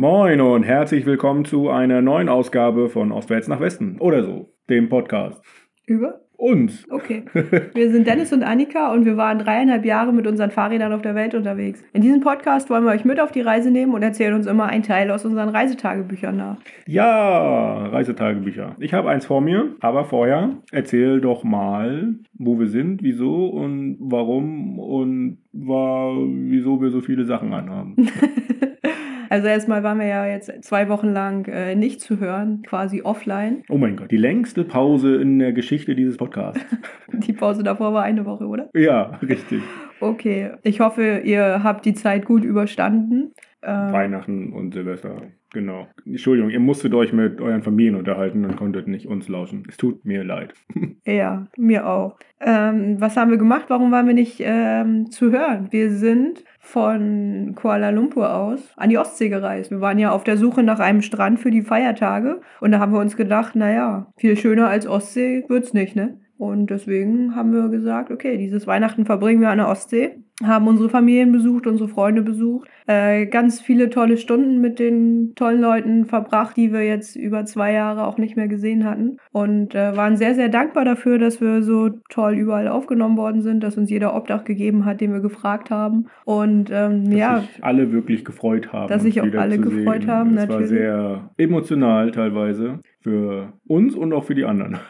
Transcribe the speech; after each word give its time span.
Moin 0.00 0.40
und 0.40 0.62
herzlich 0.62 1.06
willkommen 1.06 1.44
zu 1.44 1.70
einer 1.70 2.00
neuen 2.00 2.28
Ausgabe 2.28 2.88
von 2.88 3.10
Ostwärts 3.10 3.48
nach 3.48 3.58
Westen 3.58 3.96
oder 3.98 4.22
so, 4.22 4.54
dem 4.70 4.88
Podcast. 4.88 5.42
Über? 5.86 6.20
Uns. 6.36 6.86
Okay. 6.88 7.24
Wir 7.74 7.90
sind 7.90 8.06
Dennis 8.06 8.32
und 8.32 8.44
Annika 8.44 8.92
und 8.92 9.04
wir 9.04 9.16
waren 9.16 9.40
dreieinhalb 9.40 9.84
Jahre 9.84 10.12
mit 10.12 10.28
unseren 10.28 10.52
Fahrrädern 10.52 10.92
auf 10.92 11.02
der 11.02 11.16
Welt 11.16 11.34
unterwegs. 11.34 11.82
In 11.92 12.02
diesem 12.02 12.20
Podcast 12.20 12.70
wollen 12.70 12.84
wir 12.84 12.92
euch 12.92 13.04
mit 13.04 13.18
auf 13.18 13.32
die 13.32 13.40
Reise 13.40 13.72
nehmen 13.72 13.92
und 13.92 14.04
erzählen 14.04 14.34
uns 14.34 14.46
immer 14.46 14.66
einen 14.66 14.84
Teil 14.84 15.10
aus 15.10 15.24
unseren 15.24 15.48
Reisetagebüchern 15.48 16.36
nach. 16.36 16.58
Ja, 16.86 17.86
Reisetagebücher. 17.88 18.76
Ich 18.78 18.94
habe 18.94 19.10
eins 19.10 19.26
vor 19.26 19.40
mir, 19.40 19.74
aber 19.80 20.04
vorher 20.04 20.50
erzähl 20.70 21.20
doch 21.20 21.42
mal, 21.42 22.14
wo 22.34 22.60
wir 22.60 22.68
sind, 22.68 23.02
wieso 23.02 23.46
und 23.48 23.96
warum 23.98 24.78
und 24.78 25.38
war, 25.52 26.14
wieso 26.14 26.80
wir 26.80 26.90
so 26.90 27.00
viele 27.00 27.24
Sachen 27.24 27.52
anhaben. 27.52 27.96
Also 29.28 29.48
erstmal 29.48 29.82
waren 29.82 29.98
wir 29.98 30.06
ja 30.06 30.26
jetzt 30.26 30.64
zwei 30.64 30.88
Wochen 30.88 31.08
lang 31.08 31.46
äh, 31.46 31.74
nicht 31.74 32.00
zu 32.00 32.18
hören, 32.18 32.62
quasi 32.62 33.02
offline. 33.02 33.62
Oh 33.68 33.78
mein 33.78 33.96
Gott, 33.96 34.10
die 34.10 34.16
längste 34.16 34.64
Pause 34.64 35.16
in 35.16 35.38
der 35.38 35.52
Geschichte 35.52 35.94
dieses 35.94 36.16
Podcasts. 36.16 36.60
die 37.12 37.32
Pause 37.32 37.62
davor 37.62 37.92
war 37.92 38.02
eine 38.02 38.24
Woche, 38.24 38.46
oder? 38.46 38.70
Ja, 38.74 39.18
richtig. 39.22 39.62
Okay, 40.00 40.52
ich 40.62 40.80
hoffe, 40.80 41.22
ihr 41.24 41.62
habt 41.62 41.84
die 41.84 41.94
Zeit 41.94 42.24
gut 42.24 42.44
überstanden. 42.44 43.32
Ähm, 43.62 43.92
Weihnachten 43.92 44.52
und 44.52 44.74
Silvester. 44.74 45.22
Genau. 45.52 45.88
Entschuldigung, 46.04 46.50
ihr 46.50 46.60
musstet 46.60 46.92
euch 46.92 47.12
mit 47.12 47.40
euren 47.40 47.62
Familien 47.62 47.94
unterhalten 47.94 48.44
und 48.44 48.56
konntet 48.56 48.86
nicht 48.86 49.06
uns 49.06 49.28
lauschen. 49.28 49.62
Es 49.68 49.78
tut 49.78 50.04
mir 50.04 50.22
leid. 50.22 50.52
ja, 51.06 51.46
mir 51.56 51.86
auch. 51.86 52.18
Ähm, 52.40 53.00
was 53.00 53.16
haben 53.16 53.30
wir 53.30 53.38
gemacht? 53.38 53.64
Warum 53.68 53.90
waren 53.90 54.06
wir 54.06 54.14
nicht 54.14 54.40
ähm, 54.40 55.10
zu 55.10 55.32
hören? 55.32 55.68
Wir 55.70 55.90
sind 55.90 56.44
von 56.58 57.54
Kuala 57.54 57.90
Lumpur 57.90 58.34
aus 58.34 58.60
an 58.76 58.90
die 58.90 58.98
Ostsee 58.98 59.28
gereist. 59.28 59.70
Wir 59.70 59.80
waren 59.80 59.98
ja 59.98 60.10
auf 60.10 60.24
der 60.24 60.36
Suche 60.36 60.62
nach 60.62 60.80
einem 60.80 61.02
Strand 61.02 61.40
für 61.40 61.50
die 61.50 61.62
Feiertage 61.62 62.40
und 62.60 62.72
da 62.72 62.78
haben 62.78 62.92
wir 62.92 63.00
uns 63.00 63.16
gedacht, 63.16 63.56
naja, 63.56 64.12
viel 64.16 64.36
schöner 64.36 64.68
als 64.68 64.86
Ostsee 64.86 65.44
wird's 65.48 65.72
nicht, 65.72 65.96
ne? 65.96 66.18
Und 66.36 66.70
deswegen 66.70 67.34
haben 67.34 67.52
wir 67.52 67.68
gesagt, 67.68 68.12
okay, 68.12 68.36
dieses 68.36 68.66
Weihnachten 68.66 69.04
verbringen 69.04 69.40
wir 69.40 69.50
an 69.50 69.58
der 69.58 69.68
Ostsee, 69.68 70.18
haben 70.44 70.68
unsere 70.68 70.88
Familien 70.88 71.32
besucht, 71.32 71.66
unsere 71.66 71.88
Freunde 71.88 72.22
besucht, 72.22 72.68
äh, 72.86 73.26
ganz 73.26 73.60
viele 73.60 73.90
tolle 73.90 74.16
Stunden 74.16 74.60
mit 74.60 74.78
den 74.78 75.34
tollen 75.34 75.60
Leuten 75.60 76.06
verbracht, 76.06 76.56
die 76.56 76.72
wir 76.72 76.86
jetzt 76.86 77.16
über 77.16 77.44
zwei 77.44 77.72
Jahre 77.72 78.06
auch 78.06 78.18
nicht 78.18 78.36
mehr 78.36 78.46
gesehen 78.46 78.84
hatten. 78.84 79.18
Und 79.32 79.74
äh, 79.74 79.96
waren 79.96 80.16
sehr, 80.16 80.34
sehr 80.34 80.48
dankbar 80.48 80.84
dafür, 80.84 81.18
dass 81.18 81.40
wir 81.40 81.62
so 81.62 81.90
toll 82.08 82.34
überall 82.34 82.68
aufgenommen 82.68 83.16
worden 83.16 83.42
sind, 83.42 83.64
dass 83.64 83.76
uns 83.76 83.90
jeder 83.90 84.14
Obdach 84.14 84.44
gegeben 84.44 84.84
hat, 84.84 85.00
den 85.00 85.12
wir 85.12 85.20
gefragt 85.20 85.70
haben. 85.70 86.06
Und 86.24 86.70
ähm, 86.72 87.04
dass 87.04 87.18
ja. 87.18 87.40
sich 87.40 87.64
alle 87.64 87.92
wirklich 87.92 88.24
gefreut 88.24 88.72
haben. 88.72 88.88
Dass 88.88 89.02
sich 89.02 89.20
auch 89.20 89.34
alle 89.34 89.58
gefreut 89.58 90.02
sehen. 90.02 90.10
haben, 90.10 90.30
es 90.30 90.46
natürlich. 90.46 90.60
war 90.60 90.66
sehr 90.68 91.30
emotional 91.36 92.10
teilweise 92.12 92.78
für 93.00 93.52
uns 93.66 93.94
und 93.94 94.12
auch 94.12 94.24
für 94.24 94.34
die 94.34 94.44
anderen. 94.44 94.78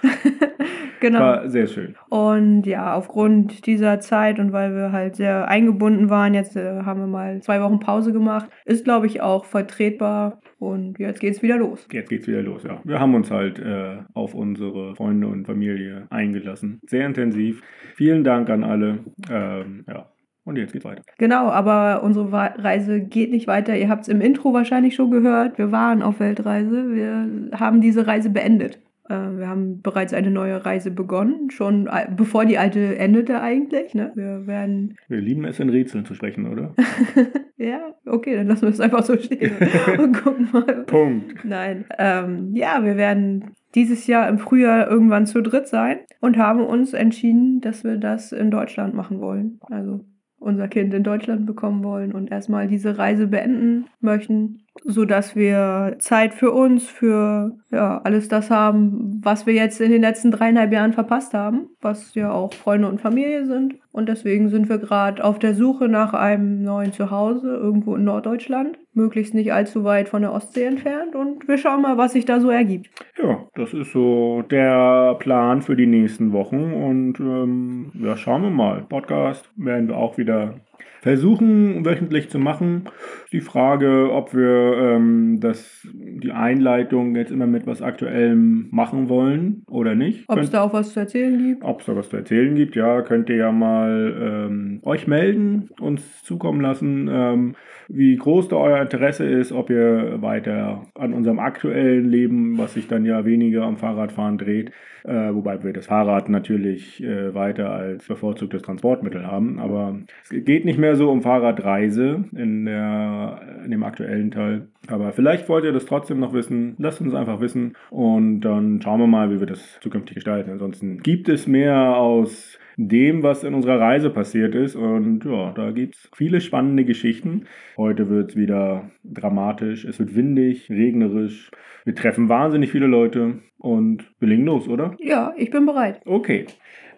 Genau. 1.01 1.21
War 1.21 1.49
sehr 1.49 1.67
schön. 1.67 1.95
Und 2.09 2.65
ja, 2.67 2.95
aufgrund 2.95 3.67
dieser 3.67 4.01
Zeit 4.01 4.39
und 4.39 4.53
weil 4.53 4.75
wir 4.75 4.93
halt 4.93 5.17
sehr 5.17 5.38
eingebunden 5.45 6.11
waren, 6.11 6.35
jetzt 6.35 6.57
äh, 6.57 6.83
haben 6.83 7.01
wir 7.01 7.07
mal 7.07 7.41
zwei 7.43 7.61
Wochen 7.63 7.81
Pause 7.81 8.13
gemacht, 8.13 8.49
ist 8.65 8.85
glaube 8.85 9.07
ich 9.07 9.21
auch 9.21 9.45
vertretbar. 9.45 10.41
Und 10.59 10.99
jetzt 10.99 11.21
geht's 11.21 11.43
wieder 11.43 11.57
los. 11.57 11.87
Jetzt 11.93 12.09
geht's 12.09 12.27
wieder 12.27 12.43
los, 12.43 12.65
ja. 12.65 12.81
Wir 12.85 12.99
haben 12.99 13.15
uns 13.15 13.31
halt 13.31 13.59
äh, 13.61 13.99
auf 14.15 14.35
unsere 14.35 14.97
Freunde 14.97 15.29
und 15.29 15.47
Familie 15.47 16.07
eingelassen. 16.11 16.81
Sehr 16.87 17.07
intensiv. 17.07 17.63
Vielen 17.95 18.25
Dank 18.25 18.51
an 18.51 18.65
alle. 18.65 18.99
Ähm, 19.31 19.85
ja. 19.87 20.11
Und 20.45 20.57
jetzt 20.57 20.73
geht's 20.73 20.87
weiter. 20.87 21.03
Genau, 21.19 21.49
aber 21.49 22.03
unsere 22.03 22.33
Reise 22.33 23.01
geht 23.03 23.31
nicht 23.31 23.47
weiter. 23.47 23.77
Ihr 23.77 23.91
habt 23.91 24.03
es 24.03 24.09
im 24.09 24.23
Intro 24.23 24.55
wahrscheinlich 24.55 24.95
schon 24.95 25.11
gehört. 25.11 25.59
Wir 25.59 25.73
waren 25.73 26.03
auf 26.03 26.21
Weltreise. 26.21 26.95
Wir 26.95 27.51
haben 27.59 27.83
diese 27.83 28.07
Reise 28.07 28.31
beendet. 28.31 28.81
Äh, 29.09 29.39
wir 29.39 29.49
haben 29.49 29.81
bereits 29.81 30.13
eine 30.13 30.31
neue 30.31 30.65
Reise 30.65 30.91
begonnen, 30.91 31.51
schon 31.51 31.89
bevor 32.17 32.45
die 32.45 32.59
alte 32.59 32.99
endete 32.99 33.41
eigentlich. 33.41 33.95
Ne? 33.95 34.13
Wir 34.15 34.47
werden. 34.47 34.97
Wir 35.09 35.21
lieben 35.21 35.45
es 35.45 35.59
in 35.61 35.71
Rätseln 35.71 36.05
zu 36.05 36.15
sprechen, 36.15 36.47
oder? 36.47 36.75
ja, 37.57 37.95
okay, 38.07 38.37
dann 38.37 38.47
lassen 38.47 38.63
wir 38.63 38.69
es 38.69 38.81
einfach 38.81 39.03
so 39.03 39.17
stehen 39.17 39.53
und 39.99 40.13
gucken 40.23 40.49
mal. 40.53 40.85
Punkt. 40.87 41.45
Nein. 41.45 41.85
Ähm, 41.99 42.55
ja, 42.55 42.85
wir 42.85 42.97
werden 42.97 43.53
dieses 43.75 44.07
Jahr 44.07 44.29
im 44.29 44.39
Frühjahr 44.39 44.89
irgendwann 44.89 45.27
zu 45.27 45.43
dritt 45.43 45.69
sein 45.69 45.99
und 46.21 46.37
haben 46.37 46.65
uns 46.65 46.93
entschieden, 46.93 47.61
dass 47.61 47.85
wir 47.85 47.97
das 47.97 48.33
in 48.33 48.51
Deutschland 48.51 48.95
machen 48.95 49.21
wollen. 49.21 49.59
Also 49.71 50.05
unser 50.41 50.69
Kind 50.69 50.95
in 50.95 51.03
Deutschland 51.03 51.47
bekommen 51.47 51.83
wollen 51.83 52.13
und 52.13 52.31
erstmal 52.31 52.69
diese 52.69 52.97
Reise 52.97 53.27
beenden 53.27 53.87
möchten 54.01 54.61
so 54.85 55.05
dass 55.05 55.37
wir 55.37 55.97
Zeit 55.99 56.35
für 56.35 56.53
uns, 56.53 56.89
für 56.89 57.57
ja, 57.71 58.01
alles 58.03 58.29
das 58.29 58.51
haben, 58.51 59.21
was 59.23 59.47
wir 59.47 59.55
jetzt 59.55 59.81
in 59.81 59.91
den 59.91 60.03
letzten 60.03 60.31
dreieinhalb 60.31 60.73
Jahren 60.73 60.93
verpasst 60.93 61.35
haben, 61.35 61.69
was 61.81 62.15
ja 62.15 62.31
auch 62.33 62.53
Freunde 62.53 62.89
und 62.89 63.01
Familie 63.01 63.47
sind. 63.47 63.75
Und 63.93 64.09
deswegen 64.09 64.49
sind 64.49 64.69
wir 64.69 64.79
gerade 64.79 65.25
auf 65.25 65.39
der 65.39 65.55
Suche 65.55 65.89
nach 65.89 66.15
einem 66.15 66.63
neuen 66.63 66.93
Zuhause 66.93 67.49
irgendwo 67.49 67.97
in 67.97 68.05
Norddeutschland, 68.05 68.79
möglichst 68.93 69.35
nicht 69.35 69.53
allzu 69.53 69.83
weit 69.83 70.09
von 70.09 70.23
der 70.23 70.33
Ostsee 70.33 70.65
entfernt. 70.65 71.15
Und 71.15 71.49
wir 71.49 71.59
schauen 71.59 71.83
mal, 71.83 71.99
was 71.99 72.13
sich 72.13 72.25
da 72.25 72.41
so 72.41 72.51
ergibt. 72.51 72.91
Ja, 73.21 73.47
das 73.55 73.75
ist 73.75 73.93
so 73.93 74.43
der 74.51 75.17
Plan 75.19 75.63
für 75.63 75.75
die 75.75 75.87
nächsten 75.87 76.33
Wochen. 76.33 76.73
Und 76.73 77.19
ähm, 77.19 77.91
ja, 77.95 78.17
schauen 78.17 78.43
wir 78.43 78.51
mal. 78.51 78.83
Podcast 78.89 79.51
werden 79.57 79.89
wir 79.89 79.97
auch 79.97 80.17
wieder 80.17 80.55
versuchen 81.01 81.85
wöchentlich 81.85 82.31
zu 82.31 82.39
machen. 82.39 82.85
Die 83.33 83.41
Frage, 83.41 84.11
ob 84.13 84.35
wir 84.35 84.77
ähm, 84.79 85.39
das, 85.41 85.87
die 85.93 86.33
Einleitung 86.33 87.15
jetzt 87.17 87.31
immer 87.31 87.47
mit 87.47 87.67
was 87.67 87.83
Aktuellem 87.83 88.69
machen 88.71 89.09
wollen 89.09 89.63
oder 89.69 89.95
nicht. 89.95 90.25
Ob 90.29 90.39
es 90.39 90.51
da 90.51 90.63
auch 90.63 90.73
was 90.73 90.93
zu 90.93 91.01
erzählen 91.01 91.39
gibt? 91.39 91.65
Ob 91.65 91.81
es 91.81 91.87
da 91.87 91.97
was 91.97 92.09
zu 92.09 92.17
erzählen 92.17 92.55
gibt, 92.55 92.77
ja, 92.77 93.03
könnt 93.03 93.29
ihr 93.29 93.37
ja 93.37 93.53
mal 93.53 94.15
ähm, 94.21 94.81
euch 94.83 95.07
melden, 95.07 95.69
uns 95.81 96.23
zukommen 96.23 96.61
lassen, 96.61 97.09
ähm, 97.11 97.55
wie 97.89 98.17
groß 98.17 98.49
da 98.49 98.57
euer 98.57 98.83
Interesse 98.83 99.25
ist, 99.25 99.51
ob 99.51 99.71
ihr 99.71 100.21
weiter 100.21 100.87
an 100.95 101.15
unserem 101.15 101.39
aktuellen 101.39 102.09
Leben, 102.09 102.59
was 102.59 102.75
sich 102.75 102.87
dann 102.87 103.07
ja 103.07 103.25
weniger 103.25 103.63
am 103.63 103.79
Fahrradfahren 103.79 104.37
dreht, 104.37 104.73
äh, 105.05 105.33
wobei 105.33 105.63
wir 105.65 105.73
das 105.73 105.87
Fahrrad 105.87 106.29
natürlich 106.29 107.03
äh, 107.03 107.35
weiter 107.35 107.71
als 107.71 108.07
bevorzugtes 108.07 108.61
Transportmittel 108.61 109.27
haben. 109.27 109.59
Aber 109.59 109.99
es 110.23 110.45
geht 110.45 110.67
nicht 110.67 110.79
mehr 110.79 110.88
so 110.97 111.11
um 111.11 111.23
Fahrradreise 111.23 112.25
in, 112.37 112.65
der, 112.65 113.41
in 113.65 113.71
dem 113.71 113.83
aktuellen 113.83 114.31
Teil. 114.31 114.69
Aber 114.89 115.13
vielleicht 115.13 115.49
wollt 115.49 115.65
ihr 115.65 115.73
das 115.73 115.87
trotzdem 115.87 116.21
noch 116.21 116.33
wissen. 116.33 116.75
Lasst 116.79 117.01
uns 117.01 117.15
einfach 117.15 117.41
wissen 117.41 117.75
und 117.91 118.41
dann 118.41 118.81
schauen 118.83 119.01
wir 119.01 119.07
mal, 119.07 119.31
wie 119.31 119.41
wir 119.41 119.47
das 119.47 119.79
zukünftig 119.81 120.17
gestalten. 120.17 120.51
Ansonsten 120.51 120.99
gibt 121.03 121.29
es 121.29 121.47
mehr 121.47 121.97
aus 121.97 122.59
dem, 122.79 123.25
was 123.25 123.43
in 123.43 123.55
unserer 123.55 123.81
Reise 123.81 124.09
passiert 124.09 124.55
ist. 124.55 124.77
Und 124.77 125.25
ja, 125.25 125.53
da 125.53 125.73
gibt 125.73 125.97
es 125.97 126.11
viele 126.15 126.41
spannende 126.41 126.85
Geschichten. 126.85 127.45
Heute 127.77 128.09
wird 128.09 128.31
es 128.31 128.37
wieder 128.37 128.91
dramatisch, 129.05 129.85
es 129.85 129.99
wird 129.99 130.15
windig, 130.15 130.71
regnerisch. 130.71 131.51
Wir 131.85 131.95
treffen 131.95 132.29
wahnsinnig 132.29 132.71
viele 132.71 132.87
Leute 132.87 133.41
und 133.59 134.05
wir 134.21 134.29
legen 134.29 134.45
los, 134.45 134.69
oder? 134.69 134.95
Ja, 135.01 135.35
ich 135.37 135.51
bin 135.51 135.67
bereit. 135.67 136.01
Okay. 136.07 136.47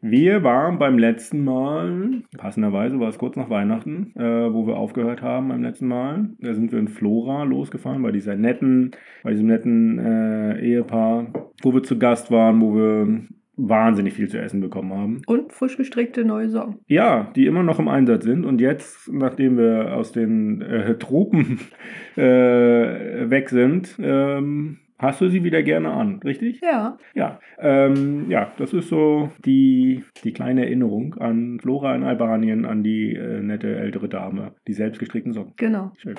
Wir 0.02 0.42
waren 0.42 0.78
beim 0.78 0.98
letzten 0.98 1.44
Mal, 1.44 2.22
passenderweise 2.38 2.98
war 2.98 3.10
es 3.10 3.18
kurz 3.18 3.36
nach 3.36 3.50
Weihnachten, 3.50 4.12
äh, 4.16 4.52
wo 4.52 4.66
wir 4.66 4.76
aufgehört 4.76 5.20
haben 5.20 5.48
beim 5.48 5.62
letzten 5.62 5.88
Mal. 5.88 6.30
Da 6.38 6.54
sind 6.54 6.72
wir 6.72 6.78
in 6.78 6.88
Flora 6.88 7.42
losgefahren, 7.42 8.02
bei 8.02 8.10
dieser 8.10 8.34
netten, 8.34 8.92
bei 9.22 9.32
diesem 9.32 9.48
netten 9.48 9.98
äh, 9.98 10.58
Ehepaar, 10.60 11.26
wo 11.62 11.74
wir 11.74 11.82
zu 11.82 11.98
Gast 11.98 12.30
waren, 12.30 12.62
wo 12.62 12.74
wir 12.74 13.20
wahnsinnig 13.68 14.14
viel 14.14 14.28
zu 14.28 14.40
essen 14.40 14.62
bekommen 14.62 14.92
haben. 14.94 15.22
Und 15.26 15.52
frisch 15.52 15.76
gestrickte 15.76 16.24
neue 16.24 16.48
Socken. 16.48 16.78
Ja, 16.86 17.30
die 17.36 17.44
immer 17.44 17.62
noch 17.62 17.78
im 17.78 17.88
Einsatz 17.88 18.24
sind. 18.24 18.46
Und 18.46 18.60
jetzt, 18.60 19.12
nachdem 19.12 19.58
wir 19.58 19.94
aus 19.94 20.12
den 20.12 20.62
äh, 20.62 20.96
Tropen 20.96 21.60
äh, 22.16 23.28
weg 23.28 23.50
sind, 23.50 23.96
ähm, 24.00 24.78
hast 25.00 25.20
du 25.20 25.28
sie 25.28 25.44
wieder 25.44 25.62
gerne 25.62 25.90
an, 25.90 26.20
richtig? 26.24 26.60
Ja. 26.62 26.98
Ja, 27.14 27.40
ähm, 27.58 28.30
ja 28.30 28.52
das 28.58 28.72
ist 28.72 28.88
so 28.88 29.30
die, 29.44 30.04
die 30.24 30.32
kleine 30.32 30.64
Erinnerung 30.64 31.14
an 31.14 31.58
Flora 31.60 31.94
in 31.94 32.04
Albanien, 32.04 32.64
an 32.64 32.82
die 32.82 33.14
äh, 33.14 33.40
nette 33.40 33.76
ältere 33.76 34.08
Dame, 34.08 34.52
die 34.66 34.72
selbstgestrickten 34.72 35.32
Socken. 35.32 35.54
Genau. 35.56 35.92
Schön. 35.98 36.16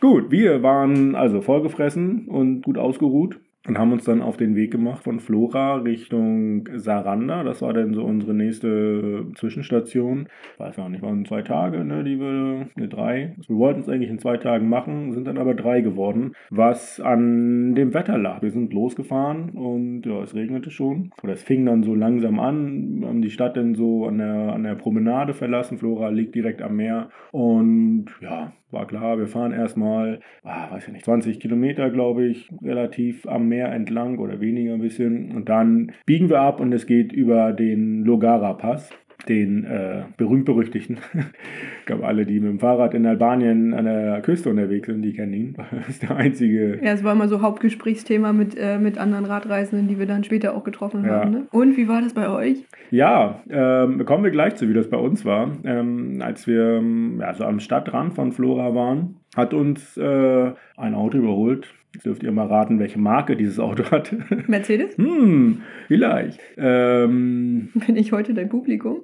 Gut, 0.00 0.30
wir 0.30 0.62
waren 0.62 1.14
also 1.14 1.40
vollgefressen 1.40 2.26
und 2.26 2.62
gut 2.62 2.78
ausgeruht 2.78 3.40
und 3.66 3.78
haben 3.78 3.92
uns 3.92 4.04
dann 4.04 4.22
auf 4.22 4.36
den 4.36 4.56
Weg 4.56 4.72
gemacht 4.72 5.04
von 5.04 5.20
Flora 5.20 5.76
Richtung 5.76 6.68
Saranda. 6.74 7.44
Das 7.44 7.62
war 7.62 7.72
dann 7.72 7.94
so 7.94 8.02
unsere 8.02 8.34
nächste 8.34 9.26
Zwischenstation. 9.36 10.28
Weiß 10.58 10.76
gar 10.76 10.88
nicht, 10.88 11.02
waren 11.02 11.24
zwei 11.24 11.42
Tage, 11.42 11.84
ne, 11.84 12.02
die 12.02 12.18
wir, 12.18 12.68
ne, 12.74 12.88
drei. 12.88 13.34
Also 13.36 13.54
wir 13.54 13.58
wollten 13.58 13.80
es 13.80 13.88
eigentlich 13.88 14.10
in 14.10 14.18
zwei 14.18 14.36
Tagen 14.36 14.68
machen, 14.68 15.12
sind 15.12 15.26
dann 15.26 15.38
aber 15.38 15.54
drei 15.54 15.80
geworden, 15.80 16.34
was 16.50 17.00
an 17.00 17.74
dem 17.74 17.94
Wetter 17.94 18.18
lag. 18.18 18.42
Wir 18.42 18.50
sind 18.50 18.72
losgefahren 18.72 19.50
und 19.50 20.02
ja, 20.06 20.22
es 20.22 20.34
regnete 20.34 20.70
schon. 20.70 21.12
Oder 21.22 21.34
es 21.34 21.42
fing 21.42 21.64
dann 21.64 21.82
so 21.82 21.94
langsam 21.94 22.40
an, 22.40 23.02
haben 23.04 23.22
die 23.22 23.30
Stadt 23.30 23.56
dann 23.56 23.74
so 23.74 24.06
an 24.06 24.18
der, 24.18 24.52
an 24.54 24.64
der 24.64 24.74
Promenade 24.74 25.34
verlassen. 25.34 25.78
Flora 25.78 26.08
liegt 26.08 26.34
direkt 26.34 26.62
am 26.62 26.76
Meer 26.76 27.10
und 27.30 28.06
ja, 28.20 28.52
war 28.72 28.86
klar, 28.86 29.18
wir 29.18 29.26
fahren 29.26 29.52
erstmal, 29.52 30.20
ah, 30.42 30.70
weiß 30.70 30.86
ich 30.86 30.92
nicht, 30.92 31.04
20 31.04 31.38
Kilometer, 31.38 31.90
glaube 31.90 32.24
ich, 32.24 32.50
relativ 32.62 33.26
am 33.26 33.48
Meer 33.52 33.70
entlang 33.72 34.18
oder 34.18 34.40
weniger 34.40 34.72
ein 34.72 34.80
bisschen. 34.80 35.32
Und 35.36 35.48
dann 35.50 35.92
biegen 36.06 36.30
wir 36.30 36.40
ab 36.40 36.58
und 36.60 36.72
es 36.72 36.86
geht 36.86 37.12
über 37.12 37.52
den 37.52 38.02
Logara-Pass 38.04 38.90
den 39.28 39.64
äh, 39.64 40.02
berühmt-berüchtigten. 40.16 40.98
ich 41.14 41.86
glaube, 41.86 42.06
alle, 42.06 42.26
die 42.26 42.40
mit 42.40 42.50
dem 42.50 42.58
Fahrrad 42.58 42.94
in 42.94 43.06
Albanien 43.06 43.72
an 43.74 43.84
der 43.84 44.20
Küste 44.22 44.50
unterwegs 44.50 44.86
sind, 44.86 45.02
die 45.02 45.12
kennen 45.12 45.32
ihn. 45.32 45.56
Das 45.70 45.88
ist 45.88 46.02
der 46.02 46.16
einzige. 46.16 46.78
Ja, 46.82 46.92
es 46.92 47.04
war 47.04 47.12
immer 47.12 47.28
so 47.28 47.40
Hauptgesprächsthema 47.40 48.32
mit, 48.32 48.56
äh, 48.58 48.78
mit 48.78 48.98
anderen 48.98 49.24
Radreisenden, 49.24 49.88
die 49.88 49.98
wir 49.98 50.06
dann 50.06 50.24
später 50.24 50.56
auch 50.56 50.64
getroffen 50.64 51.04
Ja. 51.04 51.20
haben. 51.20 51.30
Ne? 51.30 51.42
Und 51.50 51.76
wie 51.76 51.88
war 51.88 52.00
das 52.02 52.14
bei 52.14 52.28
euch? 52.28 52.64
Ja, 52.90 53.42
ähm, 53.48 54.04
kommen 54.04 54.24
wir 54.24 54.30
gleich 54.30 54.56
zu, 54.56 54.68
wie 54.68 54.74
das 54.74 54.88
bei 54.90 54.96
uns 54.96 55.24
war. 55.24 55.52
Ähm, 55.64 56.18
als 56.20 56.46
wir 56.46 56.78
ähm, 56.78 57.18
ja, 57.20 57.32
so 57.34 57.44
am 57.44 57.60
Stadtrand 57.60 58.14
von 58.14 58.32
Flora 58.32 58.74
waren, 58.74 59.16
hat 59.36 59.54
uns 59.54 59.96
äh, 59.96 60.50
ein 60.76 60.94
Auto 60.94 61.18
überholt. 61.18 61.72
Jetzt 61.94 62.06
dürft 62.06 62.22
ihr 62.22 62.32
mal 62.32 62.46
raten, 62.46 62.78
welche 62.78 62.98
Marke 62.98 63.36
dieses 63.36 63.58
Auto 63.58 63.84
hat. 63.90 64.14
Mercedes? 64.48 64.96
hm, 64.96 65.62
vielleicht. 65.88 66.40
Ähm, 66.56 67.68
Bin 67.74 67.96
ich 67.96 68.12
heute 68.12 68.32
dein 68.32 68.48
Publikum? 68.48 69.02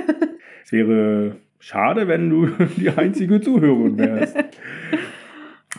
es 0.64 0.72
wäre 0.72 1.36
schade, 1.60 2.08
wenn 2.08 2.28
du 2.28 2.46
die 2.76 2.90
einzige 2.90 3.40
Zuhörerin 3.40 3.98
wärst. 3.98 4.36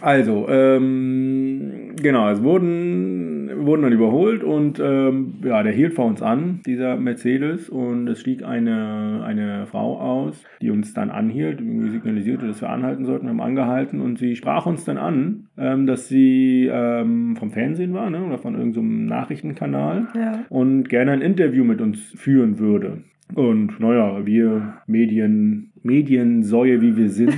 Also, 0.01 0.47
ähm, 0.47 1.95
genau, 2.01 2.29
es 2.29 2.41
wurden, 2.41 3.38
wurden 3.59 3.83
dann 3.83 3.93
überholt 3.93 4.43
und 4.43 4.79
ähm, 4.83 5.35
ja, 5.43 5.61
der 5.63 5.71
hielt 5.73 5.93
vor 5.93 6.05
uns 6.05 6.21
an, 6.21 6.61
dieser 6.65 6.95
Mercedes, 6.97 7.69
und 7.69 8.07
es 8.07 8.19
stieg 8.21 8.43
eine, 8.43 9.23
eine 9.25 9.65
Frau 9.67 9.99
aus, 9.99 10.43
die 10.61 10.69
uns 10.71 10.93
dann 10.93 11.09
anhielt, 11.09 11.59
irgendwie 11.59 11.89
signalisierte, 11.89 12.47
dass 12.47 12.61
wir 12.61 12.69
anhalten 12.69 13.05
sollten. 13.05 13.25
Wir 13.25 13.31
haben 13.31 13.41
angehalten 13.41 14.01
und 14.01 14.17
sie 14.17 14.35
sprach 14.35 14.65
uns 14.65 14.85
dann 14.85 14.97
an, 14.97 15.47
ähm, 15.57 15.85
dass 15.85 16.07
sie 16.07 16.69
ähm, 16.71 17.35
vom 17.35 17.51
Fernsehen 17.51 17.93
war 17.93 18.09
ne, 18.09 18.23
oder 18.23 18.37
von 18.37 18.55
irgendeinem 18.55 19.05
Nachrichtenkanal 19.05 20.07
Ja. 20.15 20.39
und 20.49 20.89
gerne 20.89 21.11
ein 21.11 21.21
Interview 21.21 21.63
mit 21.63 21.81
uns 21.81 21.99
führen 22.15 22.59
würde. 22.59 22.99
Und 23.35 23.79
naja, 23.79 24.25
wir 24.25 24.73
Medien, 24.87 25.68
Mediensäue, 25.83 26.81
wie 26.81 26.97
wir 26.97 27.09
sind, 27.09 27.33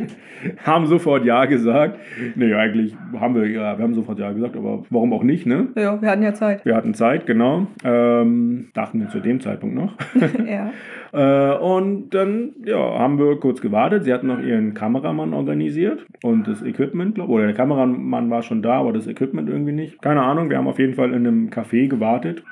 haben 0.64 0.86
sofort 0.86 1.24
Ja 1.24 1.44
gesagt. 1.44 1.98
Nee, 2.34 2.54
eigentlich 2.54 2.96
haben 3.18 3.34
wir, 3.34 3.46
ja, 3.48 3.76
wir 3.78 3.82
haben 3.82 3.94
sofort 3.94 4.18
Ja 4.18 4.32
gesagt, 4.32 4.56
aber 4.56 4.84
warum 4.90 5.12
auch 5.12 5.22
nicht, 5.22 5.46
ne? 5.46 5.68
Ja, 5.76 6.00
wir 6.00 6.10
hatten 6.10 6.22
ja 6.22 6.34
Zeit. 6.34 6.64
Wir 6.64 6.74
hatten 6.74 6.94
Zeit, 6.94 7.26
genau. 7.26 7.66
Ähm, 7.84 8.68
dachten 8.74 9.00
wir 9.00 9.08
zu 9.08 9.20
dem 9.20 9.40
Zeitpunkt 9.40 9.74
noch. 9.74 9.94
ja. 10.46 10.70
Äh, 11.12 11.56
und 11.56 12.10
dann 12.10 12.52
ja, 12.64 12.76
haben 12.76 13.18
wir 13.18 13.40
kurz 13.40 13.60
gewartet. 13.60 14.04
Sie 14.04 14.12
hatten 14.12 14.28
noch 14.28 14.40
ihren 14.40 14.74
Kameramann 14.74 15.34
organisiert 15.34 16.06
und 16.22 16.46
das 16.46 16.62
Equipment, 16.62 17.16
glaube 17.16 17.32
Oder 17.32 17.46
der 17.46 17.54
Kameramann 17.56 18.30
war 18.30 18.42
schon 18.42 18.62
da, 18.62 18.74
aber 18.74 18.92
das 18.92 19.08
Equipment 19.08 19.48
irgendwie 19.48 19.72
nicht. 19.72 20.00
Keine 20.00 20.22
Ahnung. 20.22 20.50
Wir 20.50 20.58
haben 20.58 20.68
auf 20.68 20.78
jeden 20.78 20.94
Fall 20.94 21.08
in 21.08 21.26
einem 21.26 21.48
Café 21.48 21.88
gewartet. 21.88 22.44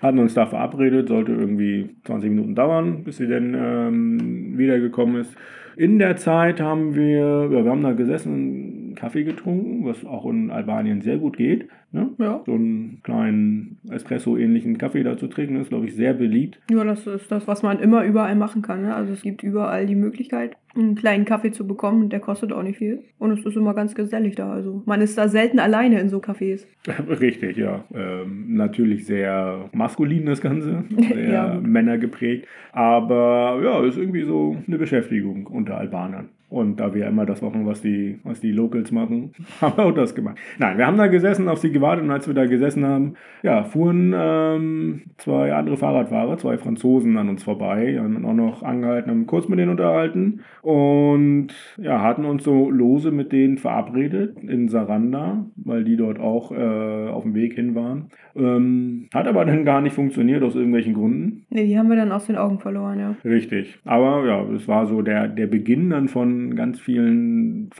Hatten 0.00 0.18
uns 0.18 0.34
da 0.34 0.46
verabredet, 0.46 1.08
sollte 1.08 1.32
irgendwie 1.32 1.96
20 2.04 2.30
Minuten 2.30 2.54
dauern, 2.54 3.04
bis 3.04 3.18
sie 3.18 3.28
dann 3.28 3.54
ähm, 3.54 4.58
wiedergekommen 4.58 5.20
ist. 5.20 5.36
In 5.76 5.98
der 5.98 6.16
Zeit 6.16 6.60
haben 6.60 6.94
wir, 6.94 7.50
ja, 7.50 7.64
wir 7.64 7.70
haben 7.70 7.82
da 7.82 7.92
gesessen, 7.92 8.75
Kaffee 8.96 9.24
getrunken, 9.24 9.84
was 9.84 10.04
auch 10.04 10.26
in 10.26 10.50
Albanien 10.50 11.02
sehr 11.02 11.18
gut 11.18 11.36
geht. 11.36 11.68
Ne? 11.92 12.10
Ja. 12.18 12.42
So 12.44 12.52
einen 12.52 13.00
kleinen 13.04 13.78
Espresso-ähnlichen 13.90 14.76
Kaffee 14.76 15.02
da 15.02 15.16
zu 15.16 15.28
trinken, 15.28 15.56
ist, 15.56 15.68
glaube 15.68 15.86
ich, 15.86 15.94
sehr 15.94 16.14
beliebt. 16.14 16.60
Ja, 16.70 16.84
das 16.84 17.06
ist 17.06 17.30
das, 17.30 17.46
was 17.46 17.62
man 17.62 17.78
immer 17.78 18.04
überall 18.04 18.34
machen 18.34 18.60
kann. 18.62 18.82
Ne? 18.82 18.94
Also 18.94 19.12
es 19.12 19.22
gibt 19.22 19.42
überall 19.42 19.86
die 19.86 19.94
Möglichkeit, 19.94 20.56
einen 20.74 20.94
kleinen 20.94 21.24
Kaffee 21.24 21.52
zu 21.52 21.66
bekommen 21.66 22.02
und 22.02 22.12
der 22.12 22.20
kostet 22.20 22.52
auch 22.52 22.62
nicht 22.62 22.78
viel. 22.78 23.04
Und 23.18 23.30
es 23.30 23.46
ist 23.46 23.56
immer 23.56 23.72
ganz 23.72 23.94
gesellig 23.94 24.34
da. 24.34 24.52
Also 24.52 24.82
man 24.84 25.00
ist 25.00 25.16
da 25.16 25.28
selten 25.28 25.58
alleine 25.58 26.00
in 26.00 26.08
so 26.08 26.18
Cafés. 26.18 26.66
Richtig, 27.20 27.56
ja. 27.56 27.84
Ähm, 27.94 28.56
natürlich 28.56 29.06
sehr 29.06 29.70
maskulin 29.72 30.26
das 30.26 30.40
Ganze, 30.40 30.84
sehr 30.98 31.30
Ja, 31.30 31.60
männergeprägt. 31.60 32.46
Aber 32.72 33.60
ja, 33.62 33.84
ist 33.86 33.96
irgendwie 33.96 34.24
so 34.24 34.56
eine 34.66 34.76
Beschäftigung 34.76 35.46
unter 35.46 35.78
Albanern. 35.78 36.28
Und 36.48 36.78
da 36.78 36.94
wir 36.94 37.02
ja 37.02 37.08
immer 37.08 37.26
das 37.26 37.42
machen, 37.42 37.66
was 37.66 37.82
die, 37.82 38.20
was 38.22 38.40
die 38.40 38.52
Locals 38.52 38.92
machen, 38.92 39.32
haben 39.60 39.76
wir 39.76 39.86
auch 39.86 39.94
das 39.94 40.14
gemacht. 40.14 40.38
Nein, 40.58 40.78
wir 40.78 40.86
haben 40.86 40.96
da 40.96 41.08
gesessen, 41.08 41.48
auf 41.48 41.58
sie 41.58 41.72
gewartet 41.72 42.04
und 42.04 42.10
als 42.12 42.28
wir 42.28 42.34
da 42.34 42.46
gesessen 42.46 42.84
haben, 42.86 43.14
ja, 43.42 43.64
fuhren 43.64 44.14
ähm, 44.16 45.02
zwei 45.16 45.52
andere 45.52 45.76
Fahrradfahrer, 45.76 46.38
zwei 46.38 46.56
Franzosen 46.56 47.16
an 47.16 47.28
uns 47.28 47.42
vorbei, 47.42 47.98
haben 47.98 48.24
auch 48.24 48.34
noch 48.34 48.62
angehalten, 48.62 49.10
haben 49.10 49.26
kurz 49.26 49.48
mit 49.48 49.58
denen 49.58 49.72
unterhalten 49.72 50.40
und 50.62 51.48
ja, 51.78 52.00
hatten 52.00 52.24
uns 52.24 52.44
so 52.44 52.70
lose 52.70 53.10
mit 53.10 53.32
denen 53.32 53.58
verabredet 53.58 54.38
in 54.42 54.68
Saranda, 54.68 55.46
weil 55.56 55.82
die 55.82 55.96
dort 55.96 56.20
auch 56.20 56.52
äh, 56.52 57.08
auf 57.08 57.24
dem 57.24 57.34
Weg 57.34 57.54
hin 57.54 57.74
waren. 57.74 58.10
Ähm, 58.36 59.08
hat 59.12 59.26
aber 59.26 59.44
dann 59.44 59.64
gar 59.64 59.80
nicht 59.80 59.94
funktioniert 59.94 60.44
aus 60.44 60.54
irgendwelchen 60.54 60.94
Gründen. 60.94 61.46
Ne, 61.50 61.64
die 61.64 61.76
haben 61.76 61.88
wir 61.88 61.96
dann 61.96 62.12
aus 62.12 62.26
den 62.26 62.36
Augen 62.36 62.60
verloren, 62.60 63.00
ja. 63.00 63.16
Richtig. 63.24 63.78
Aber 63.84 64.24
ja, 64.26 64.42
es 64.54 64.68
war 64.68 64.86
so 64.86 65.02
der, 65.02 65.26
der 65.26 65.46
Beginn 65.46 65.90
dann 65.90 66.08
von 66.08 66.35
ganz 66.54 66.80
vielen 66.80 67.70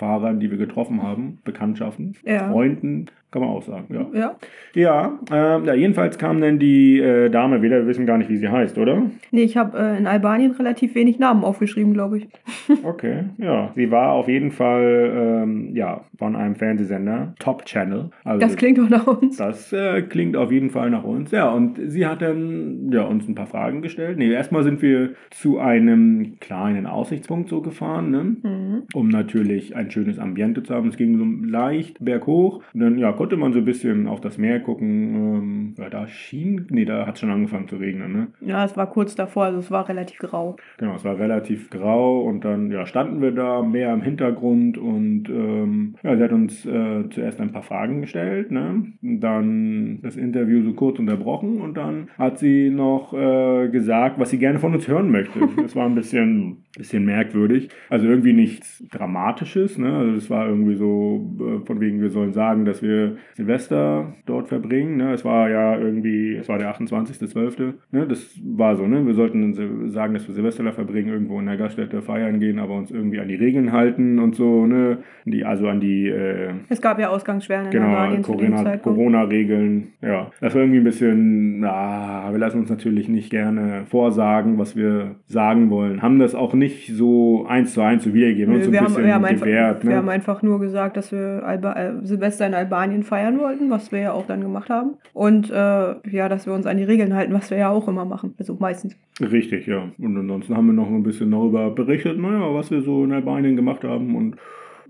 Fahrradfahrern, 0.00 0.40
die 0.40 0.50
wir 0.50 0.58
getroffen 0.58 1.02
haben, 1.02 1.38
Bekanntschaften, 1.44 2.14
Ja. 2.24 2.48
Freunden, 2.50 3.06
kann 3.30 3.42
man 3.42 3.50
auch 3.50 3.62
sagen. 3.62 3.94
Ja, 3.94 4.06
Ja. 4.18 4.36
ja, 4.74 5.18
ähm, 5.32 5.64
ja 5.64 5.74
jedenfalls 5.74 6.18
kam 6.18 6.40
dann 6.40 6.58
die 6.58 6.98
äh, 6.98 7.30
Dame 7.30 7.62
wieder, 7.62 7.76
wir 7.76 7.86
wissen 7.86 8.04
gar 8.04 8.18
nicht, 8.18 8.28
wie 8.28 8.38
sie 8.38 8.48
heißt, 8.48 8.76
oder? 8.76 9.02
Nee, 9.30 9.42
ich 9.44 9.56
habe 9.56 9.78
äh, 9.78 9.98
in 9.98 10.08
Albanien 10.08 10.50
relativ 10.52 10.96
wenig 10.96 11.20
Namen 11.20 11.44
aufgeschrieben, 11.44 11.92
glaube 11.94 12.18
ich. 12.18 12.28
Okay, 12.82 13.24
ja. 13.38 13.70
Sie 13.74 13.90
war 13.90 14.12
auf 14.12 14.26
jeden 14.28 14.50
Fall 14.52 15.12
ähm, 15.44 15.70
ja, 15.74 16.04
von 16.18 16.34
einem 16.36 16.54
Fernsehsender, 16.54 17.34
Top 17.38 17.64
Channel. 17.66 18.10
Also 18.24 18.40
Das 18.40 18.56
klingt 18.56 18.78
doch 18.78 18.88
nach 18.88 19.06
uns. 19.06 19.36
Das 19.36 19.72
äh, 19.72 20.02
klingt 20.02 20.36
auf 20.36 20.50
jeden 20.52 20.70
Fall 20.70 20.88
nach 20.90 21.04
uns. 21.04 21.30
Ja, 21.30 21.50
und 21.50 21.78
sie 21.86 22.06
hat 22.06 22.22
dann 22.22 22.90
ja, 22.92 23.02
uns 23.02 23.28
ein 23.28 23.34
paar 23.34 23.46
Fragen 23.46 23.82
gestellt. 23.82 24.18
Nee, 24.18 24.30
erstmal 24.32 24.62
sind 24.62 24.82
wir 24.82 25.10
zu 25.30 25.58
einem 25.58 26.36
kleinen 26.40 26.86
Aussichtspunkt 26.86 27.48
so 27.48 27.60
gefahren, 27.60 28.10
ne? 28.10 28.24
Mhm. 28.42 28.82
um 28.94 29.08
natürlich 29.08 29.76
ein 29.76 29.89
schönes 29.90 30.18
Ambiente 30.18 30.62
zu 30.62 30.74
haben. 30.74 30.88
Es 30.88 30.96
ging 30.96 31.18
so 31.18 31.24
leicht 31.46 32.02
berghoch. 32.04 32.62
Und 32.74 32.80
dann 32.80 32.98
ja, 32.98 33.12
konnte 33.12 33.36
man 33.36 33.52
so 33.52 33.58
ein 33.58 33.64
bisschen 33.64 34.06
auf 34.06 34.20
das 34.20 34.38
Meer 34.38 34.60
gucken. 34.60 35.14
Ähm, 35.14 35.74
ja, 35.78 35.88
da 35.88 36.06
schien, 36.06 36.66
nee, 36.70 36.84
da 36.84 37.06
hat 37.06 37.14
es 37.14 37.20
schon 37.20 37.30
angefangen 37.30 37.68
zu 37.68 37.76
regnen. 37.76 38.12
Ne? 38.12 38.26
Ja, 38.40 38.64
es 38.64 38.76
war 38.76 38.88
kurz 38.90 39.14
davor, 39.14 39.44
also 39.44 39.58
es 39.58 39.70
war 39.70 39.88
relativ 39.88 40.18
grau. 40.18 40.56
Genau, 40.78 40.94
es 40.94 41.04
war 41.04 41.18
relativ 41.18 41.70
grau 41.70 42.22
und 42.22 42.44
dann 42.44 42.70
ja, 42.70 42.86
standen 42.86 43.20
wir 43.22 43.32
da 43.32 43.62
mehr 43.62 43.92
im 43.92 44.02
Hintergrund 44.02 44.78
und 44.78 45.28
ähm, 45.28 45.94
ja, 46.02 46.16
sie 46.16 46.22
hat 46.22 46.32
uns 46.32 46.66
äh, 46.66 47.08
zuerst 47.10 47.40
ein 47.40 47.52
paar 47.52 47.62
Fragen 47.62 48.00
gestellt, 48.00 48.50
ne? 48.50 48.84
dann 49.02 50.00
das 50.02 50.16
Interview 50.16 50.62
so 50.62 50.72
kurz 50.72 50.98
unterbrochen 50.98 51.60
und 51.60 51.76
dann 51.76 52.08
hat 52.18 52.38
sie 52.38 52.70
noch 52.70 53.12
äh, 53.12 53.68
gesagt, 53.68 54.18
was 54.18 54.30
sie 54.30 54.38
gerne 54.38 54.58
von 54.58 54.74
uns 54.74 54.88
hören 54.88 55.10
möchte. 55.10 55.40
Das 55.60 55.76
war 55.76 55.86
ein 55.86 55.94
bisschen, 55.94 56.64
bisschen 56.76 57.04
merkwürdig, 57.04 57.68
also 57.90 58.06
irgendwie 58.06 58.32
nichts 58.32 58.82
Dramatisches, 58.90 59.78
ne? 59.80 59.92
also 59.96 60.16
es 60.16 60.30
war 60.30 60.48
irgendwie 60.48 60.74
so 60.74 61.30
äh, 61.40 61.66
von 61.66 61.80
wegen, 61.80 62.00
wir 62.00 62.10
sollen 62.10 62.32
sagen, 62.32 62.64
dass 62.64 62.82
wir 62.82 63.16
Silvester 63.34 64.14
dort 64.26 64.48
verbringen, 64.48 64.96
ne? 64.96 65.12
es 65.12 65.24
war 65.24 65.50
ja 65.50 65.76
irgendwie, 65.78 66.36
es 66.36 66.48
war 66.48 66.58
der 66.58 66.74
28.12., 66.74 67.74
ne? 67.92 68.06
das 68.06 68.38
war 68.44 68.76
so, 68.76 68.86
ne? 68.86 69.04
wir 69.06 69.14
sollten 69.14 69.88
sagen, 69.88 70.14
dass 70.14 70.26
wir 70.28 70.34
Silvester 70.34 70.62
da 70.62 70.72
verbringen, 70.72 71.08
irgendwo 71.08 71.38
in 71.40 71.46
der 71.46 71.56
Gaststätte 71.56 72.02
feiern 72.02 72.40
gehen, 72.40 72.58
aber 72.58 72.74
uns 72.76 72.90
irgendwie 72.90 73.20
an 73.20 73.28
die 73.28 73.34
Regeln 73.34 73.72
halten 73.72 74.18
und 74.18 74.34
so, 74.34 74.66
ne? 74.66 74.98
die, 75.24 75.44
also 75.44 75.68
an 75.68 75.80
die 75.80 76.08
äh, 76.08 76.50
Es 76.68 76.80
gab 76.80 76.98
ja 76.98 77.08
Ausgangssperren 77.08 77.66
in 77.66 77.72
Genau, 77.72 77.88
Albanien 77.88 78.22
Corona-. 78.22 78.76
Corona-Regeln. 78.78 79.88
ja, 80.02 80.30
das 80.40 80.54
war 80.54 80.62
irgendwie 80.62 80.80
ein 80.80 80.84
bisschen, 80.84 81.60
na, 81.60 82.28
wir 82.30 82.38
lassen 82.38 82.60
uns 82.60 82.70
natürlich 82.70 83.08
nicht 83.08 83.30
gerne 83.30 83.82
vorsagen, 83.86 84.58
was 84.58 84.76
wir 84.76 85.16
sagen 85.26 85.70
wollen. 85.70 86.02
Haben 86.02 86.18
das 86.18 86.34
auch 86.34 86.54
nicht 86.54 86.94
so 86.94 87.46
eins 87.46 87.74
zu 87.74 87.82
eins 87.82 88.04
so 88.04 88.14
wiedergegeben, 88.14 88.54
Nö, 88.54 88.62
so 88.62 88.68
ein 88.70 88.72
wir, 88.72 88.80
haben, 88.80 89.22
bisschen 89.22 89.46
wir, 89.46 89.69
einfach, 89.70 89.80
gewährt. 89.82 89.92
wir 89.92 89.96
haben 89.98 90.06
Ne? 90.06 90.12
einfach 90.12 90.42
nur 90.42 90.60
gesagt, 90.60 90.96
dass 90.96 91.12
wir 91.12 91.42
Alba 91.44 91.72
äh, 91.74 91.92
Silvester 92.02 92.46
in 92.46 92.54
Albanien 92.54 93.02
feiern 93.02 93.38
wollten, 93.38 93.70
was 93.70 93.90
wir 93.92 94.00
ja 94.00 94.12
auch 94.12 94.26
dann 94.26 94.40
gemacht 94.40 94.70
haben. 94.70 94.94
Und 95.12 95.50
äh, 95.50 95.54
ja, 95.54 96.28
dass 96.28 96.46
wir 96.46 96.52
uns 96.52 96.66
an 96.66 96.76
die 96.76 96.84
Regeln 96.84 97.14
halten, 97.14 97.32
was 97.32 97.50
wir 97.50 97.58
ja 97.58 97.70
auch 97.70 97.88
immer 97.88 98.04
machen. 98.04 98.34
Also 98.38 98.56
meistens. 98.58 98.96
Richtig, 99.20 99.66
ja. 99.66 99.88
Und 99.98 100.16
ansonsten 100.16 100.56
haben 100.56 100.66
wir 100.66 100.72
noch 100.72 100.88
ein 100.88 101.02
bisschen 101.02 101.30
darüber 101.30 101.70
berichtet, 101.70 102.18
naja, 102.18 102.54
was 102.54 102.70
wir 102.70 102.82
so 102.82 103.04
in 103.04 103.12
Albanien 103.12 103.56
gemacht 103.56 103.84
haben 103.84 104.14
und 104.16 104.36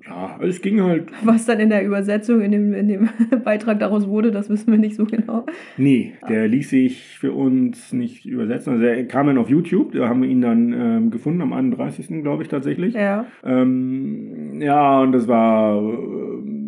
ja, 0.07 0.38
es 0.42 0.61
ging 0.62 0.83
halt 0.83 1.11
Was 1.25 1.47
dann 1.47 1.61
in 1.61 1.69
der 1.69 1.85
Übersetzung, 1.85 2.40
in 2.40 2.52
dem, 2.52 2.73
in 2.75 2.88
dem 2.88 3.09
Beitrag 3.45 3.78
daraus 3.80 4.07
wurde, 4.09 4.30
das 4.30 4.49
wissen 4.49 4.71
wir 4.71 4.78
nicht 4.78 4.97
so 4.97 5.04
genau. 5.04 5.47
Nee, 5.76 6.14
der 6.28 6.49
ließ 6.49 6.71
sich 6.71 7.19
für 7.19 7.33
uns 7.33 7.92
nicht 7.92 8.26
übersetzen. 8.26 8.75
Also 8.75 8.85
er 8.85 9.04
kam 9.07 9.26
dann 9.26 9.38
auf 9.38 9.50
YouTube, 9.50 9.92
da 9.92 10.09
haben 10.09 10.23
wir 10.23 10.28
ihn 10.28 10.40
dann 10.40 10.73
ähm, 10.73 11.11
gefunden, 11.11 11.42
am 11.42 11.52
31. 11.52 12.23
glaube 12.23 12.42
ich 12.42 12.49
tatsächlich. 12.49 12.95
Ja. 12.95 13.26
Ähm, 13.45 14.61
ja, 14.61 15.00
und 15.00 15.12
das 15.12 15.28
war 15.28 15.78
ähm, 15.80 16.60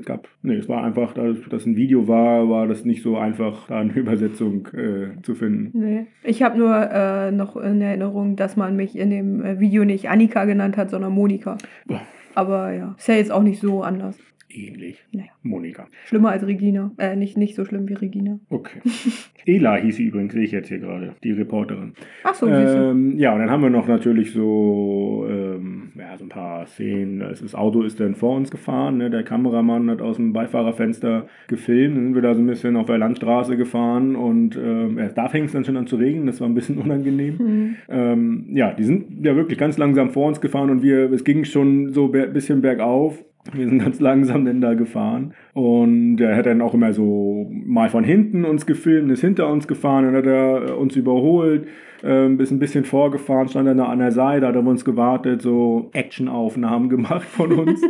es 0.00 0.06
gab, 0.06 0.28
nee, 0.42 0.56
es 0.56 0.68
war 0.68 0.82
einfach, 0.82 1.12
da 1.12 1.32
das 1.50 1.66
ein 1.66 1.76
Video 1.76 2.08
war, 2.08 2.48
war 2.48 2.66
das 2.66 2.84
nicht 2.84 3.02
so 3.02 3.16
einfach, 3.16 3.68
da 3.68 3.80
eine 3.80 3.92
Übersetzung 3.94 4.66
äh, 4.68 5.20
zu 5.22 5.34
finden. 5.34 5.70
Nee. 5.78 6.06
Ich 6.24 6.42
habe 6.42 6.58
nur 6.58 6.74
äh, 6.74 7.30
noch 7.30 7.56
in 7.56 7.80
Erinnerung, 7.80 8.36
dass 8.36 8.56
man 8.56 8.76
mich 8.76 8.96
in 8.96 9.10
dem 9.10 9.44
äh, 9.44 9.60
Video 9.60 9.84
nicht 9.84 10.08
Annika 10.08 10.44
genannt 10.44 10.76
hat, 10.76 10.90
sondern 10.90 11.12
Monika. 11.12 11.58
Boah. 11.86 12.02
Aber 12.34 12.72
ja, 12.72 12.94
ist 12.96 13.08
ja 13.08 13.14
jetzt 13.14 13.32
auch 13.32 13.42
nicht 13.42 13.60
so 13.60 13.82
anders. 13.82 14.16
Ähnlich. 14.48 15.04
Naja. 15.12 15.30
Monika. 15.42 15.86
Schlimmer 16.06 16.30
als 16.30 16.46
Regina. 16.46 16.92
Äh, 16.98 17.14
nicht, 17.16 17.36
nicht 17.36 17.54
so 17.54 17.64
schlimm 17.64 17.88
wie 17.88 17.94
Regina. 17.94 18.40
Okay. 18.48 18.80
Ela 19.46 19.76
hieß 19.76 19.96
sie 19.96 20.04
übrigens, 20.04 20.32
sehe 20.32 20.44
ich 20.44 20.52
jetzt 20.52 20.68
hier 20.68 20.78
gerade, 20.78 21.14
die 21.22 21.32
Reporterin. 21.32 21.92
Ach 22.24 22.34
so. 22.34 22.46
Ähm, 22.46 23.18
ja, 23.18 23.32
und 23.32 23.40
dann 23.40 23.50
haben 23.50 23.62
wir 23.62 23.70
noch 23.70 23.88
natürlich 23.88 24.32
so, 24.32 25.26
ähm, 25.28 25.92
ja, 25.98 26.16
so 26.16 26.24
ein 26.24 26.28
paar 26.28 26.66
Szenen. 26.66 27.20
Das 27.20 27.54
Auto 27.54 27.82
ist 27.82 28.00
dann 28.00 28.14
vor 28.14 28.36
uns 28.36 28.50
gefahren. 28.50 28.98
Ne? 28.98 29.10
Der 29.10 29.22
Kameramann 29.22 29.90
hat 29.90 30.02
aus 30.02 30.16
dem 30.16 30.32
Beifahrerfenster 30.32 31.26
gefilmt. 31.48 31.96
Dann 31.96 32.04
sind 32.04 32.14
wir 32.14 32.22
da 32.22 32.34
so 32.34 32.40
ein 32.40 32.46
bisschen 32.46 32.76
auf 32.76 32.86
der 32.86 32.98
Landstraße 32.98 33.56
gefahren 33.56 34.16
und 34.16 34.56
ähm, 34.56 34.98
erst 34.98 35.16
da 35.16 35.28
fing 35.28 35.44
es 35.44 35.52
dann 35.52 35.64
schon 35.64 35.76
an 35.76 35.86
zu 35.86 35.96
regnen. 35.96 36.26
Das 36.26 36.40
war 36.40 36.48
ein 36.48 36.54
bisschen 36.54 36.78
unangenehm. 36.82 37.38
Hm. 37.38 37.76
Ähm, 37.88 38.46
ja, 38.52 38.72
die 38.72 38.84
sind 38.84 39.24
ja 39.24 39.36
wirklich 39.36 39.58
ganz 39.58 39.78
langsam 39.78 40.10
vor 40.10 40.28
uns 40.28 40.40
gefahren 40.40 40.70
und 40.70 40.82
wir, 40.82 41.10
es 41.12 41.24
ging 41.24 41.44
schon 41.44 41.92
so 41.92 42.12
ein 42.12 42.32
bisschen 42.32 42.60
bergauf. 42.60 43.24
Wir 43.52 43.66
sind 43.66 43.78
ganz 43.78 44.00
langsam 44.00 44.44
denn 44.44 44.60
da 44.60 44.74
gefahren 44.74 45.32
und 45.52 46.20
er 46.20 46.36
hat 46.36 46.46
dann 46.46 46.60
auch 46.60 46.74
immer 46.74 46.92
so 46.92 47.50
mal 47.50 47.88
von 47.88 48.04
hinten 48.04 48.44
uns 48.44 48.66
gefilmt, 48.66 49.10
ist 49.10 49.20
hinter 49.20 49.50
uns 49.50 49.66
gefahren, 49.66 50.04
dann 50.04 50.16
hat 50.16 50.26
er 50.26 50.68
äh, 50.68 50.72
uns 50.72 50.96
überholt, 50.96 51.66
ähm, 52.02 52.38
ist 52.40 52.50
ein 52.50 52.58
bisschen 52.58 52.84
vorgefahren, 52.84 53.48
stand 53.48 53.68
dann 53.68 53.78
da 53.78 53.86
an 53.86 53.98
der 53.98 54.12
Seite, 54.12 54.46
hat 54.46 54.56
auf 54.56 54.66
uns 54.66 54.84
gewartet, 54.84 55.42
so 55.42 55.90
Actionaufnahmen 55.92 56.88
gemacht 56.88 57.28
von 57.28 57.52
uns. 57.52 57.82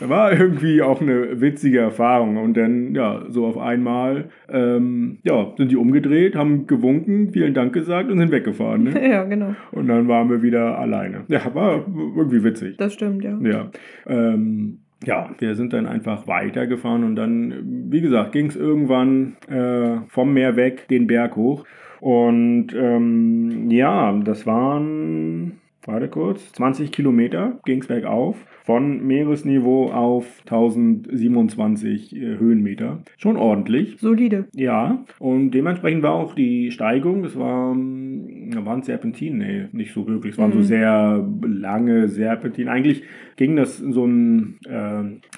Das 0.00 0.08
war 0.08 0.32
irgendwie 0.32 0.82
auch 0.82 1.00
eine 1.00 1.40
witzige 1.40 1.78
Erfahrung 1.78 2.36
und 2.38 2.56
dann, 2.56 2.94
ja, 2.94 3.24
so 3.28 3.46
auf 3.46 3.58
einmal, 3.58 4.30
ähm, 4.50 5.18
ja, 5.22 5.52
sind 5.56 5.70
die 5.70 5.76
umgedreht, 5.76 6.34
haben 6.34 6.66
gewunken, 6.66 7.30
vielen 7.32 7.54
Dank 7.54 7.72
gesagt 7.72 8.10
und 8.10 8.18
sind 8.18 8.32
weggefahren. 8.32 8.84
Ne? 8.84 8.92
Ja, 9.12 9.24
genau. 9.24 9.54
Und 9.72 9.88
dann 9.88 10.08
waren 10.08 10.30
wir 10.30 10.42
wieder 10.42 10.78
alleine. 10.78 11.24
Ja, 11.28 11.54
war 11.54 11.84
irgendwie 12.16 12.42
witzig. 12.42 12.76
Das 12.78 12.94
stimmt, 12.94 13.22
ja. 13.22 13.38
Ja, 13.42 13.70
ähm, 14.06 14.81
ja, 15.04 15.30
wir 15.38 15.54
sind 15.54 15.72
dann 15.72 15.86
einfach 15.86 16.26
weitergefahren 16.26 17.04
und 17.04 17.16
dann, 17.16 17.90
wie 17.90 18.00
gesagt, 18.00 18.32
ging 18.32 18.46
es 18.46 18.56
irgendwann 18.56 19.36
äh, 19.48 19.98
vom 20.08 20.32
Meer 20.32 20.56
weg 20.56 20.88
den 20.88 21.06
Berg 21.06 21.36
hoch. 21.36 21.64
Und 22.00 22.68
ähm, 22.74 23.70
ja, 23.70 24.12
das 24.24 24.46
waren, 24.46 25.60
warte 25.84 26.08
kurz, 26.08 26.52
20 26.52 26.90
Kilometer 26.90 27.60
ging 27.64 27.80
es 27.80 27.86
bergauf. 27.86 28.36
Von 28.64 29.04
Meeresniveau 29.06 29.90
auf 29.90 30.42
1027 30.44 32.14
äh, 32.16 32.38
Höhenmeter. 32.38 33.00
Schon 33.16 33.36
ordentlich. 33.36 33.96
Solide. 33.98 34.44
Ja, 34.54 35.04
und 35.18 35.50
dementsprechend 35.52 36.02
war 36.02 36.12
auch 36.14 36.34
die 36.34 36.70
Steigung, 36.70 37.24
es 37.24 37.36
war, 37.38 37.74
da 38.50 38.64
waren 38.64 38.82
Serpentinen, 38.82 39.38
nee, 39.38 39.64
nicht 39.72 39.92
so 39.92 40.06
wirklich. 40.06 40.32
Es 40.34 40.38
waren 40.38 40.52
so 40.52 40.58
Mhm. 40.58 40.62
sehr 40.62 41.28
lange 41.42 42.08
Serpentinen. 42.08 42.68
Eigentlich 42.72 43.02
ging 43.36 43.56
das 43.56 43.78
so 43.78 44.04
ein, 44.06 44.58
äh, 44.68 44.72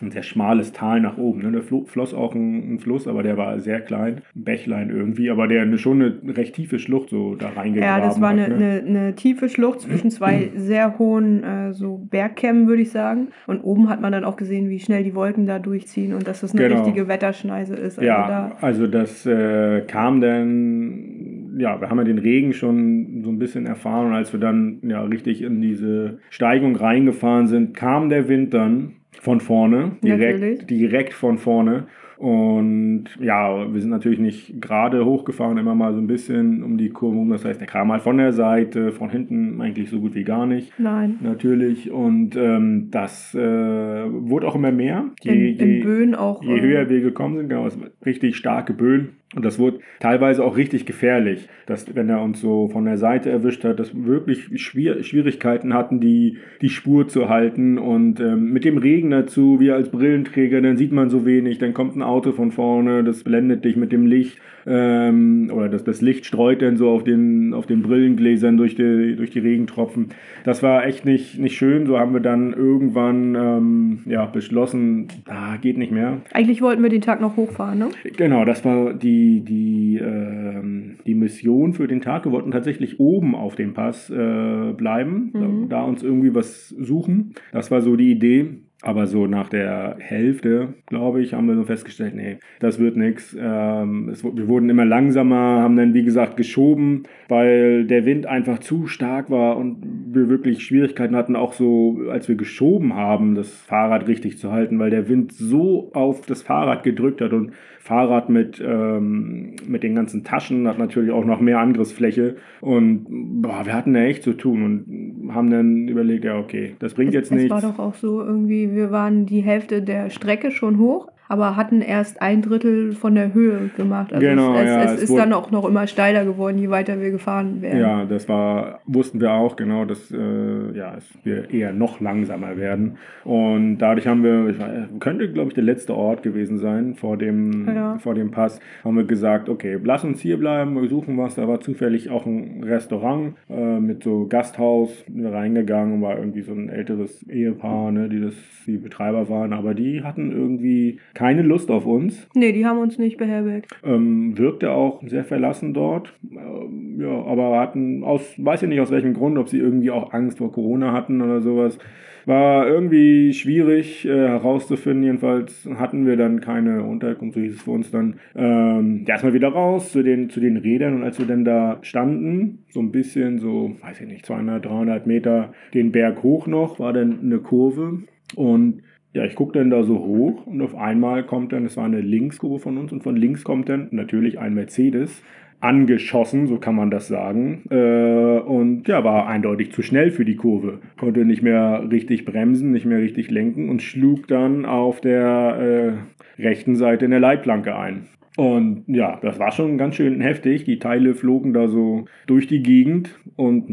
ein 0.02 0.10
sehr 0.10 0.22
schmales 0.22 0.72
Tal 0.72 1.00
nach 1.00 1.16
oben. 1.16 1.40
Ne? 1.42 1.52
Da 1.52 1.60
flo- 1.60 1.84
floss 1.86 2.12
auch 2.12 2.34
ein, 2.34 2.74
ein 2.74 2.78
Fluss, 2.80 3.06
aber 3.08 3.22
der 3.22 3.36
war 3.36 3.58
sehr 3.60 3.80
klein, 3.80 4.22
ein 4.34 4.44
Bächlein 4.44 4.90
irgendwie, 4.90 5.30
aber 5.30 5.46
der 5.48 5.62
eine, 5.62 5.78
schon 5.78 6.02
eine 6.02 6.36
recht 6.36 6.54
tiefe 6.56 6.78
Schlucht 6.78 7.10
so 7.10 7.36
da 7.36 7.48
reingegraben 7.50 8.02
Ja, 8.02 8.06
das 8.06 8.20
war 8.20 8.30
eine, 8.30 8.42
hat. 8.42 8.48
Ne? 8.50 8.54
eine, 8.56 8.82
eine 9.00 9.14
tiefe 9.14 9.48
Schlucht 9.48 9.80
zwischen 9.82 10.10
zwei 10.10 10.50
sehr 10.56 10.98
hohen 10.98 11.42
äh, 11.42 11.72
so 11.72 11.98
Bergkämmen, 12.10 12.66
würde 12.66 12.82
ich 12.82 12.90
sagen. 12.90 13.13
Und 13.46 13.60
oben 13.62 13.88
hat 13.88 14.00
man 14.00 14.12
dann 14.12 14.24
auch 14.24 14.36
gesehen, 14.36 14.68
wie 14.68 14.78
schnell 14.80 15.04
die 15.04 15.14
Wolken 15.14 15.46
da 15.46 15.58
durchziehen 15.58 16.12
und 16.14 16.26
dass 16.26 16.40
das 16.40 16.52
eine 16.54 16.68
Genau. 16.68 16.82
richtige 16.82 17.08
Wetterschneise 17.08 17.74
ist. 17.74 17.98
Also 17.98 18.06
Ja, 18.06 18.26
da, 18.28 18.56
also 18.60 18.86
das 18.86 19.26
äh, 19.26 19.82
kam 19.86 20.20
dann, 20.20 21.56
ja, 21.58 21.80
wir 21.80 21.90
haben 21.90 21.98
ja 21.98 22.04
den 22.04 22.18
Regen 22.18 22.52
schon 22.52 23.22
so 23.22 23.30
ein 23.30 23.38
bisschen 23.38 23.66
erfahren 23.66 24.06
und 24.08 24.12
als 24.14 24.32
wir 24.32 24.40
dann 24.40 24.78
ja 24.82 25.02
richtig 25.02 25.42
in 25.42 25.60
diese 25.60 26.18
Steigung 26.30 26.76
reingefahren 26.76 27.46
sind, 27.46 27.74
kam 27.74 28.08
der 28.08 28.28
Wind 28.28 28.54
dann 28.54 28.92
von 29.20 29.40
vorne, 29.40 29.92
Natürlich. 30.02 30.36
direkt, 30.66 30.70
direkt 30.70 31.12
von 31.14 31.38
vorne. 31.38 31.84
Und 32.16 33.04
ja, 33.20 33.72
wir 33.72 33.80
sind 33.80 33.90
natürlich 33.90 34.18
nicht 34.18 34.60
gerade 34.60 35.04
hochgefahren, 35.04 35.58
immer 35.58 35.74
mal 35.74 35.92
so 35.94 36.00
ein 36.00 36.06
bisschen 36.06 36.62
um 36.62 36.78
die 36.78 36.90
Kurve 36.90 37.16
rum. 37.16 37.30
Das 37.30 37.44
heißt, 37.44 37.60
der 37.60 37.66
kam 37.66 37.88
mal 37.88 38.00
von 38.00 38.18
der 38.18 38.32
Seite, 38.32 38.92
von 38.92 39.10
hinten 39.10 39.60
eigentlich 39.60 39.90
so 39.90 40.00
gut 40.00 40.14
wie 40.14 40.24
gar 40.24 40.46
nicht. 40.46 40.72
nein. 40.78 41.18
Natürlich. 41.20 41.90
Und 41.90 42.36
ähm, 42.36 42.88
das 42.90 43.34
äh, 43.34 43.38
wurde 43.38 44.46
auch 44.46 44.54
immer 44.54 44.72
mehr. 44.72 45.10
In, 45.22 45.56
in 45.56 45.80
Böen 45.82 46.14
auch. 46.14 46.42
Je 46.42 46.56
äh, 46.56 46.60
höher 46.60 46.88
wir 46.88 47.00
gekommen 47.00 47.36
sind, 47.36 47.48
genau, 47.48 47.66
es 47.66 47.78
waren 47.80 47.90
richtig 48.04 48.36
starke 48.36 48.72
Böen. 48.72 49.16
Und 49.34 49.44
das 49.44 49.58
wurde 49.58 49.80
teilweise 50.00 50.44
auch 50.44 50.56
richtig 50.56 50.86
gefährlich, 50.86 51.48
dass 51.66 51.94
wenn 51.94 52.08
er 52.08 52.22
uns 52.22 52.40
so 52.40 52.68
von 52.68 52.84
der 52.84 52.98
Seite 52.98 53.30
erwischt 53.30 53.64
hat, 53.64 53.80
dass 53.80 53.94
wir 53.94 54.06
wirklich 54.06 54.60
Schwier 54.62 55.02
Schwierigkeiten 55.02 55.74
hatten, 55.74 56.00
die, 56.00 56.38
die 56.60 56.68
Spur 56.68 57.08
zu 57.08 57.28
halten. 57.28 57.78
Und 57.78 58.20
ähm, 58.20 58.52
mit 58.52 58.64
dem 58.64 58.78
Regen 58.78 59.10
dazu, 59.10 59.58
wir 59.60 59.74
als 59.74 59.90
Brillenträger, 59.90 60.60
dann 60.60 60.76
sieht 60.76 60.92
man 60.92 61.10
so 61.10 61.26
wenig, 61.26 61.58
dann 61.58 61.74
kommt 61.74 61.96
ein 61.96 62.02
Auto 62.02 62.32
von 62.32 62.52
vorne, 62.52 63.02
das 63.02 63.24
blendet 63.24 63.64
dich 63.64 63.76
mit 63.76 63.92
dem 63.92 64.06
Licht. 64.06 64.38
Ähm, 64.66 65.50
oder 65.52 65.68
das, 65.68 65.84
das 65.84 66.00
Licht 66.00 66.26
streut 66.26 66.62
dann 66.62 66.76
so 66.76 66.90
auf 66.90 67.04
den, 67.04 67.52
auf 67.54 67.66
den 67.66 67.82
Brillengläsern 67.82 68.56
durch 68.56 68.74
die, 68.74 69.14
durch 69.16 69.30
die 69.30 69.38
Regentropfen. 69.40 70.08
Das 70.44 70.62
war 70.62 70.86
echt 70.86 71.04
nicht, 71.04 71.38
nicht 71.38 71.56
schön. 71.56 71.86
So 71.86 71.98
haben 71.98 72.12
wir 72.12 72.20
dann 72.20 72.52
irgendwann 72.52 73.34
ähm, 73.34 73.98
ja, 74.06 74.26
beschlossen, 74.26 75.08
ah, 75.26 75.56
geht 75.56 75.78
nicht 75.78 75.92
mehr. 75.92 76.22
Eigentlich 76.32 76.62
wollten 76.62 76.82
wir 76.82 76.90
den 76.90 77.00
Tag 77.02 77.20
noch 77.20 77.36
hochfahren, 77.36 77.78
ne? 77.78 77.88
Genau, 78.16 78.44
das 78.44 78.64
war 78.64 78.94
die, 78.94 79.42
die, 79.44 80.00
ähm, 80.02 80.96
die 81.06 81.14
Mission 81.14 81.72
für 81.74 81.86
den 81.86 82.00
Tag. 82.00 82.24
Wir 82.24 82.32
wollten 82.32 82.50
tatsächlich 82.50 83.00
oben 83.00 83.34
auf 83.34 83.56
dem 83.56 83.74
Pass 83.74 84.10
äh, 84.10 84.72
bleiben, 84.76 85.30
Mhm. 85.34 85.68
da, 85.68 85.76
da 85.80 85.82
uns 85.84 86.02
irgendwie 86.02 86.34
was 86.34 86.68
suchen. 86.68 87.34
Das 87.52 87.70
war 87.70 87.80
so 87.80 87.96
die 87.96 88.10
Idee. 88.10 88.46
Aber 88.82 89.06
so 89.06 89.26
nach 89.26 89.48
der 89.48 89.96
Hälfte, 89.98 90.74
glaube 90.86 91.22
ich, 91.22 91.32
haben 91.32 91.48
wir 91.48 91.54
so 91.54 91.64
festgestellt, 91.64 92.14
nee, 92.14 92.38
das 92.60 92.78
wird 92.78 92.96
nichts. 92.96 93.34
Ähm, 93.38 94.12
wir 94.22 94.48
wurden 94.48 94.68
immer 94.68 94.84
langsamer, 94.84 95.62
haben 95.62 95.76
dann, 95.76 95.94
wie 95.94 96.02
gesagt, 96.02 96.36
geschoben, 96.36 97.04
weil 97.28 97.86
der 97.86 98.04
Wind 98.04 98.26
einfach 98.26 98.58
zu 98.58 98.86
stark 98.86 99.30
war 99.30 99.56
und 99.56 99.78
wir 100.12 100.28
wirklich 100.28 100.64
Schwierigkeiten 100.64 101.16
hatten, 101.16 101.34
auch 101.34 101.54
so, 101.54 102.02
als 102.10 102.28
wir 102.28 102.34
geschoben 102.34 102.94
haben, 102.94 103.34
das 103.34 103.50
Fahrrad 103.50 104.06
richtig 104.06 104.38
zu 104.38 104.52
halten, 104.52 104.78
weil 104.78 104.90
der 104.90 105.08
Wind 105.08 105.32
so 105.32 105.90
auf 105.94 106.26
das 106.26 106.42
Fahrrad 106.42 106.82
gedrückt 106.82 107.22
hat 107.22 107.32
und 107.32 107.52
Fahrrad 107.84 108.30
mit, 108.30 108.62
ähm, 108.66 109.56
mit 109.66 109.82
den 109.82 109.94
ganzen 109.94 110.24
Taschen 110.24 110.66
hat 110.66 110.78
natürlich 110.78 111.10
auch 111.10 111.26
noch 111.26 111.40
mehr 111.40 111.58
Angriffsfläche 111.58 112.36
und 112.62 113.04
boah, 113.42 113.66
wir 113.66 113.74
hatten 113.74 113.92
da 113.92 114.00
echt 114.00 114.22
zu 114.22 114.32
tun 114.32 114.62
und 114.62 115.34
haben 115.34 115.50
dann 115.50 115.86
überlegt, 115.86 116.24
ja, 116.24 116.38
okay, 116.38 116.76
das 116.78 116.94
bringt 116.94 117.12
jetzt 117.12 117.30
es 117.30 117.36
nichts. 117.36 117.50
war 117.50 117.60
doch 117.60 117.78
auch 117.78 117.94
so 117.94 118.22
irgendwie, 118.22 118.63
wir 118.72 118.90
waren 118.90 119.26
die 119.26 119.42
Hälfte 119.42 119.82
der 119.82 120.10
Strecke 120.10 120.50
schon 120.50 120.78
hoch, 120.78 121.08
aber 121.28 121.56
hatten 121.56 121.80
erst 121.80 122.20
ein 122.20 122.42
Drittel 122.42 122.92
von 122.92 123.14
der 123.14 123.32
Höhe 123.32 123.70
gemacht. 123.76 124.12
Also 124.12 124.26
Genau, 124.26 124.54
es, 124.56 124.64
ja, 124.66 124.82
es, 124.84 124.92
es 124.94 125.02
ist 125.10 125.16
dann 125.16 125.32
auch 125.32 125.50
noch 125.50 125.64
immer 125.66 125.86
steiler 125.86 126.24
geworden, 126.24 126.58
je 126.58 126.70
weiter 126.70 127.00
wir 127.00 127.10
gefahren 127.10 127.62
wären. 127.62 127.78
Ja, 127.78 128.04
das 128.04 128.28
war, 128.28 128.80
wussten 128.86 129.20
wir 129.20 129.32
auch, 129.32 129.56
genau, 129.56 129.84
dass 129.84 130.10
äh, 130.10 130.76
ja, 130.76 130.96
wir 131.22 131.50
eher 131.50 131.72
noch 131.72 132.00
langsamer 132.00 132.56
werden. 132.56 132.98
Und 133.24 133.78
dadurch 133.78 134.06
haben 134.06 134.22
wir, 134.22 134.48
ich 134.48 134.58
weiß, 134.58 134.88
könnte, 135.00 135.32
glaube 135.32 135.48
ich, 135.48 135.54
der 135.54 135.64
letzte 135.64 135.94
Ort 135.94 136.22
gewesen 136.22 136.58
sein 136.58 136.94
vor 136.94 137.16
dem, 137.16 137.68
Ja. 137.74 137.98
vor 137.98 138.14
dem 138.14 138.30
Pass, 138.30 138.60
haben 138.84 138.96
wir 138.96 139.04
gesagt, 139.04 139.48
okay, 139.48 139.78
lass 139.82 140.04
uns 140.04 140.20
hier 140.20 140.38
bleiben, 140.38 140.80
wir 140.80 140.88
suchen 140.88 141.16
was. 141.18 141.34
Da 141.34 141.48
war 141.48 141.60
zufällig 141.60 142.10
auch 142.10 142.26
ein 142.26 142.62
Restaurant 142.64 143.34
äh, 143.48 143.80
mit 143.80 144.02
so 144.02 144.26
Gasthaus 144.28 145.04
reingegangen, 145.14 146.02
war 146.02 146.18
irgendwie 146.18 146.42
so 146.42 146.52
ein 146.52 146.68
älteres 146.68 147.22
Ehepaar, 147.28 147.92
ne, 147.92 148.08
die 148.08 148.20
das 148.20 148.34
die 148.66 148.76
Betreiber 148.78 149.28
waren, 149.28 149.52
aber 149.52 149.74
die 149.74 150.02
hatten 150.02 150.32
irgendwie 150.32 150.98
keine 151.14 151.42
Lust 151.42 151.70
auf 151.70 151.86
uns. 151.86 152.28
Nee, 152.34 152.52
die 152.52 152.66
haben 152.66 152.78
uns 152.78 152.98
nicht 152.98 153.16
beherbergt. 153.16 153.70
Ähm, 153.84 154.36
wirkte 154.36 154.72
auch 154.72 155.02
sehr 155.06 155.24
verlassen 155.24 155.72
dort. 155.72 156.12
Ähm, 156.30 157.00
ja, 157.00 157.24
aber 157.24 157.58
hatten 157.60 158.04
aus, 158.04 158.34
weiß 158.36 158.62
ich 158.62 158.68
nicht 158.68 158.80
aus 158.80 158.90
welchem 158.90 159.14
Grund, 159.14 159.38
ob 159.38 159.48
sie 159.48 159.58
irgendwie 159.58 159.90
auch 159.90 160.12
Angst 160.12 160.38
vor 160.38 160.52
Corona 160.52 160.92
hatten 160.92 161.22
oder 161.22 161.40
sowas. 161.40 161.78
War 162.26 162.66
irgendwie 162.66 163.34
schwierig 163.34 164.06
äh, 164.06 164.08
herauszufinden. 164.08 165.04
Jedenfalls 165.04 165.68
hatten 165.76 166.06
wir 166.06 166.16
dann 166.16 166.40
keine 166.40 166.82
Unterkunft, 166.82 167.34
so 167.34 167.40
hieß 167.40 167.54
es 167.54 167.62
für 167.62 167.70
uns 167.70 167.90
dann. 167.90 168.16
Ähm, 168.34 169.04
erstmal 169.06 169.34
wieder 169.34 169.48
raus 169.48 169.92
zu 169.92 170.02
den, 170.02 170.30
zu 170.30 170.40
den 170.40 170.56
Rädern 170.56 170.94
und 170.94 171.02
als 171.02 171.18
wir 171.18 171.26
dann 171.26 171.44
da 171.44 171.78
standen, 171.82 172.64
so 172.70 172.80
ein 172.80 172.92
bisschen, 172.92 173.38
so, 173.38 173.76
weiß 173.82 174.00
ich 174.00 174.08
nicht, 174.08 174.24
200, 174.24 174.64
300 174.64 175.06
Meter 175.06 175.52
den 175.74 175.92
Berg 175.92 176.22
hoch 176.22 176.46
noch, 176.46 176.78
war 176.78 176.94
dann 176.94 177.20
eine 177.20 177.38
Kurve 177.38 177.98
und 178.36 178.82
ja, 179.14 179.24
ich 179.24 179.36
gucke 179.36 179.58
dann 179.58 179.70
da 179.70 179.84
so 179.84 180.00
hoch 180.00 180.46
und 180.46 180.60
auf 180.60 180.74
einmal 180.74 181.24
kommt 181.24 181.52
dann, 181.52 181.64
es 181.64 181.76
war 181.76 181.84
eine 181.84 182.00
Linkskurve 182.00 182.58
von 182.58 182.76
uns 182.76 182.92
und 182.92 183.04
von 183.04 183.16
links 183.16 183.44
kommt 183.44 183.68
dann 183.68 183.88
natürlich 183.92 184.40
ein 184.40 184.54
Mercedes 184.54 185.22
angeschossen, 185.60 186.48
so 186.48 186.58
kann 186.58 186.74
man 186.74 186.90
das 186.90 187.06
sagen. 187.06 187.62
Äh, 187.70 188.40
und 188.40 188.86
ja, 188.88 189.04
war 189.04 189.28
eindeutig 189.28 189.72
zu 189.72 189.82
schnell 189.82 190.10
für 190.10 190.24
die 190.24 190.36
Kurve. 190.36 190.80
Konnte 190.98 191.24
nicht 191.24 191.42
mehr 191.42 191.88
richtig 191.90 192.24
bremsen, 192.24 192.72
nicht 192.72 192.86
mehr 192.86 192.98
richtig 192.98 193.30
lenken 193.30 193.70
und 193.70 193.82
schlug 193.82 194.26
dann 194.26 194.66
auf 194.66 195.00
der 195.00 195.96
äh, 196.38 196.42
rechten 196.42 196.74
Seite 196.74 197.04
in 197.04 197.12
der 197.12 197.20
Leitplanke 197.20 197.76
ein. 197.76 198.06
Und 198.36 198.84
ja, 198.88 199.18
das 199.22 199.38
war 199.38 199.52
schon 199.52 199.78
ganz 199.78 199.94
schön 199.94 200.20
heftig. 200.20 200.64
Die 200.64 200.80
Teile 200.80 201.14
flogen 201.14 201.52
da 201.52 201.68
so 201.68 202.06
durch 202.26 202.48
die 202.48 202.62
Gegend 202.62 203.14
und 203.36 203.68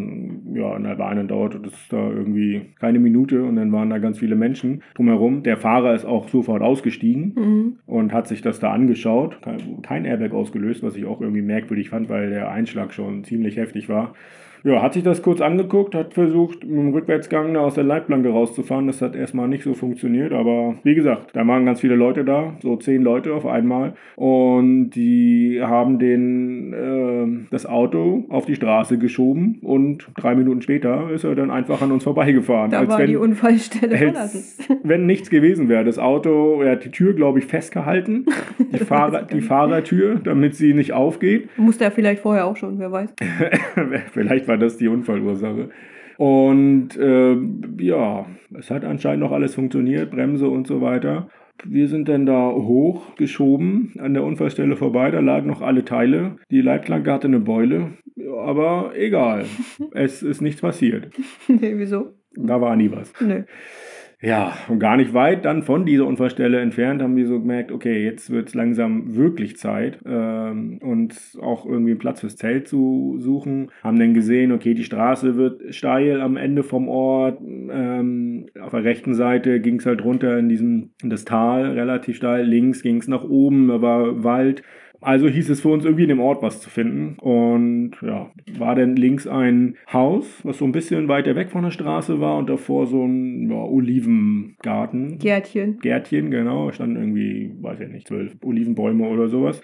ja, 0.54 0.76
in 0.76 0.84
Bahn 0.98 1.28
dauerte 1.28 1.60
das 1.60 1.74
da 1.90 2.10
irgendwie 2.10 2.74
keine 2.80 3.00
Minute 3.00 3.44
und 3.44 3.56
dann 3.56 3.72
waren 3.72 3.90
da 3.90 3.98
ganz 3.98 4.20
viele 4.20 4.36
Menschen 4.36 4.84
drumherum. 4.94 5.42
Der 5.42 5.58
Fahrer 5.58 5.96
ist 5.96 6.06
auch 6.06 6.30
sofort 6.30 6.62
ausgestiegen 6.62 7.34
mhm. 7.36 7.80
und 7.88 8.14
hat 8.14 8.28
sich 8.28 8.42
das 8.42 8.60
da 8.60 8.72
angeschaut. 8.72 9.40
Kein 9.82 10.06
Airbag 10.06 10.34
ausgelöst, 10.34 10.84
was 10.84 10.96
ich 10.96 11.06
auch 11.06 11.22
irgendwie 11.22 11.42
merkwürdig 11.42 11.90
fand, 11.90 12.10
weil 12.10 12.30
der 12.30 12.52
Einschlag 12.52 12.94
schon 12.94 13.24
ziemlich 13.24 13.58
heftig 13.58 13.90
war. 13.90 14.14
Ja, 14.64 14.82
hat 14.82 14.94
sich 14.94 15.04
das 15.04 15.22
kurz 15.22 15.42
angeguckt, 15.42 15.96
hat 15.96 16.14
versucht, 16.14 16.64
mit 16.64 16.78
dem 16.78 16.94
Rückwärtsgang 16.94 17.54
da 17.54 17.62
aus 17.62 17.74
der 17.74 17.84
Leitplanke 17.84 18.30
rauszufahren. 18.30 18.88
Das 18.88 19.02
hat 19.02 19.16
erstmal 19.16 19.48
nicht 19.48 19.64
so 19.64 19.74
funktioniert, 19.74 20.34
aber 20.34 20.76
wie 20.84 20.94
gesagt, 20.94 21.32
da 21.34 21.46
waren 21.48 21.66
ganz 21.66 21.82
viele 21.82 21.96
Leute 21.96 22.24
da, 22.24 22.54
so 22.62 22.76
zehn 22.76 23.02
Leute 23.02 23.34
auf 23.34 23.46
einmal. 23.46 23.94
Und 24.16 24.92
die 24.92 25.60
haben 25.62 25.98
den, 25.98 26.74
äh, 26.74 27.48
das 27.50 27.66
Auto 27.66 28.26
auf 28.30 28.46
die 28.46 28.56
Straße 28.56 29.00
geschoben 29.00 29.60
und 29.62 30.08
drei 30.16 30.36
Minuten 30.36 30.62
später 30.62 31.10
ist 31.12 31.24
er 31.24 31.34
dann 31.36 31.50
einfach 31.50 31.82
an 31.82 31.92
uns 31.92 32.04
vorbeigefahren. 32.04 32.70
Da 32.70 32.88
war 32.88 33.00
wenn, 33.00 33.08
die 33.08 33.16
Unfallstelle 33.16 33.98
verlassen. 33.98 34.44
Wenn 34.84 35.06
nichts 35.06 35.30
gewesen 35.30 35.70
wäre. 35.70 35.84
Das 35.84 36.00
Auto, 36.00 36.62
er 36.62 36.74
hat 36.74 36.86
die 36.86 36.92
Tür, 36.92 37.14
glaube 37.14 37.40
ich, 37.40 37.46
festgehalten. 37.46 38.26
Die, 38.72 38.78
Fahrer, 38.78 39.24
die 39.24 39.42
Fahrertür, 39.42 40.16
damit 40.24 40.56
sie 40.56 40.74
nicht 40.74 40.94
aufgeht. 40.94 41.50
Musste 41.58 41.84
er 41.84 41.92
vielleicht 41.92 42.22
vorher 42.22 42.46
auch 42.46 42.56
schon, 42.56 42.80
wer 42.80 42.92
weiß. 42.92 43.14
vielleicht 44.14 44.48
war 44.52 44.58
das 44.58 44.76
die 44.76 44.90
Unfallursache. 44.90 45.70
Und 46.18 46.98
äh, 46.98 47.38
ja, 47.80 48.26
es 48.60 48.70
hat 48.70 48.84
anscheinend 48.84 49.22
noch 49.22 49.32
alles 49.32 49.56
funktioniert, 49.56 50.12
Bremse 50.12 50.50
und 50.50 50.68
so 50.68 50.82
weiter. 50.82 51.30
Wir 51.64 51.88
sind 51.88 52.10
dann 52.10 52.26
da 52.26 52.52
hochgeschoben 52.52 53.94
an 54.00 54.14
der 54.14 54.24
Unfallstelle 54.24 54.76
vorbei, 54.76 55.10
da 55.10 55.20
lagen 55.20 55.48
noch 55.48 55.62
alle 55.62 55.86
Teile. 55.86 56.36
Die 56.50 56.62
Leitplanke 56.62 57.12
hatte 57.12 57.28
eine 57.28 57.40
Beule, 57.40 57.94
aber 58.46 58.92
egal, 58.96 59.46
es 59.94 60.22
ist 60.22 60.42
nichts 60.42 60.62
passiert. 60.62 61.12
Nee, 61.48 61.74
wieso? 61.76 62.14
Da 62.36 62.60
war 62.60 62.76
nie 62.76 62.92
was. 62.92 63.14
Nee. 63.22 63.46
Ja, 64.24 64.56
und 64.70 64.78
gar 64.78 64.98
nicht 64.98 65.16
weit 65.16 65.46
dann 65.46 65.64
von 65.64 65.84
dieser 65.84 66.06
Unfallstelle 66.06 66.60
entfernt 66.60 67.02
haben 67.02 67.16
wir 67.16 67.26
so 67.26 67.40
gemerkt, 67.40 67.72
okay, 67.72 68.04
jetzt 68.04 68.30
wird 68.30 68.50
es 68.50 68.54
langsam 68.54 69.16
wirklich 69.16 69.58
Zeit, 69.58 69.98
ähm, 70.06 70.78
uns 70.84 71.40
auch 71.42 71.66
irgendwie 71.66 71.92
einen 71.92 72.00
Platz 72.00 72.20
fürs 72.20 72.36
Zelt 72.36 72.68
zu 72.68 73.16
suchen. 73.18 73.72
Haben 73.84 73.98
dann 73.98 74.14
gesehen, 74.14 74.52
okay, 74.52 74.76
die 74.76 74.84
Straße 74.84 75.38
wird 75.38 75.74
steil 75.74 76.22
am 76.22 76.38
Ende 76.38 76.62
vom 76.62 76.88
Ort. 76.88 77.42
Ähm, 77.42 78.46
auf 78.62 78.70
der 78.70 78.84
rechten 78.84 79.16
Seite 79.16 79.60
ging 79.60 79.80
es 79.80 79.88
halt 79.88 80.04
runter 80.04 80.38
in, 80.38 80.50
diesen, 80.50 80.94
in 81.02 81.10
das 81.10 81.26
Tal, 81.26 81.72
relativ 81.72 82.18
steil. 82.18 82.46
Links 82.46 82.84
ging 82.84 82.98
es 82.98 83.08
nach 83.08 83.24
oben, 83.24 83.70
da 83.70 83.82
war 83.82 84.24
Wald. 84.24 84.62
Also 85.02 85.28
hieß 85.28 85.50
es 85.50 85.62
für 85.62 85.70
uns 85.70 85.84
irgendwie 85.84 86.04
in 86.04 86.10
dem 86.10 86.20
Ort 86.20 86.44
was 86.44 86.62
zu 86.62 86.70
finden. 86.70 87.18
Und 87.20 87.94
ja, 88.02 88.32
war 88.58 88.76
dann 88.76 88.96
links 88.96 89.28
ein 89.28 89.76
Haus, 89.92 90.26
was 90.44 90.60
so 90.60 90.66
ein 90.66 90.72
bisschen 90.72 91.08
weiter 91.08 91.36
weg 91.36 91.50
von 91.50 91.64
der 91.64 91.72
Straße 91.72 92.20
war 92.20 92.38
und 92.38 92.50
davor 92.50 92.86
so 92.86 93.04
ein 93.04 93.50
ja, 93.50 93.58
Olivengarten. 93.58 95.18
Gärtchen. 95.18 95.80
Gärtchen, 95.80 96.30
genau. 96.30 96.72
Standen 96.72 96.98
irgendwie, 96.98 97.52
weiß 97.62 97.80
ich 97.82 97.90
nicht, 97.90 98.08
zwölf 98.08 98.36
Olivenbäume 98.44 99.08
oder 99.08 99.28
sowas. 99.28 99.62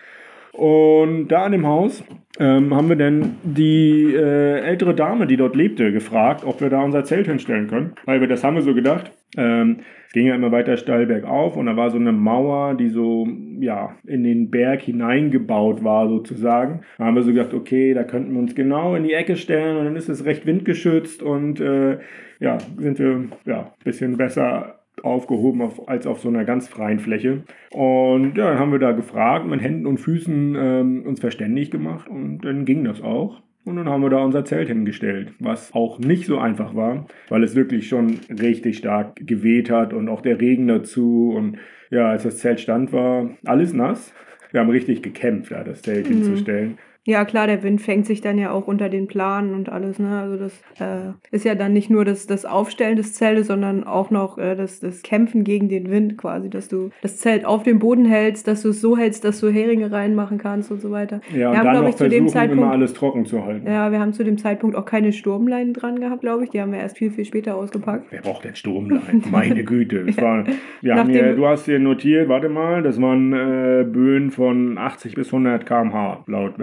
Und 0.54 1.28
da 1.28 1.44
an 1.44 1.52
dem 1.52 1.68
Haus 1.68 2.04
ähm, 2.40 2.74
haben 2.74 2.90
wir 2.90 2.96
dann 2.96 3.36
die 3.44 4.12
äh, 4.12 4.62
ältere 4.62 4.96
Dame, 4.96 5.28
die 5.28 5.38
dort 5.38 5.56
lebte, 5.56 5.92
gefragt, 5.92 6.44
ob 6.44 6.62
wir 6.62 6.72
da 6.72 6.82
unser 6.82 7.04
Zelt 7.04 7.28
hinstellen 7.28 7.68
können. 7.68 7.94
Weil 8.06 8.22
wir 8.22 8.28
das 8.28 8.44
haben 8.44 8.56
wir 8.56 8.64
so 8.64 8.74
gedacht. 8.74 9.12
Ähm, 9.38 9.78
es 10.08 10.14
ging 10.14 10.28
ja 10.28 10.36
immer 10.36 10.52
weiter 10.52 10.78
steil 10.78 11.06
bergauf 11.06 11.56
und 11.56 11.68
da 11.68 11.78
war 11.78 11.90
so 11.90 11.98
eine 11.98 12.12
Mauer, 12.12 12.76
die 12.76 12.90
so 12.90 13.28
ja 13.60 13.96
in 14.06 14.24
den 14.24 14.50
Berg 14.50 14.82
hineingebaut 14.82 15.84
war 15.84 16.08
sozusagen. 16.08 16.82
Da 16.98 17.06
haben 17.06 17.16
wir 17.16 17.24
so 17.24 17.32
gedacht, 17.32 17.54
okay, 17.54 17.94
da 17.94 18.04
könnten 18.04 18.34
wir 18.34 18.40
uns 18.40 18.56
genau 18.56 18.96
in 18.96 19.04
die 19.04 19.14
Ecke 19.14 19.36
stellen 19.36 19.78
und 19.78 19.86
dann 19.86 19.96
ist 19.96 20.10
es 20.10 20.26
recht 20.26 20.46
windgeschützt 20.46 21.22
und 21.22 21.60
äh, 21.60 22.00
ja, 22.40 22.58
sind 22.78 23.00
wir 23.00 23.26
ja 23.46 23.60
ein 23.62 23.84
bisschen 23.84 24.18
besser 24.18 24.78
aufgehoben 25.04 25.62
auf, 25.62 25.88
als 25.88 26.08
auf 26.08 26.20
so 26.20 26.30
einer 26.30 26.46
ganz 26.46 26.68
freien 26.68 27.00
Fläche. 27.00 27.44
Und 27.72 28.38
ja, 28.38 28.50
dann 28.50 28.60
haben 28.60 28.72
wir 28.72 28.80
da 28.80 28.94
gefragt, 28.94 29.46
mit 29.46 29.62
Händen 29.62 29.86
und 29.86 30.00
Füßen 30.00 30.56
ähm, 30.58 31.04
uns 31.06 31.20
verständigt 31.20 31.72
gemacht 31.72 32.10
und 32.10 32.40
dann 32.40 32.66
ging 32.66 32.84
das 32.84 33.02
auch. 33.02 33.42
Und 33.68 33.76
dann 33.76 33.90
haben 33.90 34.02
wir 34.02 34.10
da 34.10 34.24
unser 34.24 34.46
Zelt 34.46 34.70
hingestellt, 34.70 35.34
was 35.40 35.74
auch 35.74 36.00
nicht 36.00 36.26
so 36.26 36.38
einfach 36.38 36.74
war, 36.74 37.06
weil 37.28 37.44
es 37.44 37.54
wirklich 37.54 37.90
schon 37.90 38.22
richtig 38.30 38.78
stark 38.78 39.18
geweht 39.18 39.70
hat 39.70 39.92
und 39.92 40.08
auch 40.08 40.22
der 40.22 40.40
Regen 40.40 40.70
dazu. 40.70 41.34
Und 41.36 41.58
ja, 41.90 42.08
als 42.08 42.24
das 42.24 42.38
Zelt 42.38 42.62
stand, 42.62 42.94
war 42.94 43.30
alles 43.44 43.74
nass. 43.74 44.14
Wir 44.52 44.62
haben 44.62 44.70
richtig 44.70 45.02
gekämpft, 45.02 45.52
da 45.52 45.66
das 45.66 45.82
Zelt 45.82 46.10
mhm. 46.10 46.14
hinzustellen. 46.14 46.78
Ja, 47.08 47.24
klar, 47.24 47.48
der 47.48 47.64
Wind 47.64 47.80
fängt 47.80 48.06
sich 48.06 48.20
dann 48.20 48.38
ja 48.38 48.52
auch 48.52 48.68
unter 48.68 48.90
den 48.90 49.08
Planen 49.08 49.54
und 49.54 49.70
alles. 49.70 49.98
Ne? 49.98 50.10
Also 50.20 50.36
das 50.36 50.62
äh, 50.78 51.14
ist 51.32 51.46
ja 51.46 51.56
dann 51.56 51.72
nicht 51.72 51.90
nur 51.90 52.04
das, 52.04 52.28
das 52.28 52.44
Aufstellen 52.44 52.98
des 52.98 53.14
Zeltes, 53.14 53.48
sondern 53.48 53.86
auch 53.86 54.12
noch 54.12 54.38
äh, 54.38 54.58
das, 54.58 54.82
das 54.82 55.04
Kämpfen 55.04 55.46
gegen 55.46 55.70
den 55.70 55.90
Wind 55.90 56.18
quasi, 56.18 56.50
dass 56.50 56.68
du 56.68 56.90
das 57.02 57.16
Zelt 57.16 57.46
auf 57.46 57.64
dem 57.64 57.80
Boden 57.80 58.04
hältst, 58.04 58.46
dass 58.50 58.62
du 58.62 58.72
es 58.72 58.82
so 58.82 58.98
hältst, 58.98 59.24
dass 59.24 59.40
du 59.40 59.50
Heringe 59.50 59.90
reinmachen 59.90 60.38
kannst 60.38 60.70
und 60.70 60.82
so 60.82 60.92
weiter. 60.92 61.22
Ja, 61.32 61.38
wir 61.38 61.50
und 61.50 61.58
haben, 61.60 61.66
dann 61.66 61.84
noch 61.84 61.90
ich, 61.92 61.96
zu 61.96 62.10
dem 62.10 62.28
Zeitpunkt, 62.28 62.62
immer 62.62 62.74
alles 62.74 62.92
trocken 62.94 63.26
zu 63.26 63.46
halten. 63.46 63.66
Ja, 63.66 63.90
wir 63.90 64.02
haben 64.02 64.12
zu 64.12 64.26
dem 64.26 64.38
Zeitpunkt 64.38 64.76
auch 64.76 64.86
keine 64.86 65.14
Sturmleinen 65.14 65.74
dran 65.74 66.02
gehabt, 66.02 66.20
glaube 66.20 66.44
ich. 66.44 66.50
Die 66.50 66.60
haben 66.60 66.74
wir 66.74 66.80
erst 66.80 66.98
viel, 66.98 67.12
viel 67.12 67.24
später 67.24 67.56
ausgepackt. 67.56 68.08
Wer 68.10 68.20
braucht 68.20 68.44
denn 68.44 68.56
Sturmleinen? 68.56 69.24
Meine 69.32 69.64
Güte. 69.64 70.04
Das 70.04 70.18
war, 70.22 70.44
wir 70.82 70.96
haben 70.96 71.10
hier, 71.10 71.38
du 71.38 71.48
hast 71.48 71.64
hier 71.64 71.80
notiert, 71.80 72.28
warte 72.28 72.50
mal, 72.50 72.84
das 72.84 73.02
waren 73.02 73.32
äh, 73.32 73.86
Böen 73.86 74.30
von 74.30 74.78
80 74.78 75.16
bis 75.16 75.28
100 75.28 75.66
km/h 75.66 76.26
laut 76.28 76.58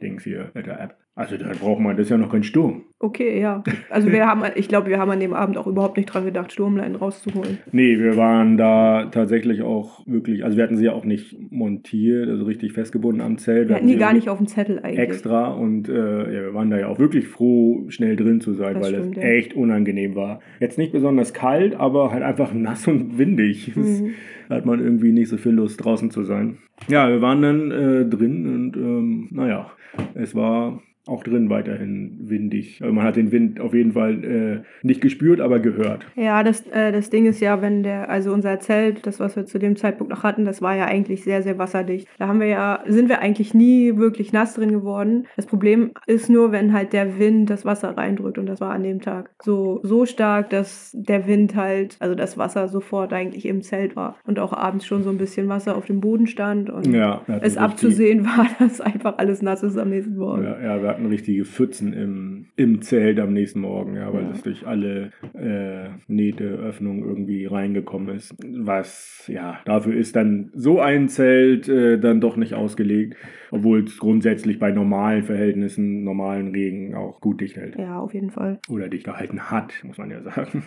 things 0.00 0.24
here 0.24 0.50
at 0.54 0.66
your 0.66 0.80
app. 0.80 1.01
Also 1.14 1.36
da 1.36 1.52
braucht 1.60 1.80
man, 1.80 1.94
das 1.96 2.06
ist 2.06 2.10
ja 2.10 2.16
noch 2.16 2.32
kein 2.32 2.42
Sturm. 2.42 2.84
Okay, 2.98 3.38
ja. 3.38 3.62
Also 3.90 4.10
wir 4.10 4.26
haben, 4.26 4.44
ich 4.54 4.68
glaube, 4.68 4.88
wir 4.88 4.98
haben 4.98 5.10
an 5.10 5.20
dem 5.20 5.34
Abend 5.34 5.58
auch 5.58 5.66
überhaupt 5.66 5.98
nicht 5.98 6.06
dran 6.06 6.24
gedacht, 6.24 6.52
Sturmleinen 6.52 6.96
rauszuholen. 6.96 7.58
Nee, 7.70 7.98
wir 7.98 8.16
waren 8.16 8.56
da 8.56 9.06
tatsächlich 9.10 9.60
auch 9.60 10.06
wirklich, 10.06 10.42
also 10.42 10.56
wir 10.56 10.64
hatten 10.64 10.78
sie 10.78 10.86
ja 10.86 10.92
auch 10.92 11.04
nicht 11.04 11.36
montiert, 11.50 12.30
also 12.30 12.44
richtig 12.44 12.72
festgebunden 12.72 13.20
am 13.20 13.36
Zelt. 13.36 13.68
Wir 13.68 13.76
hatten 13.76 13.88
die 13.88 13.98
gar 13.98 14.14
nicht 14.14 14.30
auf 14.30 14.38
dem 14.38 14.46
Zettel 14.46 14.78
eigentlich. 14.78 15.00
Extra 15.00 15.48
und 15.52 15.90
äh, 15.90 16.34
ja, 16.34 16.42
wir 16.44 16.54
waren 16.54 16.70
da 16.70 16.78
ja 16.78 16.86
auch 16.86 16.98
wirklich 16.98 17.28
froh, 17.28 17.84
schnell 17.88 18.16
drin 18.16 18.40
zu 18.40 18.54
sein, 18.54 18.74
das 18.74 18.84
weil 18.84 19.00
stimmt, 19.00 19.18
es 19.18 19.22
ja. 19.22 19.28
echt 19.28 19.54
unangenehm 19.54 20.14
war. 20.14 20.40
Jetzt 20.60 20.78
nicht 20.78 20.92
besonders 20.92 21.34
kalt, 21.34 21.74
aber 21.74 22.10
halt 22.10 22.22
einfach 22.22 22.54
nass 22.54 22.88
und 22.88 23.18
windig. 23.18 23.76
Mhm. 23.76 24.14
Da 24.48 24.54
hat 24.54 24.64
man 24.64 24.80
irgendwie 24.80 25.12
nicht 25.12 25.28
so 25.28 25.36
viel 25.36 25.52
Lust, 25.52 25.84
draußen 25.84 26.10
zu 26.10 26.24
sein. 26.24 26.58
Ja, 26.88 27.08
wir 27.10 27.20
waren 27.20 27.42
dann 27.42 27.70
äh, 27.70 28.04
drin 28.08 28.46
und 28.46 28.76
ähm, 28.76 29.28
naja, 29.30 29.70
es 30.14 30.34
war 30.34 30.80
auch 31.06 31.24
drin 31.24 31.50
weiterhin 31.50 32.16
windig. 32.20 32.80
Also 32.80 32.94
man 32.94 33.04
hat 33.04 33.16
den 33.16 33.32
Wind 33.32 33.60
auf 33.60 33.74
jeden 33.74 33.92
Fall 33.92 34.24
äh, 34.24 34.86
nicht 34.86 35.00
gespürt, 35.00 35.40
aber 35.40 35.58
gehört. 35.58 36.06
Ja, 36.14 36.44
das, 36.44 36.64
äh, 36.68 36.92
das 36.92 37.10
Ding 37.10 37.26
ist 37.26 37.40
ja, 37.40 37.60
wenn 37.60 37.82
der, 37.82 38.08
also 38.08 38.32
unser 38.32 38.60
Zelt, 38.60 39.04
das, 39.04 39.18
was 39.18 39.34
wir 39.34 39.44
zu 39.44 39.58
dem 39.58 39.74
Zeitpunkt 39.74 40.12
noch 40.12 40.22
hatten, 40.22 40.44
das 40.44 40.62
war 40.62 40.76
ja 40.76 40.84
eigentlich 40.84 41.24
sehr, 41.24 41.42
sehr 41.42 41.58
wasserdicht. 41.58 42.06
Da 42.18 42.28
haben 42.28 42.38
wir 42.38 42.46
ja, 42.46 42.84
sind 42.86 43.08
wir 43.08 43.20
eigentlich 43.20 43.52
nie 43.52 43.96
wirklich 43.96 44.32
nass 44.32 44.54
drin 44.54 44.70
geworden. 44.70 45.26
Das 45.34 45.46
Problem 45.46 45.90
ist 46.06 46.30
nur, 46.30 46.52
wenn 46.52 46.72
halt 46.72 46.92
der 46.92 47.18
Wind 47.18 47.50
das 47.50 47.64
Wasser 47.64 47.96
reindrückt 47.96 48.38
und 48.38 48.46
das 48.46 48.60
war 48.60 48.70
an 48.70 48.84
dem 48.84 49.00
Tag 49.00 49.30
so, 49.42 49.80
so 49.82 50.06
stark, 50.06 50.50
dass 50.50 50.92
der 50.94 51.26
Wind 51.26 51.56
halt, 51.56 51.96
also 51.98 52.14
das 52.14 52.38
Wasser 52.38 52.68
sofort 52.68 53.12
eigentlich 53.12 53.46
im 53.46 53.62
Zelt 53.62 53.96
war 53.96 54.16
und 54.24 54.38
auch 54.38 54.52
abends 54.52 54.86
schon 54.86 55.02
so 55.02 55.10
ein 55.10 55.18
bisschen 55.18 55.48
Wasser 55.48 55.76
auf 55.76 55.86
dem 55.86 56.00
Boden 56.00 56.28
stand 56.28 56.70
und 56.70 56.86
ja, 56.92 57.22
es 57.40 57.56
abzusehen 57.56 58.24
war, 58.24 58.46
dass 58.60 58.80
einfach 58.80 59.18
alles 59.18 59.42
nass 59.42 59.64
ist 59.64 59.76
am 59.76 59.90
nächsten 59.90 60.16
Morgen. 60.16 60.44
Ja, 60.44 60.60
ja 60.60 60.91
hatten 60.92 61.06
richtige 61.06 61.44
Pfützen 61.44 61.92
im, 61.92 62.46
im 62.56 62.82
Zelt 62.82 63.18
am 63.18 63.32
nächsten 63.32 63.60
Morgen, 63.60 63.96
ja, 63.96 64.12
weil 64.12 64.24
ja. 64.24 64.30
es 64.30 64.42
durch 64.42 64.66
alle 64.66 65.10
äh, 65.34 65.88
Nähte, 66.06 66.44
Öffnungen 66.44 67.02
irgendwie 67.02 67.46
reingekommen 67.46 68.14
ist. 68.14 68.34
Was, 68.42 69.24
ja, 69.32 69.60
dafür 69.64 69.96
ist 69.96 70.16
dann 70.16 70.50
so 70.54 70.80
ein 70.80 71.08
Zelt 71.08 71.68
äh, 71.68 71.98
dann 71.98 72.20
doch 72.20 72.36
nicht 72.36 72.54
ausgelegt, 72.54 73.16
obwohl 73.50 73.84
es 73.84 73.98
grundsätzlich 73.98 74.58
bei 74.58 74.70
normalen 74.70 75.22
Verhältnissen, 75.22 76.04
normalen 76.04 76.48
Regen 76.48 76.94
auch 76.94 77.20
gut 77.20 77.40
dicht 77.40 77.56
hält. 77.56 77.76
Ja, 77.78 77.98
auf 77.98 78.12
jeden 78.12 78.30
Fall. 78.30 78.58
Oder 78.68 78.88
dicht 78.88 79.04
gehalten 79.04 79.50
hat, 79.50 79.72
muss 79.84 79.98
man 79.98 80.10
ja 80.10 80.20
sagen. 80.22 80.64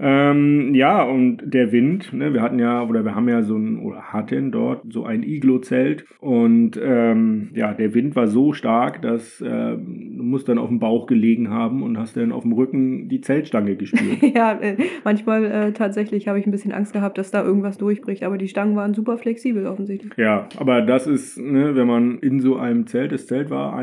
Ähm, 0.00 0.74
ja, 0.74 1.02
und 1.02 1.42
der 1.44 1.72
Wind, 1.72 2.12
ne, 2.12 2.32
wir 2.32 2.42
hatten 2.42 2.58
ja, 2.58 2.82
oder 2.82 3.04
wir 3.04 3.14
haben 3.14 3.28
ja 3.28 3.42
so 3.42 3.56
ein, 3.56 3.78
oder 3.78 4.12
hatten 4.12 4.50
dort 4.50 4.82
so 4.92 5.04
ein 5.04 5.22
Iglo-Zelt 5.22 6.04
und 6.20 6.80
ähm, 6.82 7.50
ja, 7.54 7.74
der 7.74 7.94
Wind 7.94 8.16
war 8.16 8.26
so 8.26 8.52
stark, 8.52 9.02
dass 9.02 9.40
äh, 9.40 9.76
du 9.76 10.22
musst 10.22 10.48
dann 10.48 10.58
auf 10.58 10.68
dem 10.68 10.78
Bauch 10.78 11.06
gelegen 11.06 11.50
haben 11.50 11.82
und 11.82 11.98
hast 11.98 12.16
dann 12.16 12.32
auf 12.32 12.42
dem 12.42 12.52
Rücken 12.52 13.08
die 13.08 13.20
Zeltstange 13.20 13.76
gespürt. 13.76 14.22
ja, 14.34 14.52
äh, 14.52 14.76
manchmal 15.04 15.44
äh, 15.44 15.72
tatsächlich 15.72 16.28
habe 16.28 16.38
ich 16.38 16.46
ein 16.46 16.52
bisschen 16.52 16.72
Angst 16.72 16.92
gehabt, 16.92 17.18
dass 17.18 17.30
da 17.30 17.42
irgendwas 17.44 17.78
durchbricht, 17.78 18.22
aber 18.22 18.38
die 18.38 18.48
Stangen 18.48 18.76
waren 18.76 18.94
super 18.94 19.18
flexibel 19.18 19.66
offensichtlich. 19.66 20.12
Ja, 20.16 20.48
aber 20.56 20.82
das 20.82 21.06
ist, 21.06 21.38
ne, 21.38 21.74
wenn 21.74 21.86
man 21.86 22.18
in 22.18 22.40
so 22.40 22.56
einem 22.56 22.86
Zelt, 22.86 23.12
das 23.12 23.26
Zelt 23.26 23.50
war 23.50 23.74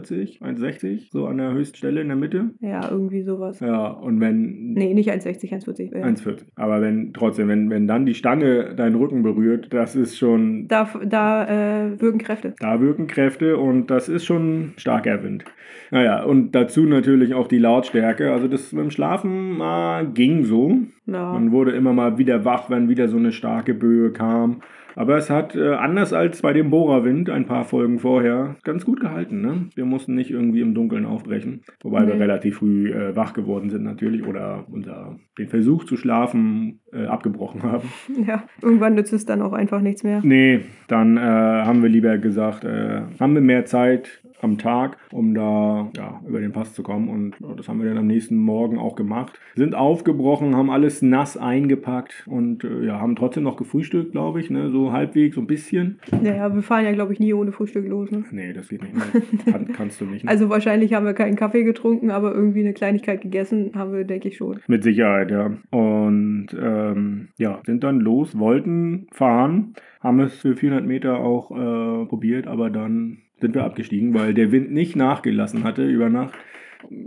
1,40, 0.00 0.40
1,60, 0.40 1.10
so 1.10 1.26
an 1.26 1.38
der 1.38 1.52
Höchststelle 1.52 2.00
in 2.00 2.08
der 2.08 2.16
Mitte. 2.16 2.50
Ja, 2.60 2.90
irgendwie 2.90 3.22
sowas. 3.22 3.60
Ja, 3.60 3.88
und 3.88 4.20
wenn. 4.20 4.72
Nee, 4.72 4.94
nicht 4.94 5.10
1,60, 5.10 5.52
1,40. 5.52 5.96
Ja. 5.96 6.04
1,40. 6.04 6.42
Aber 6.56 6.80
wenn 6.80 7.12
trotzdem, 7.12 7.48
wenn, 7.48 7.70
wenn 7.70 7.86
dann 7.86 8.06
die 8.06 8.14
Stange 8.14 8.74
deinen 8.74 8.96
Rücken 8.96 9.22
berührt, 9.22 9.72
das 9.72 9.96
ist 9.96 10.16
schon. 10.16 10.68
Da, 10.68 10.88
da 11.04 11.86
äh, 11.86 12.00
wirken 12.00 12.18
Kräfte. 12.18 12.54
Da 12.60 12.80
wirken 12.80 13.06
Kräfte 13.06 13.56
und 13.56 13.88
das 13.88 14.08
ist 14.08 14.24
schon 14.24 14.72
starker 14.76 15.22
Wind. 15.22 15.44
Naja, 15.90 16.24
und 16.24 16.52
dazu 16.52 16.82
natürlich 16.82 17.34
auch 17.34 17.46
die 17.46 17.58
Lautstärke. 17.58 18.32
Also 18.32 18.48
das 18.48 18.72
mit 18.72 18.84
dem 18.84 18.90
Schlafen 18.90 19.60
äh, 19.60 20.06
ging 20.12 20.44
so. 20.44 20.78
Ja. 21.06 21.32
Man 21.32 21.52
wurde 21.52 21.72
immer 21.72 21.92
mal 21.92 22.18
wieder 22.18 22.44
wach, 22.44 22.70
wenn 22.70 22.88
wieder 22.88 23.08
so 23.08 23.16
eine 23.16 23.32
starke 23.32 23.74
Böe 23.74 24.10
kam. 24.10 24.60
Aber 24.96 25.16
es 25.16 25.28
hat, 25.28 25.56
äh, 25.56 25.74
anders 25.74 26.12
als 26.12 26.42
bei 26.42 26.52
dem 26.52 26.70
Bohrerwind 26.70 27.28
ein 27.28 27.46
paar 27.46 27.64
Folgen 27.64 27.98
vorher, 27.98 28.56
ganz 28.62 28.84
gut 28.84 29.00
gehalten. 29.00 29.40
Ne? 29.40 29.66
Wir 29.84 29.90
mussten 29.90 30.14
nicht 30.14 30.30
irgendwie 30.30 30.62
im 30.62 30.72
Dunkeln 30.72 31.04
aufbrechen. 31.04 31.60
Wobei 31.82 32.06
wir 32.06 32.14
Nee. 32.14 32.20
relativ 32.22 32.56
früh 32.56 32.90
äh, 32.90 33.14
wach 33.14 33.34
geworden 33.34 33.68
sind 33.68 33.84
natürlich 33.84 34.24
oder 34.26 34.64
unser, 34.72 35.16
den 35.38 35.48
Versuch 35.48 35.84
zu 35.84 35.98
schlafen 35.98 36.80
äh, 36.90 37.04
abgebrochen 37.04 37.62
haben. 37.62 37.88
ja, 38.26 38.44
irgendwann 38.62 38.94
nützt 38.94 39.12
es 39.12 39.26
dann 39.26 39.42
auch 39.42 39.52
einfach 39.52 39.82
nichts 39.82 40.02
mehr. 40.02 40.20
Nee, 40.24 40.60
dann 40.88 41.18
äh, 41.18 41.20
haben 41.20 41.82
wir 41.82 41.90
lieber 41.90 42.16
gesagt, 42.16 42.64
äh, 42.64 43.02
haben 43.20 43.34
wir 43.34 43.42
mehr 43.42 43.66
Zeit 43.66 44.23
am 44.44 44.58
Tag, 44.58 44.98
um 45.10 45.34
da 45.34 45.90
ja, 45.96 46.20
über 46.28 46.40
den 46.40 46.52
Pass 46.52 46.74
zu 46.74 46.82
kommen. 46.82 47.08
Und 47.08 47.34
das 47.56 47.68
haben 47.68 47.80
wir 47.80 47.88
dann 47.88 47.98
am 47.98 48.06
nächsten 48.06 48.36
Morgen 48.36 48.78
auch 48.78 48.94
gemacht. 48.94 49.40
Sind 49.56 49.74
aufgebrochen, 49.74 50.54
haben 50.54 50.70
alles 50.70 51.02
nass 51.02 51.36
eingepackt 51.36 52.24
und 52.26 52.62
äh, 52.64 52.86
ja, 52.86 53.00
haben 53.00 53.16
trotzdem 53.16 53.42
noch 53.42 53.56
gefrühstückt, 53.56 54.12
glaube 54.12 54.40
ich, 54.40 54.50
ne? 54.50 54.70
so 54.70 54.92
halbwegs, 54.92 55.34
so 55.34 55.40
ein 55.40 55.46
bisschen. 55.46 55.98
Naja, 56.22 56.54
wir 56.54 56.62
fahren 56.62 56.84
ja, 56.84 56.92
glaube 56.92 57.12
ich, 57.12 57.20
nie 57.20 57.34
ohne 57.34 57.52
Frühstück 57.52 57.88
los. 57.88 58.10
Ne? 58.10 58.24
Nee, 58.30 58.52
das 58.52 58.68
geht 58.68 58.82
nicht 58.82 58.94
mehr. 58.94 59.52
Kann, 59.52 59.72
kannst 59.72 60.00
du 60.00 60.04
nicht. 60.04 60.28
Also 60.28 60.48
wahrscheinlich 60.50 60.94
haben 60.94 61.06
wir 61.06 61.14
keinen 61.14 61.36
Kaffee 61.36 61.64
getrunken, 61.64 62.10
aber 62.10 62.34
irgendwie 62.34 62.60
eine 62.60 62.74
Kleinigkeit 62.74 63.22
gegessen 63.22 63.72
haben 63.74 63.92
wir, 63.92 64.04
denke 64.04 64.28
ich 64.28 64.36
schon. 64.36 64.60
Mit 64.66 64.84
Sicherheit, 64.84 65.30
ja. 65.30 65.52
Und 65.70 66.48
ähm, 66.60 67.28
ja, 67.38 67.60
sind 67.64 67.82
dann 67.82 68.00
los, 68.00 68.38
wollten 68.38 69.06
fahren, 69.12 69.74
haben 70.00 70.20
es 70.20 70.34
für 70.34 70.56
400 70.56 70.86
Meter 70.86 71.18
auch 71.18 71.50
äh, 71.50 72.06
probiert, 72.06 72.46
aber 72.46 72.70
dann 72.70 73.18
sind 73.44 73.54
wir 73.54 73.64
abgestiegen, 73.64 74.14
weil 74.14 74.32
der 74.32 74.52
Wind 74.52 74.72
nicht 74.72 74.96
nachgelassen 74.96 75.64
hatte 75.64 75.84
über 75.84 76.08
Nacht. 76.08 76.32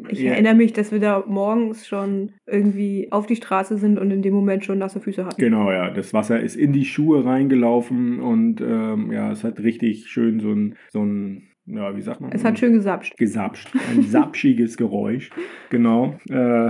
Ich 0.10 0.20
Ja, 0.20 0.34
erinnere 0.34 0.54
mich, 0.54 0.72
dass 0.72 0.92
wir 0.92 1.00
da 1.00 1.24
morgens 1.28 1.88
schon 1.88 2.34
irgendwie 2.46 3.08
auf 3.12 3.26
die 3.26 3.36
Straße 3.36 3.78
sind 3.80 3.98
und 3.98 4.12
in 4.12 4.22
dem 4.22 4.36
Moment 4.36 4.64
schon 4.64 4.78
nasse 4.78 5.00
Füße 5.00 5.26
hatten. 5.26 5.42
Genau, 5.42 5.72
ja. 5.72 5.90
Das 5.90 6.14
Wasser 6.14 6.40
ist 6.40 6.56
in 6.56 6.74
die 6.74 6.86
Schuhe 6.86 7.26
reingelaufen 7.26 8.20
und 8.20 8.62
ähm, 8.62 9.12
ja, 9.12 9.32
es 9.32 9.44
hat 9.44 9.60
richtig 9.60 10.08
schön 10.10 10.40
so 10.40 10.52
ein, 10.52 10.76
so 10.92 11.04
ein 11.04 11.48
ja, 11.66 11.96
wie 11.98 12.02
sagt 12.02 12.22
man? 12.22 12.32
Es 12.32 12.44
hat 12.46 12.60
schön 12.60 12.74
gesapscht. 12.74 13.18
gesapscht. 13.18 13.70
Ein 13.92 14.04
sapschiges 14.04 14.78
Geräusch. 14.78 15.32
Genau. 15.72 16.18
Äh, 16.30 16.70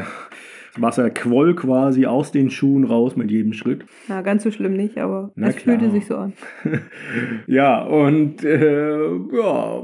Wasser 0.79 1.09
quoll 1.09 1.55
quasi 1.55 2.05
aus 2.05 2.31
den 2.31 2.49
Schuhen 2.49 2.83
raus 2.83 3.15
mit 3.15 3.31
jedem 3.31 3.53
Schritt. 3.53 3.85
Na, 4.07 4.21
ganz 4.21 4.43
so 4.43 4.51
schlimm 4.51 4.73
nicht, 4.73 4.97
aber 4.97 5.31
Na 5.35 5.47
es 5.47 5.55
klar. 5.57 5.77
fühlte 5.77 5.91
sich 5.91 6.05
so 6.05 6.15
an. 6.17 6.33
ja, 7.47 7.83
und 7.83 8.43
äh, 8.43 8.97
ja, 8.97 9.81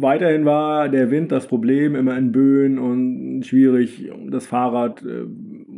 weiterhin 0.00 0.44
war 0.44 0.88
der 0.88 1.10
Wind 1.10 1.32
das 1.32 1.46
Problem, 1.46 1.94
immer 1.94 2.16
in 2.16 2.32
Böen 2.32 2.78
und 2.78 3.42
schwierig, 3.44 4.10
das 4.30 4.46
Fahrrad 4.46 5.02
äh, 5.02 5.24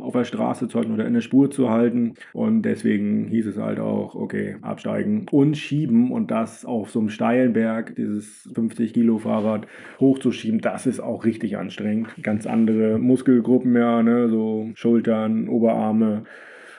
auf 0.01 0.13
der 0.13 0.23
Straße 0.23 0.67
zu 0.67 0.77
halten 0.77 0.93
oder 0.93 1.05
in 1.05 1.13
der 1.13 1.21
Spur 1.21 1.51
zu 1.51 1.69
halten. 1.69 2.15
Und 2.33 2.63
deswegen 2.63 3.27
hieß 3.27 3.47
es 3.47 3.57
halt 3.57 3.79
auch, 3.79 4.15
okay, 4.15 4.57
absteigen 4.61 5.25
und 5.31 5.57
schieben 5.57 6.11
und 6.11 6.31
das 6.31 6.65
auf 6.65 6.89
so 6.89 6.99
einem 6.99 7.09
steilen 7.09 7.53
Berg, 7.53 7.95
dieses 7.95 8.49
50 8.53 8.93
Kilo 8.93 9.17
Fahrrad 9.17 9.67
hochzuschieben, 9.99 10.61
das 10.61 10.85
ist 10.85 10.99
auch 10.99 11.25
richtig 11.25 11.57
anstrengend. 11.57 12.09
Ganz 12.23 12.45
andere 12.45 12.99
Muskelgruppen, 12.99 13.75
ja, 13.75 14.03
ne, 14.03 14.29
so 14.29 14.69
Schultern, 14.75 15.47
Oberarme. 15.47 16.23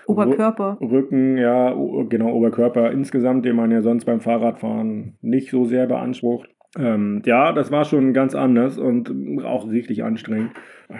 Oberkörper. 0.06 0.78
Rücken, 0.80 1.36
ja, 1.38 1.72
genau, 2.08 2.32
Oberkörper 2.32 2.90
insgesamt, 2.90 3.44
den 3.44 3.56
man 3.56 3.70
ja 3.70 3.80
sonst 3.80 4.06
beim 4.06 4.20
Fahrradfahren 4.20 5.14
nicht 5.22 5.50
so 5.50 5.64
sehr 5.64 5.86
beansprucht. 5.86 6.50
Ähm, 6.78 7.22
ja, 7.24 7.52
das 7.52 7.72
war 7.72 7.84
schon 7.84 8.12
ganz 8.12 8.34
anders 8.34 8.78
und 8.78 9.12
auch 9.44 9.68
richtig 9.70 10.04
anstrengend. 10.04 10.50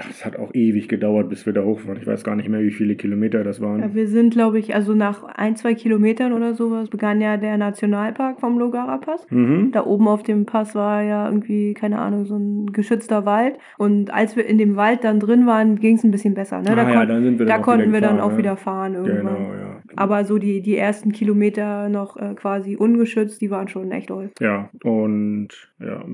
Es 0.09 0.25
hat 0.25 0.37
auch 0.39 0.55
ewig 0.55 0.89
gedauert, 0.89 1.29
bis 1.29 1.47
wir 1.47 1.53
da 1.53 1.63
hochfahren. 1.63 1.99
Ich 2.01 2.07
weiß 2.07 2.23
gar 2.23 2.37
nicht 2.37 2.49
mehr, 2.49 2.61
wie 2.61 2.71
viele 2.71 2.95
Kilometer 2.95 3.43
das 3.43 3.61
waren. 3.61 3.81
Ja, 3.81 3.93
wir 3.95 4.07
sind, 4.07 4.33
glaube 4.33 4.59
ich, 4.61 4.75
also 4.75 4.95
nach 4.95 5.25
ein, 5.25 5.57
zwei 5.57 5.75
Kilometern 5.75 6.33
oder 6.33 6.55
sowas 6.55 6.89
begann 6.89 7.21
ja 7.21 7.37
der 7.37 7.57
Nationalpark 7.57 8.39
vom 8.41 8.59
Logara 8.59 8.99
Pass. 8.99 9.27
Mhm. 9.31 9.71
Da 9.73 9.85
oben 9.85 10.07
auf 10.07 10.23
dem 10.23 10.47
Pass 10.47 10.75
war 10.77 11.03
ja 11.03 11.27
irgendwie, 11.27 11.75
keine 11.75 11.99
Ahnung, 11.99 12.25
so 12.25 12.37
ein 12.37 12.67
geschützter 12.73 13.25
Wald. 13.27 13.59
Und 13.79 14.13
als 14.15 14.37
wir 14.37 14.47
in 14.47 14.59
dem 14.59 14.77
Wald 14.77 15.03
dann 15.03 15.19
drin 15.19 15.47
waren, 15.47 15.77
ging 15.81 15.97
es 15.97 16.05
ein 16.05 16.13
bisschen 16.13 16.35
besser. 16.35 16.59
Ne? 16.63 16.75
Da, 16.77 16.85
Ah 16.85 16.91
ja, 16.93 16.99
kon- 17.01 17.09
dann 17.09 17.23
sind 17.25 17.39
wir 17.41 17.47
da 17.47 17.53
dann 17.53 17.61
auch 17.61 17.65
konnten 17.65 17.93
wir 17.93 18.01
dann 18.01 18.17
gefahren, 18.17 18.21
auch 18.31 18.33
ne? 18.33 18.39
wieder 18.39 18.57
fahren 18.57 18.95
irgendwann. 18.95 19.35
Genau, 19.37 19.53
ja. 19.55 19.70
Aber 19.96 20.24
so 20.24 20.38
die, 20.38 20.61
die 20.61 20.76
ersten 20.76 21.12
Kilometer 21.12 21.88
noch 21.88 22.16
äh, 22.16 22.35
quasi 22.35 22.76
ungeschützt, 22.76 23.40
die 23.40 23.50
waren 23.50 23.68
schon 23.68 23.90
echt 23.90 24.11
doll. 24.11 24.31
Ja, 24.40 24.70
und 24.85 25.48
ja, 25.79 26.05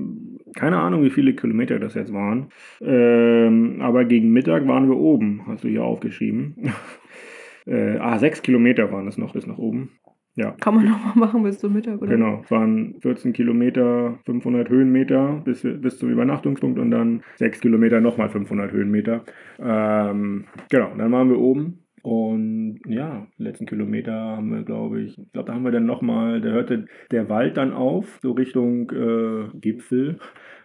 keine 0.55 0.79
Ahnung, 0.79 1.03
wie 1.03 1.09
viele 1.09 1.33
Kilometer 1.33 1.79
das 1.79 1.93
jetzt 1.93 2.13
waren. 2.13 2.49
Ähm, 2.81 3.81
aber 3.81 4.05
gegen 4.05 4.31
Mittag 4.31 4.67
waren 4.67 4.89
wir 4.89 4.97
oben, 4.97 5.43
hast 5.47 5.63
du 5.63 5.67
hier 5.67 5.83
aufgeschrieben. 5.83 6.55
äh, 7.65 7.97
ah, 7.97 8.17
sechs 8.19 8.41
Kilometer 8.41 8.91
waren 8.91 9.07
es 9.07 9.17
noch 9.17 9.33
bis 9.33 9.47
nach 9.47 9.57
oben. 9.57 9.91
Ja. 10.37 10.51
Kann 10.61 10.75
man 10.75 10.85
noch 10.85 11.15
mal 11.15 11.15
machen 11.15 11.41
bis 11.41 11.57
zum 11.57 11.73
Mittag, 11.73 11.99
oder? 11.99 12.11
Genau, 12.11 12.41
es 12.43 12.51
waren 12.51 12.95
14 13.01 13.33
Kilometer, 13.33 14.19
500 14.25 14.69
Höhenmeter 14.69 15.41
bis, 15.43 15.63
bis 15.63 15.97
zum 15.97 16.11
Übernachtungspunkt 16.11 16.77
und 16.77 16.91
dann 16.91 17.23
6 17.37 17.59
Kilometer 17.59 18.01
nochmal 18.01 18.29
500 18.29 18.71
Höhenmeter. 18.71 19.23
Ähm, 19.59 20.45
genau, 20.69 20.91
dann 20.95 21.11
waren 21.11 21.29
wir 21.29 21.39
oben 21.39 21.86
und 22.07 22.79
ja, 22.87 23.27
letzten 23.37 23.65
Kilometer 23.65 24.13
haben 24.13 24.55
wir, 24.55 24.63
glaube 24.63 25.01
ich, 25.01 25.17
ich 25.17 25.31
glaube, 25.33 25.47
da 25.47 25.53
haben 25.53 25.65
wir 25.65 25.73
dann 25.73 25.85
nochmal, 25.85 26.39
da 26.39 26.51
hörte 26.51 26.85
der 27.11 27.27
Wald 27.27 27.57
dann 27.57 27.73
auf, 27.73 28.19
so 28.21 28.31
Richtung 28.31 28.89
äh, 28.91 29.49
Gipfel. 29.59 30.17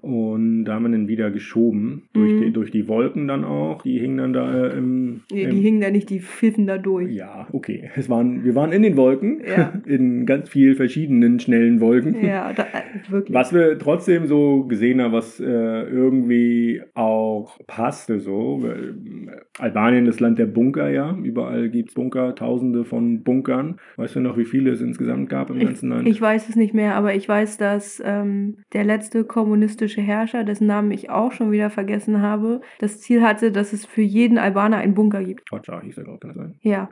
Und 0.03 0.65
da 0.65 0.75
haben 0.75 0.83
wir 0.83 0.91
dann 0.91 1.07
wieder 1.09 1.31
geschoben, 1.31 2.03
durch, 2.12 2.33
Mhm. 2.33 2.41
die, 2.43 2.53
durch 2.53 2.71
die 2.73 2.88
Wolken 2.88 3.29
dann 3.29 3.45
auch. 3.45 3.83
Die 3.83 3.99
hingen 4.01 4.19
dann 4.19 4.33
da 4.33 4.67
äh, 4.67 4.77
im, 4.77 5.21
Nee, 5.33 5.45
im 5.45 5.51
die 5.53 5.61
hingen 5.62 5.81
da 5.81 5.91
nicht, 5.91 6.11
die 6.11 6.19
pfiffen 6.19 6.67
da 6.67 6.77
durch. 6.77 7.12
ja, 7.15 7.47
okay. 7.53 7.88
Es 7.95 8.11
waren, 8.11 8.43
wir 8.45 8.57
waren 8.57 8.73
in 8.73 8.83
den 8.83 8.97
Wolken, 8.97 9.41
Ja. 9.47 9.73
in 9.87 10.27
ganz 10.27 10.49
viel 10.49 10.75
verschiedenen 10.75 11.38
schnellen 11.38 11.81
Wolken. 11.81 12.17
Ja, 12.25 12.53
da, 12.53 12.65
äh, 12.65 13.11
wirklich. 13.12 13.33
Was 13.33 13.53
wir 13.55 13.79
trotzdem 13.79 14.27
so 14.27 14.65
gesehen 14.65 15.01
haben, 15.01 15.12
was 15.12 15.38
äh, 15.38 15.45
irgendwie 15.47 16.83
auch 16.95 17.59
passte 17.69 18.19
so. 18.19 18.61
äh, 18.67 18.93
Albanien, 19.61 20.05
das 20.07 20.19
Land 20.19 20.38
der 20.41 20.47
Bunker, 20.47 20.91
ja. 20.91 21.17
Überall 21.23 21.69
gibt 21.71 21.91
es 21.91 21.95
Bunker, 21.95 22.35
tausende 22.35 22.85
von 22.85 23.23
Bunkern. 23.23 23.77
Weißt 23.97 24.17
du 24.17 24.21
noch, 24.21 24.37
wie 24.37 24.45
viele 24.47 24.71
es 24.73 24.81
insgesamt 24.81 25.29
gab 25.29 25.51
im 25.51 25.61
ganzen 25.61 25.91
Land? 25.91 26.09
Ich 26.09 26.21
weiß 26.21 26.49
es 26.49 26.57
nicht 26.57 26.75
mehr, 26.75 26.97
aber 26.97 27.15
ich 27.15 27.29
weiß, 27.29 27.57
dass 27.59 28.03
ähm, 28.05 28.57
der 28.73 28.83
letzte 28.83 29.23
kommunistische 29.25 29.92
Herrscher, 30.01 30.45
dessen 30.45 30.67
Namen 30.67 30.91
ich 30.91 31.11
auch 31.11 31.33
schon 31.33 31.53
wieder 31.53 31.71
vergessen 31.71 32.23
habe, 32.23 32.61
das 32.79 33.01
Ziel 33.01 33.23
hatte, 33.23 33.53
dass 33.53 33.73
es 33.73 33.85
für 33.85 34.03
jeden 34.03 34.39
Albaner 34.39 34.79
einen 34.79 34.95
Bunker 34.95 35.23
gibt. 35.23 35.53
Roger 35.53 35.81
hieß 35.81 35.99
er, 35.99 36.05
glaube 36.05 36.17
ich, 36.17 36.21
kann 36.21 36.31
das 36.31 36.37
sein. 36.37 36.55
Ja. 36.63 36.89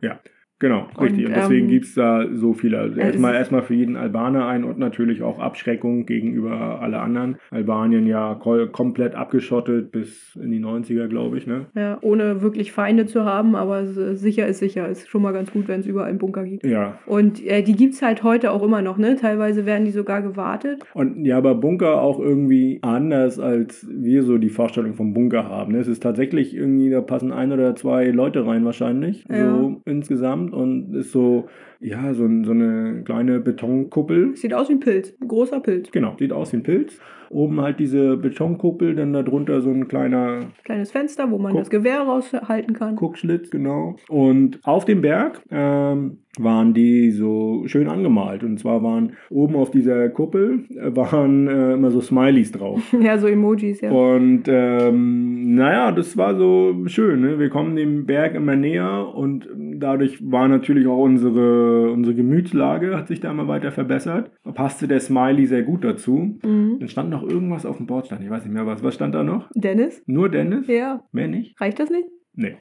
Genau, 0.60 0.86
richtig. 1.00 1.24
Und 1.26 1.32
Und, 1.32 1.36
deswegen 1.36 1.64
ähm, 1.66 1.70
gibt 1.70 1.86
es 1.86 1.94
da 1.94 2.24
so 2.32 2.52
viele. 2.52 2.78
Also 2.78 3.00
erstmal, 3.00 3.34
erstmal 3.34 3.62
für 3.62 3.74
jeden 3.74 3.96
Albaner 3.96 4.46
ein 4.46 4.62
und 4.64 4.78
natürlich 4.78 5.22
auch 5.22 5.38
Abschreckung 5.40 6.06
gegenüber 6.06 6.80
alle 6.80 7.00
anderen. 7.00 7.36
Albanien 7.50 8.06
ja 8.06 8.34
ko- 8.34 8.66
komplett 8.70 9.14
abgeschottet 9.14 9.90
bis 9.90 10.38
in 10.40 10.50
die 10.50 10.60
90er, 10.60 11.08
glaube 11.08 11.38
ich. 11.38 11.46
Ne? 11.46 11.66
Ja, 11.74 11.98
ohne 12.02 12.42
wirklich 12.42 12.72
Feinde 12.72 13.06
zu 13.06 13.24
haben, 13.24 13.56
aber 13.56 13.86
sicher 13.86 14.46
ist 14.46 14.58
sicher. 14.58 14.86
Ist 14.88 15.08
schon 15.08 15.22
mal 15.22 15.32
ganz 15.32 15.50
gut, 15.50 15.66
wenn 15.66 15.80
es 15.80 15.86
überall 15.86 16.10
einen 16.10 16.18
Bunker 16.18 16.44
gibt. 16.44 16.64
Ja. 16.64 16.98
Und 17.06 17.44
äh, 17.46 17.62
die 17.62 17.74
gibt 17.74 17.94
es 17.94 18.02
halt 18.02 18.22
heute 18.22 18.50
auch 18.52 18.62
immer 18.62 18.82
noch, 18.82 18.98
ne? 18.98 19.16
Teilweise 19.16 19.64
werden 19.66 19.86
die 19.86 19.90
sogar 19.92 20.20
gewartet. 20.22 20.80
Und 20.94 21.24
ja, 21.24 21.38
aber 21.38 21.54
Bunker 21.54 22.02
auch 22.02 22.20
irgendwie 22.20 22.78
anders, 22.82 23.38
als 23.40 23.88
wir 23.90 24.22
so 24.22 24.36
die 24.38 24.50
Vorstellung 24.50 24.92
vom 24.94 25.14
Bunker 25.14 25.48
haben. 25.48 25.72
ne? 25.72 25.78
Es 25.78 25.88
ist 25.88 26.02
tatsächlich 26.02 26.54
irgendwie, 26.54 26.90
da 26.90 27.00
passen 27.00 27.32
ein 27.32 27.50
oder 27.50 27.74
zwei 27.76 28.08
Leute 28.10 28.46
rein 28.46 28.64
wahrscheinlich, 28.66 29.24
Ja. 29.30 29.50
so 29.56 29.80
insgesamt. 29.86 30.49
Und 30.52 30.94
ist 30.94 31.12
so, 31.12 31.48
ja, 31.80 32.12
so, 32.14 32.28
so 32.44 32.52
eine 32.52 33.02
kleine 33.04 33.40
Betonkuppel. 33.40 34.36
Sieht 34.36 34.54
aus 34.54 34.68
wie 34.68 34.74
ein 34.74 34.80
Pilz. 34.80 35.14
Ein 35.20 35.28
großer 35.28 35.60
Pilz. 35.60 35.90
Genau, 35.90 36.14
sieht 36.18 36.32
aus 36.32 36.52
wie 36.52 36.58
ein 36.58 36.62
Pilz. 36.62 36.98
Oben 37.30 37.60
halt 37.60 37.78
diese 37.78 38.16
Betonkuppel, 38.16 38.96
dann 38.96 39.12
darunter 39.12 39.60
so 39.60 39.70
ein 39.70 39.86
kleiner 39.86 40.48
Kleines 40.64 40.90
Fenster, 40.90 41.30
wo 41.30 41.38
man 41.38 41.52
Guck. 41.52 41.60
das 41.60 41.70
Gewehr 41.70 42.00
raushalten 42.00 42.74
kann. 42.74 42.96
Guckschlitz, 42.96 43.50
genau. 43.50 43.94
Und 44.08 44.58
auf 44.64 44.84
dem 44.84 45.00
Berg 45.00 45.40
ähm, 45.48 46.18
waren 46.38 46.74
die 46.74 47.10
so 47.10 47.62
schön 47.66 47.88
angemalt. 47.88 48.42
Und 48.42 48.58
zwar 48.58 48.82
waren 48.82 49.12
oben 49.30 49.54
auf 49.56 49.70
dieser 49.70 50.08
Kuppel 50.08 50.64
äh, 50.70 50.94
waren 50.94 51.46
äh, 51.46 51.74
immer 51.74 51.90
so 51.90 52.00
Smileys 52.00 52.52
drauf. 52.52 52.80
Ja, 53.00 53.16
so 53.16 53.28
Emojis, 53.28 53.80
ja. 53.80 53.90
Und 53.90 54.42
ähm, 54.46 55.54
naja, 55.54 55.90
das 55.90 56.16
war 56.16 56.36
so 56.36 56.74
schön. 56.86 57.22
Ne? 57.22 57.38
Wir 57.38 57.48
kommen 57.48 57.76
dem 57.76 58.04
Berg 58.04 58.34
immer 58.34 58.56
näher 58.56 59.08
und 59.14 59.48
dadurch 59.56 60.18
war 60.20 60.48
natürlich 60.48 60.86
auch 60.86 60.98
unsere, 60.98 61.69
unsere 61.70 62.14
Gemütslage, 62.14 62.96
hat 62.96 63.08
sich 63.08 63.20
da 63.20 63.30
immer 63.30 63.48
weiter 63.48 63.72
verbessert. 63.72 64.30
Da 64.44 64.52
passte 64.52 64.88
der 64.88 65.00
Smiley 65.00 65.46
sehr 65.46 65.62
gut 65.62 65.84
dazu. 65.84 66.38
Mhm. 66.42 66.76
Dann 66.78 66.88
stand 66.88 67.10
noch 67.10 67.22
irgendwas 67.22 67.66
auf 67.66 67.76
dem 67.76 67.86
Bordstein. 67.86 68.22
Ich 68.22 68.30
weiß 68.30 68.44
nicht 68.44 68.54
mehr 68.54 68.66
was. 68.66 68.82
Was 68.82 68.94
stand 68.94 69.14
da 69.14 69.22
noch? 69.22 69.50
Dennis? 69.54 70.02
Nur 70.06 70.28
Dennis? 70.28 70.66
Ja. 70.66 71.02
Mehr 71.12 71.28
nicht? 71.28 71.60
Reicht 71.60 71.78
das 71.78 71.90
nicht? 71.90 72.08
Nee. 72.34 72.56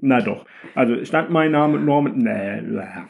Na 0.00 0.20
doch. 0.20 0.44
Also 0.74 1.04
stand 1.04 1.30
mein 1.30 1.52
Name 1.52 1.78
Norman, 1.78 2.18
nee, 2.18 2.62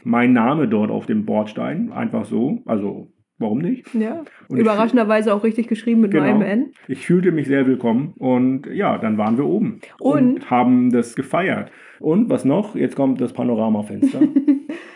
mein 0.04 0.32
Name 0.32 0.68
dort 0.68 0.90
auf 0.90 1.06
dem 1.06 1.24
Bordstein. 1.24 1.92
Einfach 1.92 2.24
so. 2.24 2.62
Also, 2.66 3.08
warum 3.38 3.58
nicht? 3.58 3.94
Ja. 3.94 4.22
Und 4.48 4.58
Überraschenderweise 4.58 5.34
auch 5.34 5.44
richtig 5.44 5.68
geschrieben 5.68 6.00
mit 6.00 6.10
Genau. 6.10 6.24
einem 6.24 6.42
N. 6.42 6.72
Ich 6.88 7.06
fühlte 7.06 7.32
mich 7.32 7.46
sehr 7.48 7.66
willkommen 7.66 8.14
und 8.18 8.66
ja, 8.72 8.96
dann 8.98 9.18
waren 9.18 9.36
wir 9.36 9.44
oben 9.44 9.80
Und? 10.00 10.50
haben 10.50 10.90
das 10.90 11.14
gefeiert. 11.14 11.70
Und 12.00 12.30
was 12.30 12.44
noch? 12.44 12.74
Jetzt 12.76 12.96
kommt 12.96 13.20
das 13.20 13.32
Panoramafenster. 13.32 14.20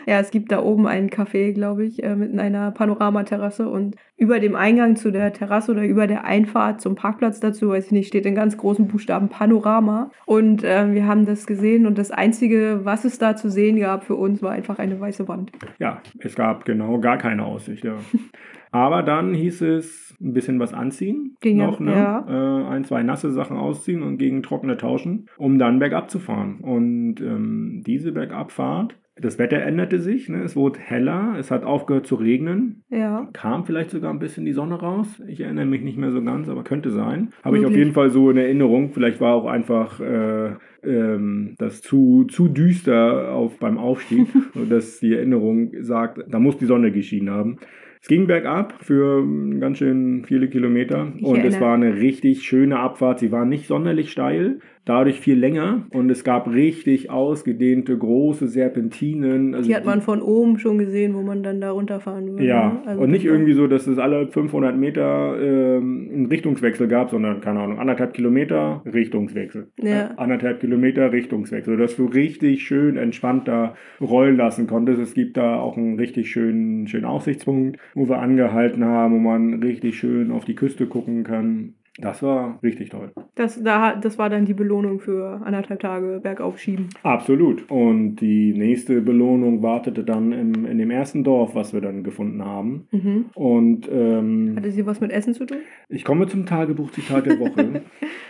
Ja, 0.05 0.19
es 0.19 0.33
gibt 0.33 0.51
da 0.51 0.61
oben 0.61 0.89
einen 0.89 1.11
Café, 1.11 1.53
glaube 1.53 1.85
ich, 1.85 2.03
äh, 2.03 2.17
mit 2.17 2.37
einer 2.37 2.73
Panoramaterrasse 2.73 3.69
und 3.69 3.95
über 4.17 4.41
dem 4.41 4.57
Eingang 4.57 4.97
zu 4.97 5.13
der 5.13 5.33
Terrasse 5.33 5.71
oder 5.71 5.85
über 5.87 6.09
der 6.09 6.25
Einfahrt 6.25 6.81
zum 6.81 6.97
Parkplatz 6.97 7.39
dazu, 7.39 7.69
weiß 7.69 7.87
ich 7.87 7.93
nicht, 7.93 8.09
steht 8.09 8.27
in 8.27 8.35
ganz 8.35 8.57
großen 8.57 8.89
Buchstaben 8.89 9.29
Panorama. 9.29 10.11
Und 10.27 10.63
ähm, 10.67 10.95
wir 10.95 11.07
haben 11.07 11.25
das 11.25 11.47
gesehen 11.47 11.87
und 11.87 11.99
das 11.99 12.11
Einzige, 12.11 12.81
was 12.83 13.05
es 13.05 13.19
da 13.19 13.37
zu 13.37 13.49
sehen 13.49 13.79
gab 13.79 14.03
für 14.03 14.17
uns, 14.17 14.43
war 14.43 14.51
einfach 14.51 14.81
eine 14.81 14.99
weiße 14.99 15.29
Wand. 15.29 15.53
ja, 15.79 16.03
es 16.19 16.35
gab 16.35 16.65
genau 16.65 16.99
gar 16.99 17.17
keine 17.19 17.45
Aussicht. 17.45 17.85
Ja. 17.85 17.95
Aber 18.73 19.03
dann 19.03 19.35
hieß 19.35 19.61
es 19.63 20.17
ein 20.21 20.33
bisschen 20.33 20.59
was 20.59 20.73
anziehen. 20.73 21.37
Ging 21.41 21.59
noch, 21.59 21.79
ne? 21.79 21.93
ja. 21.93 22.27
Äh, 22.27 22.67
ein, 22.69 22.85
zwei 22.85 23.03
nasse 23.03 23.31
Sachen 23.31 23.57
ausziehen 23.57 24.03
und 24.03 24.19
gegen 24.19 24.43
trockene 24.43 24.77
tauschen, 24.77 25.29
um 25.37 25.59
dann 25.59 25.79
bergab 25.79 26.11
zu 26.11 26.19
fahren. 26.19 26.61
Und 26.63 27.21
ähm, 27.21 27.83
diese 27.87 28.13
Bergabfahrt, 28.13 28.97
das 29.21 29.39
Wetter 29.39 29.61
änderte 29.61 29.99
sich, 29.99 30.31
ne? 30.31 30.43
es 30.43 30.57
wurde 30.57 30.81
heller, 30.81 31.37
es 31.39 31.51
hat 31.51 31.65
aufgehört 31.65 32.07
zu 32.07 32.15
regnen. 32.15 32.83
Ja. 32.89 33.29
kam 33.35 33.65
vielleicht 33.65 33.91
sogar 33.91 34.11
ein 34.11 34.19
bisschen 34.19 34.47
die 34.47 34.53
Sonne 34.53 34.77
raus. 34.77 35.23
Ich 35.29 35.41
erinnere 35.41 35.67
mich 35.67 35.83
nicht 35.83 35.99
mehr 35.99 36.11
so 36.11 36.23
ganz, 36.23 36.49
aber 36.49 36.65
könnte 36.65 36.91
sein. 36.91 37.31
Habe 37.45 37.59
ich 37.59 37.67
auf 37.67 37.77
jeden 37.77 37.93
Fall 37.93 38.09
so 38.09 38.31
in 38.31 38.39
Erinnerung. 38.39 38.91
Vielleicht 38.93 39.21
war 39.21 39.35
auch 39.35 39.47
einfach 39.47 40.01
äh, 40.01 40.53
ähm, 40.83 41.57
das 41.59 41.83
zu, 41.83 42.25
zu 42.25 42.49
düster 42.49 43.33
auf, 43.33 43.59
beim 43.59 43.77
Aufstieg, 43.77 44.29
dass 44.71 45.01
die 45.01 45.13
Erinnerung 45.13 45.73
sagt, 45.81 46.25
da 46.29 46.39
muss 46.39 46.57
die 46.57 46.67
Sonne 46.67 46.91
geschienen 46.91 47.31
haben. 47.31 47.59
Es 48.03 48.09
ging 48.09 48.27
bergab 48.27 48.83
für 48.83 49.21
ähm, 49.21 49.61
ganz 49.61 49.79
schön 49.79 50.25
viele 50.27 50.49
Kilometer 50.49 51.13
Ich 51.17 51.23
und 51.23 51.37
es 51.37 51.55
erinnere. 51.55 51.61
war 51.61 51.75
eine 51.75 51.95
richtig 51.95 52.43
schöne 52.43 52.81
Abfahrt. 52.81 53.21
Sie 53.21 53.31
war 53.31 53.45
nicht 53.45 53.69
sonderlich 53.69 54.11
steil, 54.11 54.59
dadurch 54.85 55.21
viel 55.21 55.39
länger 55.39 55.87
und 55.91 56.11
es 56.11 56.25
gab 56.25 56.49
richtig 56.49 57.11
ausgedehnte 57.11 57.97
große 57.97 58.49
Serpentinen. 58.49 59.55
Also 59.55 59.69
Die 59.69 59.77
hat 59.77 59.85
man 59.85 60.01
von 60.01 60.21
oben 60.21 60.59
schon 60.59 60.79
gesehen, 60.79 61.15
wo 61.15 61.23
man 61.23 61.43
dann 61.43 61.61
da 61.61 61.71
runterfahren 61.71 62.33
würde. 62.33 62.45
ja, 62.45 62.73
ne? 62.73 62.83
Also 62.87 63.03
und 63.03 63.11
nicht 63.11 63.25
irgendwie 63.25 63.53
so, 63.53 63.69
dass 63.69 63.87
es 63.87 63.99
alle 63.99 64.27
500 64.27 64.77
Meter 64.77 65.37
ähm, 65.41 66.11
einen 66.13 66.27
Richtungswechsel 66.27 66.89
gab, 66.89 67.11
sondern, 67.11 67.41
keine 67.41 67.61
Ahnung, 67.61 67.79
anderthalb 67.79 68.13
Kilometer 68.13 68.83
Richtungswechsel. 68.85 69.69
Ja. 69.81 70.11
Äh, 70.11 70.15
anderthalb 70.17 70.61
Kilometer 70.61 71.13
Richtungswechsel, 71.13 71.77
dass 71.77 71.97
du 71.97 72.07
richtig 72.07 72.63
schön 72.65 72.97
entspannt 72.97 73.47
da 73.47 73.75
rollen 74.01 74.37
lassen 74.37 74.67
konntest. 74.67 75.01
Es 75.01 75.15
gibt 75.15 75.37
da 75.37 75.57
auch 75.61 75.77
einen 75.77 75.97
richtig 75.99 76.31
schönen, 76.31 76.89
schönen 76.89 77.05
Aussichtspunkt, 77.05 77.79
wo 77.95 78.09
wir 78.09 78.19
angehalten 78.19 78.85
haben, 78.85 79.15
wo 79.15 79.19
man 79.19 79.63
richtig 79.63 79.97
schön 79.97 80.33
auf 80.33 80.45
die 80.45 80.57
Küste 80.57 80.87
gucken 80.87 81.23
kann. 81.23 81.75
Das 81.99 82.23
war 82.23 82.59
richtig 82.63 82.89
toll. 82.89 83.13
Das, 83.35 83.63
da, 83.63 83.97
das 83.97 84.17
war 84.17 84.31
dann 84.31 84.47
die 84.47 84.55
Belohnung 84.55 84.99
für 84.99 85.43
anderthalb 85.45 85.81
Tage 85.81 86.21
bergauf 86.23 86.59
schieben. 86.59 86.89
Absolut. 87.03 87.71
Und 87.71 88.17
die 88.17 88.55
nächste 88.55 89.03
Belohnung 89.03 89.63
wartete 89.63 90.03
dann 90.03 90.33
im, 90.33 90.65
in 90.65 90.79
dem 90.79 90.91
ersten 90.91 91.23
Dorf, 91.23 91.55
was 91.55 91.75
wir 91.75 91.83
dann 91.83 92.03
gefunden 92.03 92.43
haben. 92.45 92.89
Mhm. 92.93 93.27
Und 93.35 93.91
ähm, 93.93 94.55
Hatte 94.57 94.71
sie 94.71 94.87
was 94.87 95.01
mit 95.01 95.11
Essen 95.11 95.35
zu 95.35 95.45
tun? 95.45 95.59
Ich 95.91 96.05
komme 96.05 96.27
zum 96.29 96.47
Tagebuchzitat 96.47 97.27
der 97.27 97.39
Woche. 97.39 97.83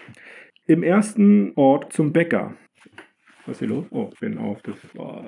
Im 0.67 0.83
ersten 0.83 1.53
Ort 1.55 1.93
zum 1.93 2.13
Bäcker. 2.13 2.55
Was 3.47 3.55
ist 3.55 3.59
hier 3.61 3.69
los? 3.69 3.87
Oh, 3.91 4.09
ich 4.13 4.21
bin 4.21 4.39
auf, 4.39 4.63
das, 4.63 4.75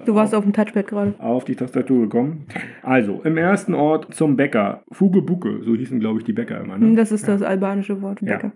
Du 0.05 0.15
warst 0.15 0.35
auf 0.35 0.45
dem 0.45 0.53
Touchpad 0.53 0.87
gerade. 0.87 1.15
auf 1.19 1.45
die 1.45 1.57
Tastatur 1.57 2.03
gekommen. 2.03 2.47
Also, 2.83 3.21
im 3.25 3.37
ersten 3.37 3.75
Ort 3.75 4.15
zum 4.15 4.37
Bäcker. 4.37 4.85
Fugebuke, 4.93 5.63
so 5.63 5.75
hießen, 5.75 5.99
glaube 6.01 6.21
ich, 6.21 6.25
die 6.25 6.33
Bäcker 6.33 6.61
immer. 6.61 6.79
Ne? 6.79 6.95
Das 6.95 7.11
ist 7.11 7.27
das 7.27 7.43
albanische 7.43 8.01
Wort 8.03 8.21
für 8.21 8.27
Ja. 8.27 8.37
Bäcker. 8.37 8.53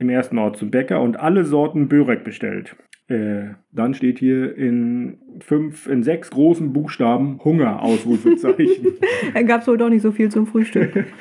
Im 0.00 0.08
ersten 0.10 0.38
Ort 0.38 0.56
zum 0.56 0.70
Bäcker 0.70 1.00
und 1.00 1.18
alle 1.18 1.44
Sorten 1.44 1.88
Börek 1.88 2.24
bestellt. 2.24 2.76
Äh, 3.08 3.54
dann 3.72 3.94
steht 3.94 4.18
hier 4.18 4.54
in 4.56 5.18
fünf, 5.40 5.86
in 5.88 6.02
sechs 6.02 6.30
großen 6.30 6.72
Buchstaben 6.72 7.38
Hunger, 7.42 7.82
Ausrufezeichen. 7.82 8.86
Dann 9.34 9.46
gab 9.46 9.62
es 9.62 9.66
wohl 9.66 9.78
doch 9.78 9.88
nicht 9.88 10.02
so 10.02 10.12
viel 10.12 10.28
zum 10.30 10.46
Frühstück. 10.46 11.06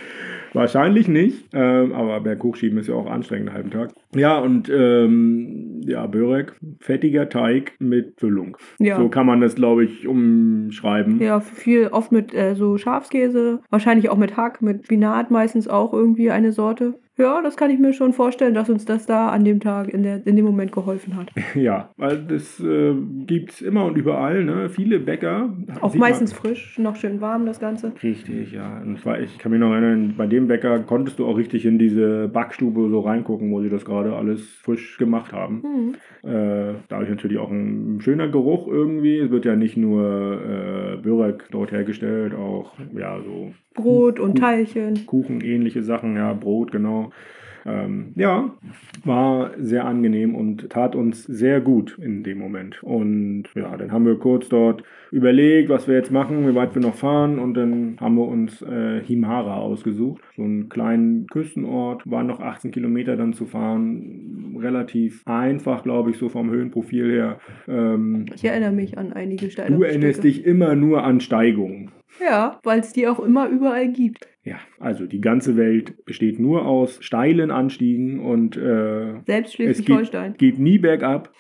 Wahrscheinlich 0.54 1.08
nicht, 1.08 1.48
ähm, 1.54 1.94
aber 1.94 2.20
Berghochschieben 2.22 2.78
ist 2.80 2.88
ja 2.88 2.96
auch 2.96 3.08
anstrengend, 3.08 3.50
einen 3.50 3.56
halben 3.58 3.72
Tag. 3.72 3.92
Ja, 4.16 4.38
und 4.40 4.70
ähm, 4.70 5.82
ja, 5.86 6.06
Börek, 6.08 6.54
fettiger 6.80 7.30
Teig 7.30 7.74
mit 7.80 8.20
Füllung. 8.20 8.58
Ja. 8.80 8.98
So 8.98 9.10
kann 9.10 9.26
man 9.26 9.42
das, 9.42 9.56
glaube 9.56 9.86
ich, 9.86 10.08
umschreiben. 10.08 11.22
Ja, 11.22 11.40
viel 11.40 11.88
oft 11.88 12.12
mit 12.12 12.34
äh, 12.34 12.56
so 12.56 12.78
Schafskäse, 12.78 13.62
wahrscheinlich 13.70 14.10
auch 14.10 14.18
mit 14.18 14.38
Hack, 14.38 14.62
mit 14.62 14.86
Spinat 14.86 15.32
meistens 15.32 15.68
auch 15.68 15.94
irgendwie 15.94 16.32
eine 16.32 16.52
Sorte. 16.52 17.00
Ja, 17.18 17.42
das 17.42 17.58
kann 17.58 17.72
ich 17.72 17.80
mir 17.80 17.94
schon 17.94 18.14
vorstellen, 18.14 18.54
dass 18.54 18.70
uns 18.70 18.86
das 18.86 19.08
da 19.08 19.30
an 19.30 19.44
dem 19.44 19.60
Tag, 19.60 19.90
in, 19.90 20.04
der, 20.04 20.26
in 20.26 20.36
dem 20.36 20.46
Moment 20.46 20.72
geholfen 20.72 21.16
hat. 21.16 21.32
Ja, 21.56 21.90
weil 21.98 22.24
das 22.24 22.60
äh, 22.60 22.94
gibt 23.26 23.52
es 23.52 23.62
immer 23.62 23.86
und 23.86 23.98
überall. 23.98 24.44
Ne? 24.44 24.70
Viele 24.70 25.00
Bäcker. 25.00 25.50
Auch 25.82 25.96
meistens 25.96 26.32
frisch, 26.32 26.78
noch 26.78 26.96
schön 26.96 27.20
warm 27.20 27.46
das 27.46 27.60
Ganze. 27.60 27.94
Richtig, 28.04 28.52
ja. 28.52 28.80
Und 28.80 29.00
zwar, 29.00 29.20
ich 29.20 29.40
kann 29.40 29.52
mich 29.52 29.60
noch 29.60 29.72
erinnern, 29.72 30.14
bei 30.18 30.28
dem 30.28 30.48
Bäcker 30.48 30.80
konntest 30.82 31.18
du 31.18 31.26
auch 31.26 31.36
richtig 31.36 31.66
in 31.66 31.80
diese 31.80 32.28
Backstube 32.28 32.90
so 32.90 33.00
reingucken, 33.00 33.52
wo 33.52 33.62
sie 33.62 33.70
das 33.70 33.86
gerade 33.86 34.14
alles 34.14 34.42
frisch 34.62 34.98
gemacht 34.98 35.34
haben. 35.34 35.64
Hm. 35.64 36.30
Äh, 36.30 36.76
dadurch 36.90 37.10
natürlich 37.10 37.40
auch 37.40 37.50
ein 37.50 38.00
schöner 38.02 38.28
Geruch 38.28 38.68
irgendwie. 38.68 39.18
Es 39.18 39.32
wird 39.32 39.46
ja 39.46 39.56
nicht 39.56 39.78
nur 39.78 40.04
äh, 40.04 40.98
Börek 40.98 41.48
dort 41.52 41.72
hergestellt, 41.72 42.36
auch 42.36 42.74
ja 42.96 43.20
so 43.22 43.52
Brot 43.78 44.20
und 44.20 44.34
Kuh- 44.34 44.40
Teilchen. 44.42 45.06
Kuchen, 45.06 45.42
ähnliche 45.42 45.84
Sachen, 45.84 46.16
ja, 46.18 46.34
Brot, 46.34 46.72
genau. 46.72 47.12
Ähm, 47.66 48.14
ja, 48.16 48.50
war 49.04 49.52
sehr 49.58 49.84
angenehm 49.86 50.36
und 50.36 50.70
tat 50.70 50.96
uns 50.96 51.26
sehr 51.26 51.60
gut 51.60 51.98
in 52.02 52.24
dem 52.24 52.38
Moment. 52.38 52.82
Und 52.82 53.44
ja, 53.56 53.76
dann 53.76 53.92
haben 53.92 54.06
wir 54.06 54.16
kurz 54.16 54.48
dort 54.48 54.84
überlegt, 55.12 55.68
was 55.68 55.86
wir 55.86 55.96
jetzt 55.96 56.10
machen, 56.12 56.48
wie 56.48 56.56
weit 56.56 56.76
wir 56.76 56.82
noch 56.82 56.96
fahren. 56.96 57.40
Und 57.40 57.56
dann 57.56 57.98
haben 58.00 58.16
wir 58.16 58.26
uns 58.26 58.62
äh, 58.62 59.02
Himara 59.04 59.58
ausgesucht. 59.58 60.24
So 60.38 60.44
einen 60.44 60.70
kleinen 60.70 61.28
Küstenort, 61.28 62.10
waren 62.10 62.28
noch 62.28 62.40
18 62.40 62.72
Kilometer 62.72 63.18
dann 63.18 63.34
zu 63.34 63.46
fahren. 63.46 64.56
Relativ 64.62 65.22
einfach, 65.26 65.84
glaube 65.84 66.12
ich, 66.12 66.18
so 66.18 66.30
vom 66.30 66.50
Höhenprofil 66.50 67.12
her. 67.12 67.40
Ähm, 67.68 68.28
Ich 68.34 68.46
erinnere 68.46 68.72
mich 68.72 68.98
an 68.98 69.12
einige 69.12 69.50
steile 69.52 69.76
du 69.76 69.84
erinnerst 69.84 70.24
dich 70.24 70.46
immer 70.46 70.74
nur 70.76 71.04
an 71.04 71.20
Steigungen. 71.20 71.92
Ja, 72.20 72.60
weil 72.64 72.80
es 72.80 72.94
die 72.94 73.08
auch 73.08 73.20
immer 73.20 73.48
überall 73.48 73.90
gibt. 73.90 74.28
Ja, 74.44 74.58
also 74.80 75.06
die 75.06 75.22
ganze 75.22 75.58
Welt 75.58 76.06
besteht 76.06 76.40
nur 76.40 76.66
aus 76.66 76.98
steilen 77.02 77.52
Anstiegen 77.52 78.20
und 78.20 78.56
äh, 78.58 79.20
Selbst 79.26 79.50
es 79.50 79.54
Schleswig-Holstein. 79.56 80.32
geht, 80.34 80.56
geht 80.56 80.60
nie 80.60 80.78
bergab, 80.80 81.32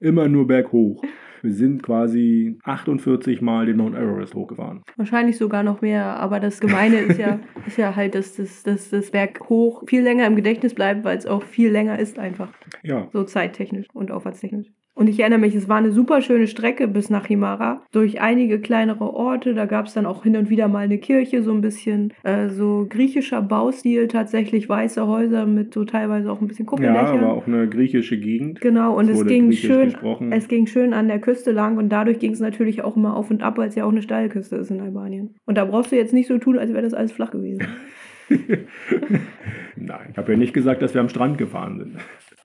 immer 0.00 0.28
nur 0.28 0.46
berghoch. 0.46 1.02
Wir 1.42 1.52
sind 1.52 1.82
quasi 1.82 2.58
48 2.64 3.40
Mal 3.42 3.66
den 3.66 3.76
Mount 3.76 3.94
Everest 3.94 4.34
hochgefahren. 4.34 4.82
Wahrscheinlich 4.96 5.36
sogar 5.36 5.62
noch 5.62 5.80
mehr, 5.80 6.04
aber 6.16 6.40
das 6.40 6.60
Gemeine 6.60 6.96
ist 6.96 7.18
ja, 7.18 7.38
ist 7.66 7.76
ja 7.76 7.94
halt, 7.94 8.14
dass 8.14 8.36
das, 8.36 8.62
dass 8.62 8.90
das 8.90 9.10
Berg 9.10 9.48
hoch 9.48 9.84
viel 9.86 10.02
länger 10.02 10.26
im 10.26 10.34
Gedächtnis 10.34 10.74
bleibt, 10.74 11.04
weil 11.04 11.18
es 11.18 11.26
auch 11.26 11.42
viel 11.42 11.70
länger 11.70 11.98
ist 11.98 12.18
einfach. 12.18 12.52
Ja, 12.82 13.08
So 13.12 13.22
zeittechnisch 13.24 13.86
und 13.92 14.10
aufwärtstechnisch. 14.10 14.68
Und 14.96 15.08
ich 15.10 15.20
erinnere 15.20 15.40
mich, 15.40 15.54
es 15.54 15.68
war 15.68 15.76
eine 15.76 15.92
super 15.92 16.22
schöne 16.22 16.46
Strecke 16.46 16.88
bis 16.88 17.10
nach 17.10 17.26
Himara, 17.26 17.82
durch 17.92 18.22
einige 18.22 18.58
kleinere 18.60 19.12
Orte. 19.12 19.52
Da 19.52 19.66
gab 19.66 19.86
es 19.86 19.92
dann 19.92 20.06
auch 20.06 20.22
hin 20.22 20.36
und 20.38 20.48
wieder 20.48 20.68
mal 20.68 20.84
eine 20.84 20.96
Kirche, 20.96 21.42
so 21.42 21.52
ein 21.52 21.60
bisschen 21.60 22.14
äh, 22.24 22.48
so 22.48 22.86
griechischer 22.88 23.42
Baustil, 23.42 24.08
tatsächlich 24.08 24.70
weiße 24.70 25.06
Häuser 25.06 25.44
mit 25.44 25.74
so 25.74 25.84
teilweise 25.84 26.32
auch 26.32 26.40
ein 26.40 26.48
bisschen 26.48 26.64
Kuppellöchern. 26.64 27.20
Ja, 27.20 27.26
aber 27.26 27.34
auch 27.34 27.46
eine 27.46 27.68
griechische 27.68 28.18
Gegend. 28.18 28.62
Genau, 28.62 28.96
und 28.96 29.10
Es 29.10 29.20
es 29.20 29.26
ging 29.26 29.52
schön, 29.52 29.90
gesprochen. 29.90 30.32
es 30.32 30.48
ging 30.48 30.66
schön 30.66 30.94
an 30.94 31.08
der 31.08 31.18
Küste 31.18 31.52
lang 31.52 31.76
und 31.76 31.90
dadurch 31.90 32.18
ging 32.18 32.32
es 32.32 32.40
natürlich 32.40 32.80
auch 32.82 32.96
immer 32.96 33.16
auf 33.16 33.30
und 33.30 33.42
ab, 33.42 33.58
weil 33.58 33.68
es 33.68 33.74
ja 33.74 33.84
auch 33.84 33.92
eine 33.92 34.00
Steilküste 34.00 34.56
ist 34.56 34.70
in 34.70 34.80
Albanien. 34.80 35.34
Und 35.44 35.58
da 35.58 35.66
brauchst 35.66 35.92
du 35.92 35.96
jetzt 35.96 36.14
nicht 36.14 36.26
so 36.26 36.38
tun, 36.38 36.58
als 36.58 36.72
wäre 36.72 36.82
das 36.82 36.94
alles 36.94 37.12
flach 37.12 37.32
gewesen. 37.32 37.66
Nein, 39.76 40.08
ich 40.10 40.16
habe 40.16 40.32
ja 40.32 40.38
nicht 40.38 40.54
gesagt, 40.54 40.80
dass 40.80 40.94
wir 40.94 41.02
am 41.02 41.08
Strand 41.10 41.36
gefahren 41.36 41.78
sind. 41.78 41.96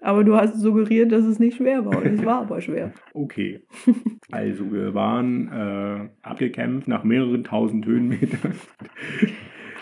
Aber 0.01 0.23
du 0.23 0.35
hast 0.35 0.59
suggeriert, 0.59 1.11
dass 1.11 1.23
es 1.23 1.39
nicht 1.39 1.57
schwer 1.57 1.85
war. 1.85 1.97
Und 1.97 2.07
es 2.07 2.25
war 2.25 2.41
aber 2.41 2.59
schwer. 2.59 2.91
Okay. 3.13 3.61
Also, 4.31 4.71
wir 4.71 4.93
waren 4.93 5.47
äh, 5.51 6.09
abgekämpft 6.27 6.87
nach 6.87 7.03
mehreren 7.03 7.43
tausend 7.43 7.85
Höhenmetern. 7.85 8.53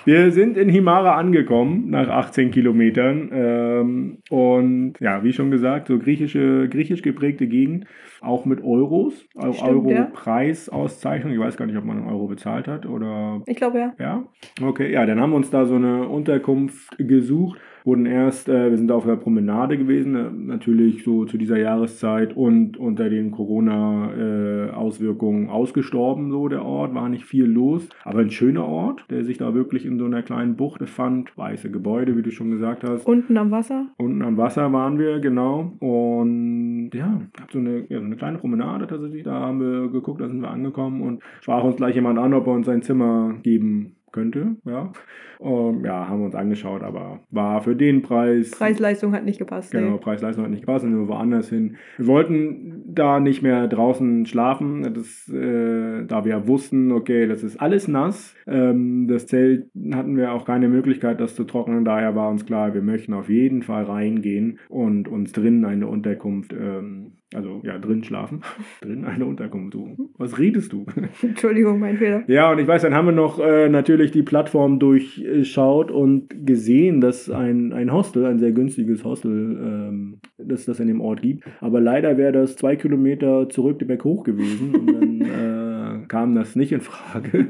Wir 0.05 0.31
sind 0.31 0.57
in 0.57 0.69
Himara 0.69 1.17
angekommen, 1.17 1.89
nach 1.89 2.07
18 2.07 2.51
Kilometern. 2.51 3.29
Ähm, 3.31 4.17
und 4.29 4.93
ja, 4.99 5.23
wie 5.23 5.33
schon 5.33 5.51
gesagt, 5.51 5.87
so 5.87 5.99
griechische, 5.99 6.67
griechisch 6.69 7.01
geprägte 7.01 7.47
Gegend, 7.47 7.85
auch 8.21 8.45
mit 8.45 8.63
Euros. 8.63 9.27
Euro-Preisauszeichnung. 9.35 11.33
Ich 11.33 11.39
weiß 11.39 11.57
gar 11.57 11.65
nicht, 11.65 11.77
ob 11.77 11.85
man 11.85 11.97
einen 11.97 12.07
Euro 12.07 12.27
bezahlt 12.27 12.67
hat 12.67 12.85
oder 12.85 13.41
Ich 13.45 13.57
glaube 13.57 13.79
ja. 13.79 13.93
ja, 13.99 14.23
okay. 14.61 14.91
Ja, 14.91 15.05
dann 15.05 15.19
haben 15.19 15.31
wir 15.31 15.37
uns 15.37 15.49
da 15.49 15.65
so 15.65 15.75
eine 15.75 16.07
Unterkunft 16.07 16.97
gesucht. 16.97 17.59
Wurden 17.83 18.05
erst, 18.05 18.47
äh, 18.49 18.69
wir 18.69 18.77
sind 18.77 18.87
da 18.87 18.95
auf 18.95 19.05
der 19.05 19.15
Promenade 19.15 19.77
gewesen, 19.77 20.15
äh, 20.15 20.29
natürlich 20.31 21.03
so 21.03 21.25
zu 21.25 21.37
dieser 21.37 21.57
Jahreszeit 21.57 22.35
und 22.35 22.77
unter 22.77 23.09
den 23.09 23.31
Corona-Auswirkungen 23.31 25.49
ausgestorben, 25.49 26.31
so 26.31 26.47
der 26.47 26.63
Ort, 26.63 26.93
war 26.93 27.09
nicht 27.09 27.25
viel 27.25 27.45
los. 27.45 27.89
Aber 28.03 28.19
ein 28.19 28.31
schöner 28.31 28.65
Ort, 28.65 29.05
der 29.09 29.23
sich 29.23 29.37
da 29.37 29.53
wirklich 29.53 29.85
in 29.85 29.97
so 29.97 30.05
einer 30.05 30.23
kleinen 30.23 30.55
Bucht 30.55 30.79
befand. 30.79 31.37
Weiße 31.37 31.71
Gebäude, 31.71 32.17
wie 32.17 32.21
du 32.21 32.31
schon 32.31 32.51
gesagt 32.51 32.83
hast. 32.83 33.07
Unten 33.07 33.37
am 33.37 33.51
Wasser. 33.51 33.87
Unten 33.97 34.21
am 34.21 34.37
Wasser 34.37 34.71
waren 34.73 34.99
wir, 34.99 35.19
genau. 35.19 35.73
Und 35.79 36.91
ja, 36.93 37.21
gab 37.37 37.51
so 37.51 37.59
eine, 37.59 37.85
ja, 37.89 37.99
so 37.99 38.05
eine 38.05 38.15
kleine 38.15 38.37
Promenade 38.37 38.87
tatsächlich. 38.87 39.23
Da 39.23 39.39
haben 39.39 39.59
wir 39.59 39.89
geguckt, 39.89 40.21
da 40.21 40.27
sind 40.27 40.41
wir 40.41 40.49
angekommen 40.49 41.01
und 41.01 41.21
sprach 41.41 41.63
uns 41.63 41.75
gleich 41.75 41.95
jemand 41.95 42.19
an, 42.19 42.33
ob 42.33 42.47
er 42.47 42.53
uns 42.53 42.69
ein 42.69 42.81
Zimmer 42.81 43.35
geben 43.43 43.95
könnte. 44.11 44.55
Ja, 44.65 44.91
und, 45.39 45.85
ja 45.85 46.07
haben 46.07 46.19
wir 46.19 46.25
uns 46.25 46.35
angeschaut, 46.35 46.83
aber 46.83 47.21
war 47.31 47.61
für 47.61 47.75
den 47.75 48.01
Preis. 48.01 48.51
Preis-Leistung 48.51 49.13
hat 49.13 49.25
nicht 49.25 49.39
gepasst. 49.39 49.71
Genau. 49.71 49.97
Preis-Leistung 49.97 50.43
hat 50.43 50.51
nicht 50.51 50.61
gepasst, 50.61 50.83
sind 50.83 50.97
wir 50.97 51.07
woanders 51.07 51.49
hin. 51.49 51.77
Wir 51.97 52.07
wollten 52.07 52.83
da 52.87 53.19
nicht 53.19 53.41
mehr 53.41 53.67
draußen 53.67 54.25
schlafen, 54.25 54.93
das, 54.93 55.29
äh, 55.29 56.05
da 56.05 56.25
wir 56.25 56.47
wussten, 56.47 56.91
okay, 56.91 57.27
das 57.27 57.43
ist 57.43 57.59
alles 57.59 57.87
nass. 57.87 58.35
Ähm, 58.47 59.07
das 59.07 59.27
Zelt 59.27 59.69
hatten 59.93 60.17
wir 60.17 60.33
auch 60.33 60.45
keine 60.45 60.69
Möglichkeit, 60.69 61.19
das 61.19 61.35
zu 61.35 61.43
trocknen. 61.43 61.85
Daher 61.85 62.15
war 62.15 62.29
uns 62.29 62.45
klar, 62.45 62.73
wir 62.73 62.81
möchten 62.81 63.13
auf 63.13 63.29
jeden 63.29 63.61
Fall 63.63 63.83
reingehen 63.83 64.59
und 64.69 65.07
uns 65.07 65.31
drinnen 65.31 65.65
eine 65.65 65.87
Unterkunft, 65.87 66.53
ähm, 66.53 67.18
also 67.33 67.61
ja, 67.63 67.77
drin 67.77 68.03
schlafen. 68.03 68.41
drin 68.81 69.05
eine 69.05 69.25
Unterkunft 69.25 69.73
suchen. 69.73 70.09
Was 70.17 70.39
redest 70.39 70.73
du? 70.73 70.85
Entschuldigung, 71.21 71.79
mein 71.79 71.97
Fehler. 71.97 72.23
Ja, 72.27 72.51
und 72.51 72.59
ich 72.59 72.67
weiß, 72.67 72.81
dann 72.81 72.95
haben 72.95 73.05
wir 73.05 73.11
noch 73.11 73.39
äh, 73.39 73.69
natürlich 73.69 74.11
die 74.11 74.23
Plattform 74.23 74.79
durchschaut 74.79 75.91
und 75.91 76.45
gesehen, 76.45 77.01
dass 77.01 77.29
ein, 77.29 77.71
ein 77.73 77.93
Hostel, 77.93 78.25
ein 78.25 78.39
sehr 78.39 78.51
günstiges 78.51 79.03
Hostel, 79.03 79.31
ähm, 79.31 80.19
dass 80.37 80.65
das 80.65 80.79
in 80.79 80.87
dem 80.87 81.01
Ort 81.01 81.21
gibt. 81.21 81.43
Aber 81.61 81.79
leider 81.79 82.17
wäre 82.17 82.31
das 82.31 82.55
zwei 82.55 82.75
Kilometer 82.75 83.47
zurück 83.49 83.79
den 83.79 83.87
Berg 83.87 84.03
hoch 84.03 84.23
gewesen 84.23 84.75
und 84.75 84.87
dann 84.87 85.21
äh, 86.03 86.07
kam 86.07 86.33
das 86.33 86.55
nicht 86.55 86.71
in 86.71 86.81
Frage. 86.81 87.47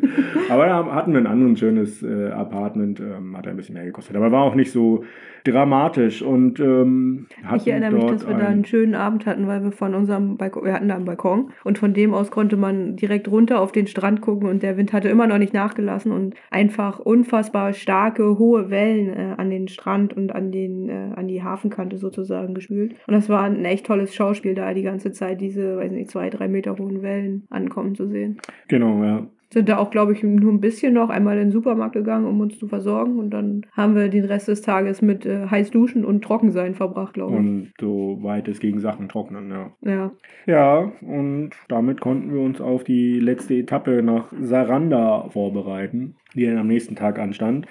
Aber 0.50 0.66
da 0.66 0.86
hatten 0.94 1.14
wir 1.14 1.20
ein 1.20 1.28
anderes 1.28 1.60
schönes 1.60 2.04
äh, 2.04 2.30
Apartment, 2.30 3.00
ähm, 3.00 3.38
hat 3.38 3.48
ein 3.48 3.56
bisschen 3.56 3.76
mehr 3.76 3.86
gekostet. 3.86 4.16
Aber 4.16 4.32
war 4.32 4.44
auch 4.44 4.56
nicht 4.56 4.72
so 4.72 5.04
dramatisch 5.44 6.22
und 6.22 6.60
ähm, 6.60 7.28
hatten 7.44 7.56
Ich 7.58 7.68
erinnere 7.68 7.92
mich, 7.92 8.06
dass 8.06 8.28
wir 8.28 8.34
da 8.36 8.46
ein- 8.48 8.54
einen 8.54 8.66
schönen 8.66 8.96
Abend 8.96 9.26
hatten, 9.26 9.48
weil 9.48 9.64
wir 9.64 9.72
von 9.72 9.94
unserem 9.96 10.38
Balkon, 10.38 10.66
wir 10.66 10.74
hatten 10.74 10.88
da 10.88 10.96
einen 10.96 11.06
Balkon 11.06 11.52
und 11.64 11.78
von 11.78 11.94
dem 11.94 12.14
aus 12.14 12.32
konnte 12.32 12.58
man 12.58 12.96
direkt 12.96 13.30
runter 13.30 13.62
auf 13.62 13.72
den 13.72 13.88
Strand 13.88 14.22
gucken 14.22 14.50
und 14.50 14.64
der 14.64 14.78
Wind 14.78 14.94
hatte 14.94 15.10
immer 15.10 15.28
noch 15.28 15.38
nicht 15.38 15.54
nachgelassen 15.54 16.12
und 16.12 16.36
einfach 16.52 17.00
unfassbar 17.00 17.74
starke, 17.74 18.38
hohe 18.38 18.70
Wellen 18.70 19.10
äh, 19.10 19.34
an 19.38 19.50
den 19.50 19.68
Strand 19.68 20.16
und 20.16 20.34
an, 20.36 20.52
den, 20.52 20.90
äh, 20.90 21.12
an 21.16 21.28
die 21.28 21.44
Hafenkante 21.44 21.98
sozusagen 21.98 22.54
gespült. 22.54 22.96
Und 23.08 23.14
das 23.14 23.30
war 23.30 23.44
ein 23.44 23.64
echt 23.66 23.86
tolles 23.86 24.14
Schauspiel, 24.14 24.56
da 24.56 24.74
die 24.74 24.84
ganze 24.84 25.12
Zeit 25.12 25.42
diese, 25.42 25.78
weiß 25.78 25.92
nicht, 25.92 26.10
zwei, 26.12 26.30
drei 26.30 26.48
Meter 26.48 26.78
hohen 26.78 27.02
Wellen 27.02 27.48
ankommen 27.50 27.96
zu 27.96 28.08
sehen. 28.08 28.38
Genau, 28.68 29.04
ja. 29.04 29.28
Sind 29.52 29.68
da 29.68 29.78
auch, 29.78 29.90
glaube 29.90 30.14
ich, 30.14 30.22
nur 30.24 30.52
ein 30.52 30.62
bisschen 30.62 30.94
noch 30.94 31.10
einmal 31.10 31.38
in 31.38 31.46
den 31.46 31.52
Supermarkt 31.52 31.94
gegangen, 31.94 32.26
um 32.26 32.40
uns 32.40 32.60
zu 32.60 32.68
versorgen 32.68 33.18
und 33.18 33.32
dann 33.32 33.66
haben 33.72 33.96
wir 33.96 34.10
den 34.10 34.26
Rest 34.26 34.48
des 34.48 34.62
Tages 34.62 35.02
mit 35.02 35.26
äh, 35.26 35.48
heiß 35.48 35.72
duschen 35.72 36.06
und 36.06 36.24
Trockensein 36.24 36.76
verbracht, 36.76 37.16
glaube 37.16 37.34
ich. 37.34 37.40
Und 37.40 37.74
so 37.80 38.20
weit 38.22 38.48
es 38.48 38.60
gegen 38.60 38.80
Sachen 38.80 39.10
trocknen, 39.10 39.50
ja. 39.50 39.72
Ja. 39.82 40.12
Ja, 40.46 40.92
und 41.02 41.52
damit 41.68 42.00
konnten 42.00 42.34
wir 42.34 42.42
uns 42.42 42.62
auf 42.62 42.84
die 42.84 43.20
letzte 43.20 43.56
Etappe 43.56 44.04
nach 44.04 44.32
Saranda 44.40 45.30
vorbereiten, 45.30 46.16
die 46.36 46.46
dann 46.46 46.58
am 46.58 46.68
nächsten 46.68 46.96
Tag 46.96 47.18
anstand. 47.18 47.66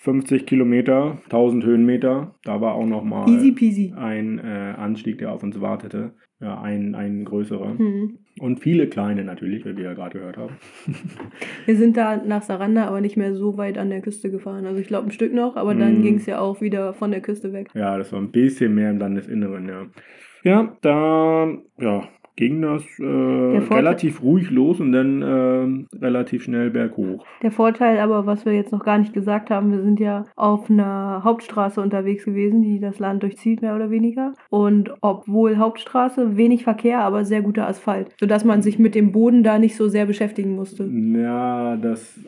50 0.00 0.46
Kilometer, 0.46 1.18
1000 1.24 1.64
Höhenmeter. 1.64 2.34
Da 2.44 2.60
war 2.60 2.74
auch 2.74 2.86
nochmal 2.86 3.26
ein 3.96 4.38
äh, 4.38 4.74
Anstieg, 4.76 5.18
der 5.18 5.32
auf 5.32 5.42
uns 5.42 5.60
wartete. 5.60 6.12
Ja, 6.40 6.60
ein, 6.60 6.94
ein 6.94 7.24
größerer. 7.24 7.76
Hm. 7.78 8.18
Und 8.38 8.60
viele 8.60 8.86
kleine 8.86 9.24
natürlich, 9.24 9.64
wie 9.64 9.76
wir 9.76 9.84
ja 9.84 9.94
gerade 9.94 10.18
gehört 10.18 10.36
haben. 10.36 10.54
Wir 11.66 11.74
sind 11.76 11.96
da 11.96 12.16
nach 12.18 12.42
Saranda 12.42 12.86
aber 12.86 13.00
nicht 13.00 13.16
mehr 13.16 13.34
so 13.34 13.56
weit 13.56 13.76
an 13.76 13.90
der 13.90 14.00
Küste 14.02 14.30
gefahren. 14.30 14.64
Also 14.64 14.78
ich 14.80 14.86
glaube 14.86 15.08
ein 15.08 15.12
Stück 15.12 15.34
noch, 15.34 15.56
aber 15.56 15.74
dann 15.74 15.98
Mhm. 15.98 16.02
ging 16.02 16.14
es 16.16 16.26
ja 16.26 16.38
auch 16.38 16.60
wieder 16.60 16.92
von 16.94 17.10
der 17.10 17.20
Küste 17.22 17.52
weg. 17.52 17.70
Ja, 17.74 17.98
das 17.98 18.12
war 18.12 18.20
ein 18.20 18.30
bisschen 18.30 18.74
mehr 18.74 18.90
im 18.90 18.98
Landesinneren, 18.98 19.68
ja. 19.68 19.86
Ja, 20.44 20.76
da 20.82 21.48
ja, 21.80 22.08
ging 22.38 22.62
das 22.62 22.84
äh, 23.00 23.04
relativ 23.04 24.22
ruhig 24.22 24.48
los 24.50 24.78
und 24.78 24.92
dann 24.92 25.22
ähm, 25.26 25.88
relativ 26.00 26.44
schnell 26.44 26.70
berghoch. 26.70 27.26
Der 27.42 27.50
Vorteil 27.50 27.98
aber, 27.98 28.26
was 28.26 28.46
wir 28.46 28.52
jetzt 28.52 28.70
noch 28.70 28.84
gar 28.84 28.96
nicht 28.96 29.12
gesagt 29.12 29.50
haben, 29.50 29.72
wir 29.72 29.82
sind 29.82 29.98
ja 29.98 30.24
auf 30.36 30.70
einer 30.70 31.22
Hauptstraße 31.24 31.80
unterwegs 31.80 32.24
gewesen, 32.24 32.62
die 32.62 32.78
das 32.78 33.00
Land 33.00 33.24
durchzieht, 33.24 33.60
mehr 33.60 33.74
oder 33.74 33.90
weniger. 33.90 34.34
Und 34.50 34.92
obwohl 35.00 35.56
Hauptstraße, 35.56 36.36
wenig 36.36 36.62
Verkehr, 36.62 37.00
aber 37.00 37.24
sehr 37.24 37.42
guter 37.42 37.66
Asphalt, 37.66 38.14
sodass 38.20 38.44
man 38.44 38.62
sich 38.62 38.78
mit 38.78 38.94
dem 38.94 39.10
Boden 39.10 39.42
da 39.42 39.58
nicht 39.58 39.74
so 39.74 39.88
sehr 39.88 40.06
beschäftigen 40.06 40.54
musste. 40.54 40.84
Ja, 40.84 41.76
das 41.76 42.20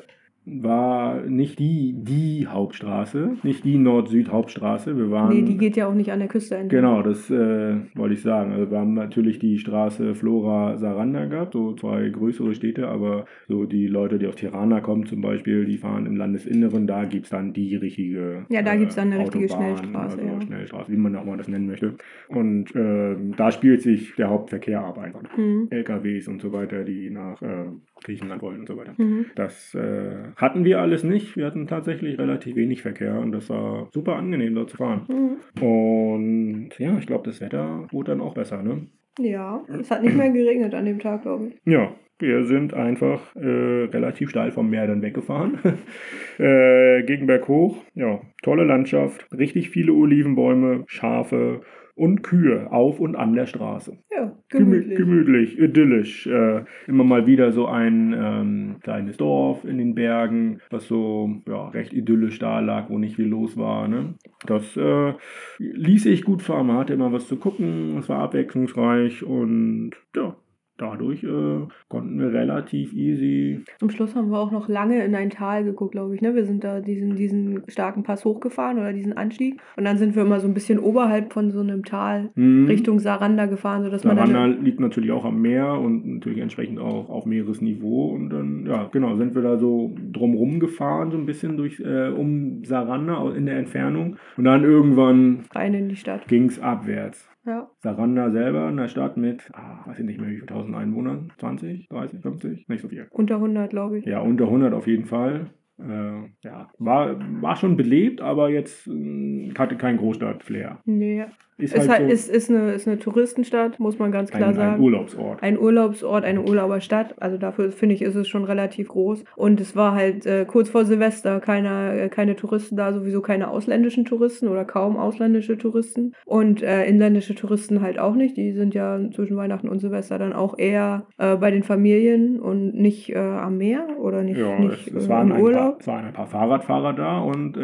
war 0.47 1.21
nicht 1.27 1.59
die, 1.59 1.95
die 1.97 2.47
Hauptstraße, 2.47 3.37
nicht 3.43 3.65
die 3.65 3.77
Nord-Süd-Hauptstraße. 3.77 4.97
Wir 4.97 5.11
waren. 5.11 5.35
Nee, 5.35 5.43
die 5.43 5.59
geht 5.59 5.77
ja 5.77 5.87
auch 5.87 5.95
nicht 5.95 6.11
an 6.13 6.19
der 6.19 6.29
Küste 6.29 6.57
entlang. 6.57 6.81
Genau, 6.81 7.03
das 7.03 7.31
äh, 7.31 7.77
wollte 7.95 8.15
ich 8.15 8.23
sagen. 8.23 8.53
Also 8.53 8.71
wir 8.71 8.79
haben 8.79 8.95
natürlich 8.95 9.39
die 9.39 9.59
Straße 9.59 10.15
Flora 10.15 10.79
Saranda 10.79 11.27
gehabt, 11.27 11.53
so 11.53 11.75
zwei 11.75 12.09
größere 12.09 12.55
Städte, 12.55 12.89
aber 12.89 13.27
so 13.49 13.67
die 13.67 13.87
Leute, 13.87 14.19
die 14.19 14.27
aus 14.27 14.37
Tirana 14.37 14.81
kommen 14.81 15.05
zum 15.07 15.21
Beispiel, 15.21 15.67
die 15.67 15.77
fahren 15.77 16.07
im 16.07 16.17
Landesinneren, 16.17 16.87
da 16.87 17.05
gibt 17.05 17.25
es 17.25 17.31
dann 17.31 17.53
die 17.53 17.77
richtige 17.77 18.47
Ja, 18.49 18.63
da 18.63 18.77
gibt's 18.77 18.97
dann 18.97 19.13
eine 19.13 19.23
richtige 19.23 19.45
Autobahn, 19.45 19.77
Schnellstraße, 19.77 20.19
Also 20.19 20.27
ja. 20.27 20.41
Schnellstraße, 20.41 20.93
wie 20.93 20.97
man 20.97 21.17
auch 21.17 21.25
mal 21.25 21.37
das 21.37 21.49
nennen 21.49 21.67
möchte. 21.67 21.97
Und 22.29 22.75
ähm, 22.75 23.35
da 23.37 23.53
spielt 23.53 23.83
sich 23.83 24.15
der 24.17 24.31
Hauptverkehr 24.31 24.83
ab 24.83 24.99
einfach. 24.99 25.23
Hm. 25.37 25.69
LKWs 25.71 26.29
und 26.29 26.41
so 26.41 26.53
weiter, 26.53 26.85
die 26.85 27.11
nach 27.11 27.43
äh, 27.43 27.67
Griechenland 28.05 28.43
wollen 28.43 28.61
und 28.61 28.69
so 28.69 28.77
weiter. 28.77 28.95
Mhm. 28.97 29.27
Das 29.35 29.75
äh, 29.75 30.33
hatten 30.37 30.65
wir 30.65 30.81
alles 30.81 31.05
nicht. 31.05 31.37
Wir 31.37 31.47
hatten 31.47 31.67
tatsächlich 31.67 32.19
relativ 32.19 32.57
wenig 32.57 32.83
Verkehr 32.83 33.19
und 33.19 33.33
das 33.33 33.49
war 33.51 33.89
super 33.93 34.17
angenehm 34.17 34.55
dort 34.55 34.71
zu 34.71 34.77
fahren. 34.77 35.07
Mhm. 35.09 35.63
Und 35.63 36.71
ja, 36.79 36.97
ich 36.99 37.07
glaube, 37.07 37.25
das 37.25 37.41
Wetter 37.41 37.87
wurde 37.91 38.13
dann 38.13 38.21
auch 38.21 38.35
besser, 38.35 38.63
ne? 38.63 38.87
Ja, 39.19 39.63
es 39.69 39.91
hat 39.91 40.03
nicht 40.03 40.17
mehr 40.17 40.31
geregnet 40.31 40.75
an 40.75 40.85
dem 40.85 40.99
Tag, 40.99 41.23
glaube 41.23 41.49
ich. 41.49 41.61
Ja, 41.65 41.95
wir 42.21 42.45
sind 42.45 42.75
einfach 42.75 43.35
äh, 43.35 43.85
relativ 43.85 44.31
steil 44.31 44.51
vom 44.51 44.71
Meer 44.71 44.87
dann 44.87 45.03
weggefahren. 45.03 45.59
äh, 46.39 47.03
gegen 47.03 47.27
Berg 47.27 47.49
hoch. 47.49 47.83
Ja, 47.95 48.21
tolle 48.43 48.65
Landschaft, 48.65 49.27
richtig 49.37 49.71
viele 49.71 49.93
Olivenbäume, 49.93 50.85
Schafe 50.87 51.63
und 52.01 52.23
Kühe 52.23 52.73
auf 52.73 52.99
und 52.99 53.15
an 53.15 53.35
der 53.35 53.45
Straße. 53.45 53.99
Ja, 54.11 54.33
Gemütlich, 54.49 54.97
gemütlich. 54.97 55.59
idyllisch. 55.59 56.27
Äh, 56.27 56.65
immer 56.87 57.05
mal 57.05 57.27
wieder 57.27 57.53
so 57.53 57.67
ein 57.67 58.15
ähm, 58.19 58.77
kleines 58.83 59.19
Dorf 59.19 59.67
in 59.67 59.77
den 59.77 59.95
Bergen, 59.95 60.61
was 60.71 60.89
so 60.89 61.31
ja, 61.47 61.69
recht 61.69 61.93
idyllisch 61.93 62.39
da 62.39 62.61
lag, 62.61 62.89
wo 62.89 62.97
nicht 62.97 63.17
viel 63.17 63.27
los 63.29 63.59
war. 63.59 63.87
Ne? 63.87 64.15
Das 64.47 64.79
äh, 64.79 65.13
ließ 65.59 66.05
sich 66.05 66.25
gut 66.25 66.41
fahren. 66.41 66.69
Man 66.69 66.79
hatte 66.79 66.95
immer 66.95 67.13
was 67.13 67.29
zu 67.29 67.37
gucken, 67.37 67.99
es 67.99 68.09
war 68.09 68.21
abwechslungsreich 68.21 69.23
und 69.23 69.91
ja, 70.17 70.35
dadurch 70.81 71.23
äh, 71.25 71.67
konnten 71.89 72.19
wir 72.19 72.33
relativ 72.33 72.93
easy. 72.93 73.61
Am 73.81 73.91
Schluss 73.91 74.15
haben 74.17 74.31
wir 74.31 74.39
auch 74.39 74.51
noch 74.51 74.69
lange 74.69 75.05
in 75.05 75.15
ein 75.15 75.31
Tal 75.31 75.65
geguckt, 75.65 75.93
glaube 75.93 76.15
ich. 76.15 76.21
Ne? 76.21 76.35
Wir 76.35 76.45
sind 76.45 76.65
da 76.65 76.81
diesen, 76.81 77.17
diesen 77.17 77.63
starken 77.69 78.03
Pass 78.03 78.25
hochgefahren 78.25 78.79
oder 78.79 78.93
diesen 78.93 79.17
Anstieg. 79.17 79.61
Und 79.77 79.85
dann 79.85 79.99
sind 79.99 80.15
wir 80.17 80.23
immer 80.23 80.41
so 80.41 80.47
ein 80.49 80.55
bisschen 80.55 80.79
oberhalb 80.79 81.33
von 81.33 81.51
so 81.51 81.61
einem 81.61 81.85
Tal 81.85 82.31
Mhm. 82.35 82.67
Richtung 82.67 82.99
Saranda 83.01 83.47
gefahren, 83.47 83.83
sodass 83.85 84.05
man 84.05 84.17
Saranda 84.17 84.47
liegt 84.47 84.81
natürlich 84.81 85.11
auch 85.11 85.25
am 85.25 85.41
Meer 85.41 85.73
und 85.79 86.07
natürlich 86.07 86.41
entsprechend 86.41 86.79
auch 86.79 87.09
auf 87.09 87.27
Meeresniveau. 87.27 88.11
Und 88.15 88.31
dann, 88.31 88.67
ja, 88.67 88.89
genau, 88.93 89.17
sind 89.17 89.35
wir 89.35 89.43
da 89.43 89.59
so 89.59 89.93
drumrum 90.13 90.61
gefahren, 90.61 91.11
so 91.11 91.19
ein 91.19 91.27
bisschen 91.27 91.57
durch 91.57 91.81
äh, 91.81 92.09
um 92.09 92.65
Saranda 92.65 93.31
in 93.35 93.47
der 93.47 93.57
Entfernung. 93.59 94.17
Und 94.37 94.45
dann 94.45 94.65
irgendwann 94.65 95.41
rein 95.55 95.75
in 95.75 95.89
die 95.89 95.97
Stadt. 95.97 96.27
ging 96.29 96.47
es 96.47 96.61
abwärts. 96.61 97.29
Ja. 97.47 97.71
Saranda 97.79 98.31
selber, 98.31 98.67
eine 98.67 98.89
Stadt 98.89 99.17
mit, 99.17 99.51
ah, 99.55 99.87
weiß 99.87 99.99
ich 99.99 100.05
nicht 100.05 100.21
mehr, 100.21 100.29
wie 100.29 100.37
viele 100.37 100.47
tausend 100.47 100.77
Einwohnern? 100.77 101.33
20, 101.39 101.89
30, 101.89 102.21
50? 102.21 102.69
Nicht 102.69 102.83
so 102.83 102.89
viel. 102.89 103.09
Unter 103.11 103.37
100, 103.37 103.71
glaube 103.71 103.99
ich. 103.99 104.05
Ja, 104.05 104.21
unter 104.21 104.45
100 104.45 104.75
auf 104.75 104.87
jeden 104.87 105.07
Fall. 105.07 105.51
Äh, 105.79 106.29
ja, 106.43 106.71
war, 106.79 107.19
war 107.41 107.57
schon 107.57 107.77
belebt, 107.77 108.21
aber 108.21 108.51
jetzt 108.51 108.87
äh, 108.87 109.53
hatte 109.57 109.77
kein 109.77 109.97
Großstadt-Flair. 109.97 110.81
Nee. 110.85 111.25
Ist 111.63 111.75
Ist, 111.75 111.89
halt, 111.89 112.03
so 112.03 112.13
ist, 112.13 112.29
ist, 112.31 112.51
eine, 112.51 112.73
ist 112.73 112.89
eine 112.89 112.99
Touristenstadt, 112.99 113.79
muss 113.81 113.99
man 113.99 114.13
ganz 114.13 114.31
klar 114.31 114.43
ein, 114.43 114.49
ein 114.51 114.55
sagen. 114.55 114.83
Urlaubsort. 114.83 115.43
ein 115.43 115.59
Urlaubsort, 115.59 116.25
eine 116.25 116.43
Urlauberstadt. 116.43 117.15
Also 117.21 117.37
dafür 117.39 117.71
finde 117.71 117.95
ich, 117.95 118.03
ist 118.03 118.15
es 118.15 118.29
schon 118.29 118.45
relativ 118.45 118.89
groß. 118.89 119.25
Und 119.37 119.61
es 119.61 119.77
war 119.77 119.95
halt 119.95 120.27
äh, 120.27 120.45
kurz 120.47 120.69
vor 120.71 120.85
Silvester 120.85 121.41
keine, 121.41 122.01
äh, 122.01 122.09
keine 122.09 122.37
Touristen 122.37 122.77
da, 122.77 122.93
sowieso 122.93 123.21
keine 123.21 123.49
ausländischen 123.51 124.05
Touristen 124.05 124.49
oder 124.49 124.65
kaum 124.65 124.97
ausländische 124.97 125.59
Touristen. 125.59 126.13
Und 126.25 126.63
äh, 126.63 126.85
inländische 126.87 127.35
Touristen 127.35 127.81
halt 127.83 127.99
auch 127.99 128.15
nicht. 128.15 128.37
Die 128.37 128.53
sind 128.53 128.75
ja 128.75 128.99
zwischen 129.13 129.37
Weihnachten 129.37 129.69
und 129.69 129.81
Silvester 129.81 130.19
dann 130.19 130.33
auch 130.33 130.59
eher 130.59 131.07
äh, 131.19 131.37
bei 131.37 131.51
den 131.51 131.63
Familien 131.63 132.41
und 132.41 132.75
nicht 132.75 133.11
äh, 133.11 133.19
am 133.19 133.59
Meer 133.59 133.87
oder 134.01 134.23
nicht, 134.23 134.39
Ja, 134.39 134.59
nicht 134.59 134.89
es, 134.89 134.95
es, 134.95 135.09
waren 135.09 135.29
im 135.31 135.37
ein 135.37 135.43
Urlaub. 135.43 135.61
paar, 135.73 135.81
es 135.81 135.87
waren 135.87 136.05
ein 136.07 136.13
paar 136.13 136.27
Fahrradfahrer 136.27 136.93
da 136.95 137.19
und 137.21 137.57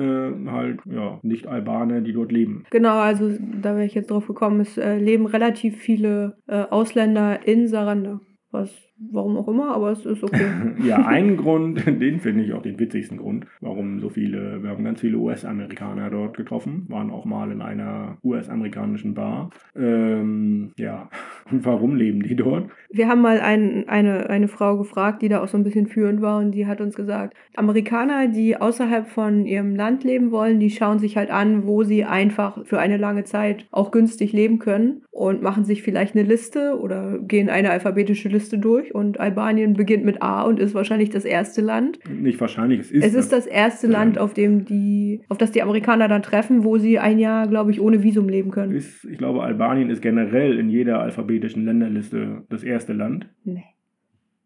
halt 0.50 0.80
ja, 0.84 1.18
Nicht-Albaner, 1.22 2.00
die 2.00 2.12
dort 2.12 2.32
leben. 2.32 2.64
Genau, 2.70 2.98
also 2.98 3.30
da 3.62 3.74
wäre 3.74 3.85
ich 3.86 3.94
jetzt 3.94 4.10
drauf 4.10 4.26
gekommen, 4.26 4.60
es 4.60 4.76
äh, 4.76 4.96
leben 4.96 5.26
relativ 5.26 5.76
viele 5.76 6.38
äh, 6.46 6.62
Ausländer 6.62 7.46
in 7.46 7.68
Saranda. 7.68 8.20
Was, 8.50 8.70
warum 8.98 9.36
auch 9.36 9.48
immer, 9.48 9.74
aber 9.74 9.90
es 9.90 10.04
ist 10.06 10.22
okay. 10.22 10.46
ja, 10.84 11.06
einen 11.06 11.36
Grund, 11.36 11.84
den 11.86 12.20
finde 12.20 12.44
ich 12.44 12.52
auch 12.52 12.62
den 12.62 12.78
witzigsten 12.78 13.18
Grund, 13.18 13.46
warum 13.60 14.00
so 14.00 14.08
viele, 14.08 14.62
wir 14.62 14.70
haben 14.70 14.84
ganz 14.84 15.00
viele 15.00 15.18
US-Amerikaner 15.18 16.10
dort 16.10 16.36
getroffen, 16.36 16.86
waren 16.88 17.10
auch 17.10 17.24
mal 17.24 17.50
in 17.52 17.60
einer 17.60 18.18
US-amerikanischen 18.24 19.14
Bar. 19.14 19.50
Ähm, 19.76 20.72
ja, 20.78 21.08
und 21.50 21.64
warum 21.64 21.96
leben 21.96 22.22
die 22.22 22.36
dort? 22.36 22.70
Wir 22.90 23.08
haben 23.08 23.20
mal 23.20 23.40
ein, 23.40 23.88
eine, 23.88 24.30
eine 24.30 24.48
Frau 24.48 24.78
gefragt, 24.78 25.22
die 25.22 25.28
da 25.28 25.42
auch 25.42 25.48
so 25.48 25.58
ein 25.58 25.64
bisschen 25.64 25.86
führend 25.86 26.22
war 26.22 26.38
und 26.38 26.52
die 26.52 26.66
hat 26.66 26.80
uns 26.80 26.94
gesagt, 26.94 27.34
Amerikaner, 27.54 28.28
die 28.28 28.56
außerhalb 28.56 29.06
von 29.06 29.46
ihrem 29.46 29.74
Land 29.74 30.04
leben 30.04 30.30
wollen, 30.30 30.60
die 30.60 30.70
schauen 30.70 30.98
sich 30.98 31.16
halt 31.16 31.30
an, 31.30 31.66
wo 31.66 31.82
sie 31.82 32.04
einfach 32.04 32.64
für 32.64 32.78
eine 32.78 32.96
lange 32.96 33.24
Zeit 33.24 33.66
auch 33.70 33.90
günstig 33.90 34.32
leben 34.32 34.58
können 34.58 35.02
und 35.10 35.42
machen 35.42 35.64
sich 35.64 35.82
vielleicht 35.82 36.14
eine 36.14 36.26
Liste 36.26 36.78
oder 36.78 37.18
gehen 37.18 37.48
eine 37.48 37.70
alphabetische 37.70 38.28
Liste 38.28 38.58
durch 38.58 38.85
und 38.94 39.20
Albanien 39.20 39.74
beginnt 39.74 40.04
mit 40.04 40.22
A 40.22 40.42
und 40.42 40.60
ist 40.60 40.74
wahrscheinlich 40.74 41.10
das 41.10 41.24
erste 41.24 41.60
Land. 41.60 41.98
Nicht 42.08 42.40
wahrscheinlich, 42.40 42.80
es 42.80 42.90
ist 42.90 43.04
Es 43.04 43.14
ist 43.14 43.32
das 43.32 43.46
erste. 43.46 43.86
Land, 43.86 44.18
auf 44.18 44.34
dem 44.34 44.64
die, 44.64 45.22
auf 45.28 45.38
das 45.38 45.52
die 45.52 45.62
Amerikaner 45.62 46.08
dann 46.08 46.22
treffen, 46.22 46.64
wo 46.64 46.78
sie 46.78 46.98
ein 46.98 47.18
Jahr, 47.18 47.46
glaube 47.46 47.70
ich, 47.70 47.80
ohne 47.80 48.02
Visum 48.02 48.28
leben 48.28 48.50
können. 48.50 48.72
ist, 48.72 49.04
ich 49.04 49.18
glaube, 49.18 49.42
Albanien 49.42 49.90
ist 49.90 50.02
generell 50.02 50.58
in 50.58 50.68
jeder 50.68 51.00
alphabetischen 51.00 51.64
Länderliste 51.64 52.44
das 52.48 52.62
erste 52.64 52.92
Land. 52.92 53.28
Nee. 53.44 53.64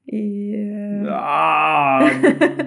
Ja. 0.06 1.06
Ah, 1.08 2.10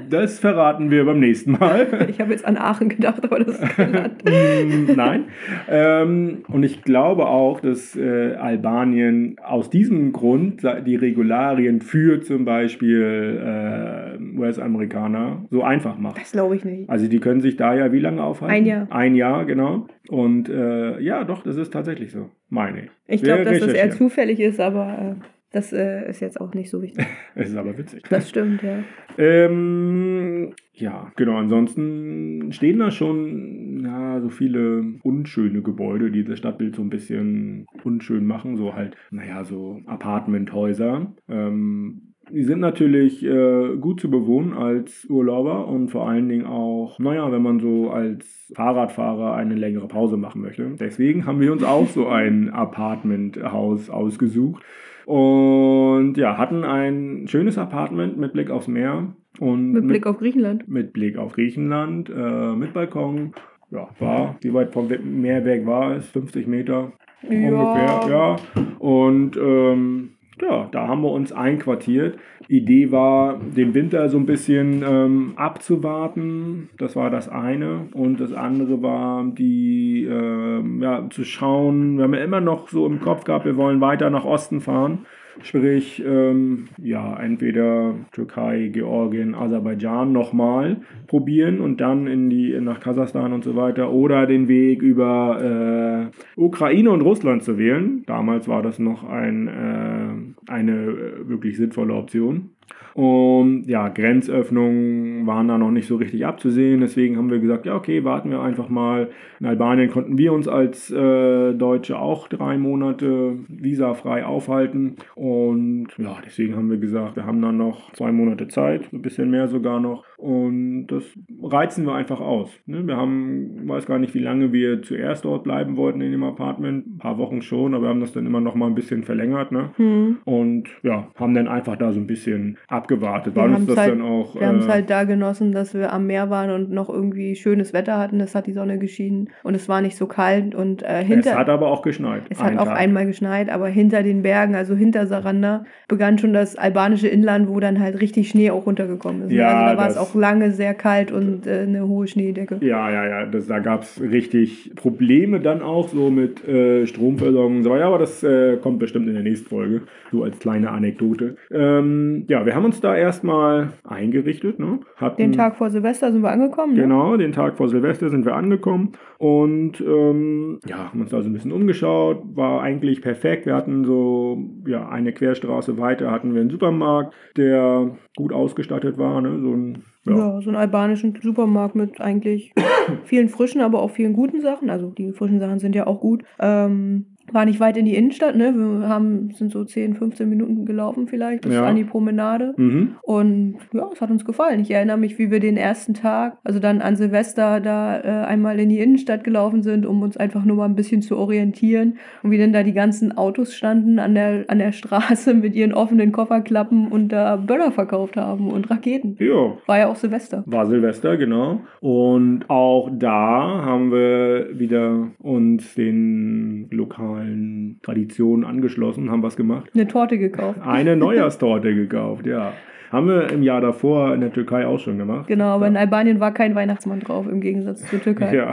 das 0.09 0.39
verraten 0.39 0.91
wir 0.91 1.05
beim 1.05 1.19
nächsten 1.19 1.51
Mal. 1.51 1.87
Ich 2.09 2.19
habe 2.19 2.31
jetzt 2.31 2.45
an 2.45 2.57
Aachen 2.57 2.89
gedacht, 2.89 3.23
aber 3.23 3.39
das 3.39 3.59
ist 3.59 3.77
Land. 3.77 4.23
Mm, 4.23 4.93
Nein. 4.95 5.25
Ähm, 5.69 6.43
und 6.47 6.63
ich 6.63 6.83
glaube 6.83 7.27
auch, 7.27 7.59
dass 7.59 7.95
äh, 7.95 8.35
Albanien 8.35 9.37
aus 9.43 9.69
diesem 9.69 10.11
Grund 10.11 10.61
die 10.85 10.95
Regularien 10.95 11.81
für 11.81 12.21
zum 12.21 12.45
Beispiel 12.45 13.41
äh, 13.43 14.39
US-Amerikaner 14.39 15.45
so 15.49 15.63
einfach 15.63 15.97
macht. 15.97 16.19
Das 16.19 16.31
glaube 16.31 16.55
ich 16.55 16.65
nicht. 16.65 16.89
Also 16.89 17.07
die 17.07 17.19
können 17.19 17.41
sich 17.41 17.55
da 17.55 17.73
ja 17.73 17.91
wie 17.91 17.99
lange 17.99 18.23
aufhalten? 18.23 18.53
Ein 18.53 18.65
Jahr. 18.65 18.87
Ein 18.89 19.15
Jahr, 19.15 19.45
genau. 19.45 19.87
Und 20.09 20.49
äh, 20.49 20.99
ja, 20.99 21.23
doch, 21.23 21.43
das 21.43 21.57
ist 21.57 21.71
tatsächlich 21.73 22.11
so, 22.11 22.29
meine 22.49 22.83
ich. 22.83 22.89
Ich 23.07 23.23
glaube, 23.23 23.43
dass 23.45 23.59
das 23.59 23.73
eher 23.73 23.91
zufällig 23.91 24.39
ist, 24.39 24.59
aber 24.59 25.17
äh, 25.19 25.25
das 25.53 25.71
äh, 25.71 26.09
ist 26.09 26.19
jetzt 26.19 26.41
auch 26.41 26.55
nicht 26.55 26.71
so 26.71 26.81
wichtig. 26.81 27.05
Es 27.35 27.49
ist 27.51 27.55
aber 27.55 27.77
witzig. 27.77 28.03
Das 28.09 28.27
stimmt, 28.27 28.63
ja. 28.63 28.79
Ähm, 29.19 30.53
ja, 30.73 31.11
genau. 31.15 31.37
Ansonsten 31.37 32.51
stehen 32.51 32.79
da 32.79 32.89
schon 32.89 33.83
ja, 33.85 34.19
so 34.19 34.29
viele 34.29 34.83
unschöne 35.03 35.61
Gebäude, 35.61 36.09
die 36.09 36.23
das 36.23 36.39
Stadtbild 36.39 36.75
so 36.75 36.81
ein 36.81 36.89
bisschen 36.89 37.67
unschön 37.83 38.25
machen. 38.25 38.57
So 38.57 38.73
halt, 38.73 38.97
naja, 39.11 39.43
so 39.43 39.79
Apartmenthäuser. 39.85 41.13
Ähm, 41.29 42.13
die 42.31 42.43
sind 42.43 42.59
natürlich 42.59 43.23
äh, 43.23 43.75
gut 43.79 43.99
zu 43.99 44.09
bewohnen 44.09 44.53
als 44.53 45.05
Urlauber 45.07 45.67
und 45.67 45.89
vor 45.89 46.09
allen 46.09 46.29
Dingen 46.29 46.47
auch, 46.47 46.97
naja, 46.97 47.31
wenn 47.31 47.43
man 47.43 47.59
so 47.59 47.91
als 47.91 48.51
Fahrradfahrer 48.55 49.35
eine 49.35 49.53
längere 49.55 49.87
Pause 49.87 50.17
machen 50.17 50.41
möchte. 50.41 50.71
Deswegen 50.79 51.27
haben 51.27 51.41
wir 51.41 51.51
uns 51.51 51.63
auch 51.63 51.87
so 51.89 52.07
ein 52.07 52.49
Apartmenthaus 52.49 53.91
ausgesucht. 53.91 54.63
Und 55.05 56.15
ja, 56.17 56.37
hatten 56.37 56.63
ein 56.63 57.27
schönes 57.27 57.57
Apartment 57.57 58.17
mit 58.17 58.33
Blick 58.33 58.49
aufs 58.49 58.67
Meer 58.67 59.13
und 59.39 59.71
Mit 59.71 59.87
Blick 59.87 60.05
auf 60.07 60.17
Griechenland. 60.17 60.67
mit 60.67 60.93
Blick 60.93 61.17
auf 61.17 61.33
Griechenland, 61.33 62.09
äh, 62.09 62.55
mit 62.55 62.73
Balkon. 62.73 63.33
Ja, 63.71 63.89
war, 63.99 64.35
wie 64.41 64.53
weit 64.53 64.71
vom 64.71 64.87
Meer 65.19 65.45
weg 65.45 65.65
war 65.65 65.95
es? 65.95 66.07
50 66.09 66.45
Meter 66.45 66.93
ungefähr, 67.23 68.01
ja. 68.09 68.35
Und 68.77 69.35
ähm, 69.37 70.12
ja, 70.41 70.67
da 70.71 70.87
haben 70.87 71.01
wir 71.01 71.11
uns 71.11 71.31
einquartiert. 71.31 72.17
Idee 72.47 72.91
war, 72.91 73.39
den 73.39 73.73
Winter 73.73 74.09
so 74.09 74.17
ein 74.17 74.25
bisschen 74.25 74.83
ähm, 74.83 75.33
abzuwarten. 75.35 76.69
Das 76.77 76.95
war 76.95 77.09
das 77.09 77.29
eine. 77.29 77.87
Und 77.93 78.19
das 78.19 78.33
andere 78.33 78.81
war, 78.81 79.23
die 79.25 80.07
ähm, 80.09 80.81
ja, 80.81 81.07
zu 81.09 81.23
schauen. 81.23 81.97
Wir 81.97 82.05
haben 82.05 82.13
ja 82.13 82.23
immer 82.23 82.41
noch 82.41 82.69
so 82.69 82.85
im 82.85 82.99
Kopf 82.99 83.23
gehabt, 83.23 83.45
wir 83.45 83.57
wollen 83.57 83.81
weiter 83.81 84.09
nach 84.09 84.25
Osten 84.25 84.61
fahren. 84.61 85.05
Sprich, 85.41 86.03
ähm, 86.05 86.67
ja, 86.81 87.17
entweder 87.19 87.95
Türkei, 88.11 88.69
Georgien, 88.71 89.33
Aserbaidschan 89.33 90.11
nochmal 90.11 90.81
probieren 91.07 91.59
und 91.59 91.81
dann 91.81 92.07
in 92.07 92.29
die, 92.29 92.59
nach 92.61 92.79
Kasachstan 92.79 93.33
und 93.33 93.43
so 93.43 93.55
weiter 93.55 93.91
oder 93.91 94.27
den 94.27 94.47
Weg 94.47 94.81
über 94.81 96.11
äh, 96.11 96.39
Ukraine 96.39 96.91
und 96.91 97.01
Russland 97.01 97.43
zu 97.43 97.57
wählen. 97.57 98.03
Damals 98.05 98.47
war 98.47 98.61
das 98.61 98.77
noch 98.79 99.03
ein, 99.03 99.47
äh, 99.47 100.51
eine 100.51 100.71
äh, 100.71 101.27
wirklich 101.27 101.57
sinnvolle 101.57 101.95
Option. 101.95 102.51
Und 102.93 103.65
ja, 103.65 103.89
Grenzöffnungen 103.89 105.25
waren 105.25 105.47
da 105.47 105.57
noch 105.57 105.71
nicht 105.71 105.87
so 105.87 105.95
richtig 105.95 106.25
abzusehen. 106.25 106.81
Deswegen 106.81 107.17
haben 107.17 107.31
wir 107.31 107.39
gesagt, 107.39 107.65
ja, 107.65 107.75
okay, 107.75 108.03
warten 108.03 108.29
wir 108.29 108.41
einfach 108.41 108.69
mal. 108.69 109.09
In 109.39 109.47
Albanien 109.47 109.89
konnten 109.89 110.17
wir 110.17 110.31
uns 110.31 110.47
als 110.47 110.91
äh, 110.91 111.53
Deutsche 111.53 111.97
auch 111.97 112.27
drei 112.27 112.57
Monate 112.57 113.37
visafrei 113.47 114.25
aufhalten. 114.25 114.97
Und 115.15 115.87
ja, 115.97 116.17
deswegen 116.25 116.55
haben 116.55 116.69
wir 116.69 116.77
gesagt, 116.77 117.15
wir 117.15 117.25
haben 117.25 117.41
dann 117.41 117.57
noch 117.57 117.91
zwei 117.93 118.11
Monate 118.11 118.47
Zeit, 118.47 118.93
ein 118.93 119.01
bisschen 119.01 119.31
mehr 119.31 119.47
sogar 119.47 119.79
noch. 119.79 120.05
Und 120.17 120.87
das 120.87 121.03
reizen 121.41 121.85
wir 121.85 121.95
einfach 121.95 122.21
aus. 122.21 122.49
Ne? 122.65 122.85
Wir 122.87 122.95
haben, 122.95 123.67
weiß 123.67 123.85
gar 123.85 123.99
nicht, 123.99 124.13
wie 124.13 124.19
lange 124.19 124.53
wir 124.53 124.81
zuerst 124.81 125.25
dort 125.25 125.43
bleiben 125.43 125.75
wollten 125.75 126.01
in 126.01 126.11
dem 126.11 126.23
Apartment. 126.23 126.87
Ein 126.87 126.97
paar 126.97 127.17
Wochen 127.17 127.41
schon, 127.41 127.73
aber 127.73 127.85
wir 127.85 127.89
haben 127.89 127.99
das 127.99 128.13
dann 128.13 128.25
immer 128.25 128.39
noch 128.39 128.55
mal 128.55 128.67
ein 128.67 128.75
bisschen 128.75 129.03
verlängert. 129.03 129.51
Ne? 129.51 129.71
Hm. 129.75 130.19
Und 130.23 130.69
ja, 130.83 131.09
haben 131.15 131.33
dann 131.33 131.47
einfach 131.47 131.75
da 131.75 131.91
so 131.91 131.99
ein 131.99 132.07
bisschen 132.07 132.57
abgewartet. 132.67 133.35
Wir 133.35 133.41
War 133.43 133.49
uns 133.55 133.67
das 133.67 133.77
halt- 133.77 133.91
dann 133.91 134.01
auch. 134.01 134.35
Wir 134.39 134.47
haben 134.47 134.59
es 134.59 134.65
äh, 134.65 134.69
halt 134.69 134.89
da 134.89 135.03
genossen, 135.03 135.51
dass 135.51 135.73
wir 135.73 135.91
am 135.93 136.07
Meer 136.07 136.29
waren 136.29 136.49
und 136.51 136.71
noch 136.71 136.89
irgendwie 136.89 137.35
schönes 137.35 137.73
Wetter 137.73 137.97
hatten. 137.97 138.19
Es 138.19 138.35
hat 138.35 138.47
die 138.47 138.53
Sonne 138.53 138.77
geschienen 138.79 139.29
und 139.43 139.55
es 139.55 139.69
war 139.69 139.81
nicht 139.81 139.97
so 139.97 140.07
kalt. 140.07 140.55
Und 140.55 140.83
äh, 140.83 141.03
hinter, 141.03 141.31
es 141.31 141.35
hat 141.37 141.49
aber 141.49 141.67
auch 141.67 141.81
geschneit. 141.81 142.23
Es 142.29 142.39
hat 142.39 142.49
einen 142.49 142.59
auch 142.59 142.65
Tag. 142.65 142.77
einmal 142.79 143.05
geschneit, 143.05 143.49
aber 143.49 143.67
hinter 143.67 144.03
den 144.03 144.21
Bergen, 144.21 144.55
also 144.55 144.75
hinter 144.75 145.07
Saranda, 145.07 145.65
begann 145.87 146.17
schon 146.17 146.33
das 146.33 146.55
albanische 146.55 147.07
Inland, 147.07 147.47
wo 147.49 147.59
dann 147.59 147.79
halt 147.79 147.99
richtig 148.01 148.29
Schnee 148.29 148.51
auch 148.51 148.65
runtergekommen 148.65 149.23
ist. 149.23 149.29
ne? 149.29 149.35
Ja, 149.35 149.47
also 149.49 149.75
da 149.75 149.81
war 149.81 149.89
es 149.89 149.97
auch 149.97 150.15
lange 150.15 150.51
sehr 150.51 150.73
kalt 150.73 151.11
und 151.11 151.45
äh, 151.47 151.61
eine 151.61 151.87
hohe 151.87 152.07
Schneedecke. 152.07 152.57
Ja, 152.61 152.89
ja, 152.91 153.07
ja, 153.07 153.25
das, 153.25 153.47
da 153.47 153.59
gab 153.59 153.83
es 153.83 154.01
richtig 154.01 154.71
Probleme 154.75 155.39
dann 155.39 155.61
auch 155.61 155.89
so 155.89 156.09
mit 156.09 156.47
äh, 156.47 156.85
Stromversorgung 156.87 157.57
und 157.57 157.63
so 157.63 157.69
weiter. 157.69 157.81
Ja, 157.81 157.87
aber 157.87 157.99
das 157.99 158.23
äh, 158.23 158.57
kommt 158.57 158.79
bestimmt 158.79 159.07
in 159.07 159.13
der 159.13 159.23
nächsten 159.23 159.49
Folge, 159.49 159.81
so 160.11 160.23
als 160.23 160.39
kleine 160.39 160.71
Anekdote. 160.71 161.35
Ähm, 161.51 162.25
ja, 162.27 162.42
ja, 162.43 162.47
wir 162.47 162.55
haben 162.55 162.65
uns 162.65 162.81
da 162.81 162.95
erstmal 162.95 163.73
eingerichtet. 163.83 164.59
Ne? 164.59 164.79
Hatten, 164.97 165.17
den 165.17 165.31
Tag 165.31 165.55
vor 165.55 165.69
Silvester 165.69 166.11
sind 166.11 166.21
wir 166.21 166.31
angekommen. 166.31 166.73
Ne? 166.73 166.81
Genau, 166.81 167.15
den 167.17 167.31
Tag 167.31 167.57
vor 167.57 167.69
Silvester 167.69 168.09
sind 168.09 168.25
wir 168.25 168.35
angekommen 168.35 168.91
und 169.17 169.79
ähm, 169.81 170.59
ja, 170.67 170.89
haben 170.89 171.01
uns 171.01 171.11
da 171.11 171.21
so 171.21 171.29
ein 171.29 171.33
bisschen 171.33 171.51
umgeschaut. 171.51 172.21
War 172.35 172.61
eigentlich 172.61 173.01
perfekt. 173.01 173.45
Wir 173.45 173.55
hatten 173.55 173.85
so 173.85 174.37
ja, 174.67 174.89
eine 174.89 175.13
Querstraße 175.13 175.77
weiter 175.77 176.11
hatten 176.11 176.33
wir 176.33 176.41
einen 176.41 176.49
Supermarkt, 176.49 177.13
der 177.37 177.95
gut 178.15 178.33
ausgestattet 178.33 178.97
war. 178.97 179.21
Ne? 179.21 179.39
So 179.39 179.51
ein 179.51 179.83
ja. 180.05 180.17
ja. 180.17 180.41
so 180.41 180.49
einen 180.49 180.57
albanischen 180.57 181.17
Supermarkt 181.21 181.75
mit 181.75 182.01
eigentlich 182.01 182.53
vielen 183.05 183.29
frischen, 183.29 183.61
aber 183.61 183.81
auch 183.81 183.91
vielen 183.91 184.13
guten 184.13 184.41
Sachen. 184.41 184.69
Also 184.69 184.89
die 184.89 185.13
frischen 185.13 185.39
Sachen 185.39 185.59
sind 185.59 185.75
ja 185.75 185.87
auch 185.87 185.99
gut. 185.99 186.23
Ähm, 186.39 187.12
war 187.33 187.45
nicht 187.45 187.59
weit 187.59 187.77
in 187.77 187.85
die 187.85 187.95
Innenstadt, 187.95 188.35
ne? 188.35 188.53
Wir 188.55 188.87
haben, 188.87 189.31
sind 189.31 189.51
so 189.51 189.63
10, 189.63 189.95
15 189.95 190.29
Minuten 190.29 190.65
gelaufen 190.65 191.07
vielleicht 191.07 191.41
bis 191.41 191.53
ja. 191.53 191.65
an 191.65 191.75
die 191.75 191.83
Promenade. 191.83 192.53
Mhm. 192.57 192.95
Und 193.01 193.55
ja, 193.73 193.89
es 193.91 194.01
hat 194.01 194.11
uns 194.11 194.25
gefallen. 194.25 194.59
Ich 194.59 194.71
erinnere 194.71 194.97
mich, 194.97 195.17
wie 195.17 195.31
wir 195.31 195.39
den 195.39 195.57
ersten 195.57 195.93
Tag, 195.93 196.37
also 196.43 196.59
dann 196.59 196.81
an 196.81 196.95
Silvester, 196.95 197.59
da 197.59 197.99
äh, 197.99 198.25
einmal 198.25 198.59
in 198.59 198.69
die 198.69 198.79
Innenstadt 198.79 199.23
gelaufen 199.23 199.63
sind, 199.63 199.85
um 199.85 200.01
uns 200.01 200.17
einfach 200.17 200.45
nur 200.45 200.57
mal 200.57 200.65
ein 200.65 200.75
bisschen 200.75 201.01
zu 201.01 201.17
orientieren. 201.17 201.97
Und 202.21 202.31
wie 202.31 202.37
denn 202.37 202.53
da 202.53 202.63
die 202.63 202.73
ganzen 202.73 203.17
Autos 203.17 203.53
standen 203.55 203.99
an 203.99 204.15
der, 204.15 204.45
an 204.47 204.59
der 204.59 204.71
Straße 204.71 205.33
mit 205.33 205.55
ihren 205.55 205.73
offenen 205.73 206.11
Kofferklappen 206.11 206.87
und 206.87 207.09
da 207.09 207.35
Böller 207.37 207.71
verkauft 207.71 208.17
haben 208.17 208.51
und 208.51 208.69
Raketen. 208.69 209.17
Ja. 209.19 209.57
War 209.65 209.79
ja 209.79 209.87
auch 209.87 209.95
Silvester. 209.95 210.43
War 210.45 210.65
Silvester, 210.67 211.17
genau. 211.17 211.61
Und 211.79 212.49
auch 212.49 212.89
da 212.91 213.63
haben 213.63 213.91
wir 213.91 214.59
wieder 214.59 215.09
uns 215.19 215.73
den 215.75 216.67
lokalen 216.71 217.22
lokalen 217.23 217.79
Traditionen 217.81 218.45
angeschlossen, 218.45 219.11
haben 219.11 219.23
was 219.23 219.35
gemacht. 219.35 219.69
Eine 219.73 219.87
Torte 219.87 220.17
gekauft. 220.17 220.59
Eine 220.61 220.95
Neujahrstorte 220.97 221.73
gekauft, 221.73 222.25
ja. 222.25 222.53
Haben 222.91 223.07
wir 223.07 223.31
im 223.31 223.41
Jahr 223.41 223.61
davor 223.61 224.13
in 224.13 224.21
der 224.21 224.31
Türkei 224.31 224.67
auch 224.67 224.79
schon 224.79 224.99
gemacht. 224.99 225.27
Genau, 225.27 225.45
aber 225.45 225.65
ja. 225.65 225.71
in 225.71 225.77
Albanien 225.77 226.19
war 226.19 226.33
kein 226.33 226.53
Weihnachtsmann 226.53 226.99
drauf, 226.99 227.27
im 227.27 227.41
Gegensatz 227.41 227.87
zur 227.89 228.01
Türkei. 228.01 228.35
Ja. 228.35 228.51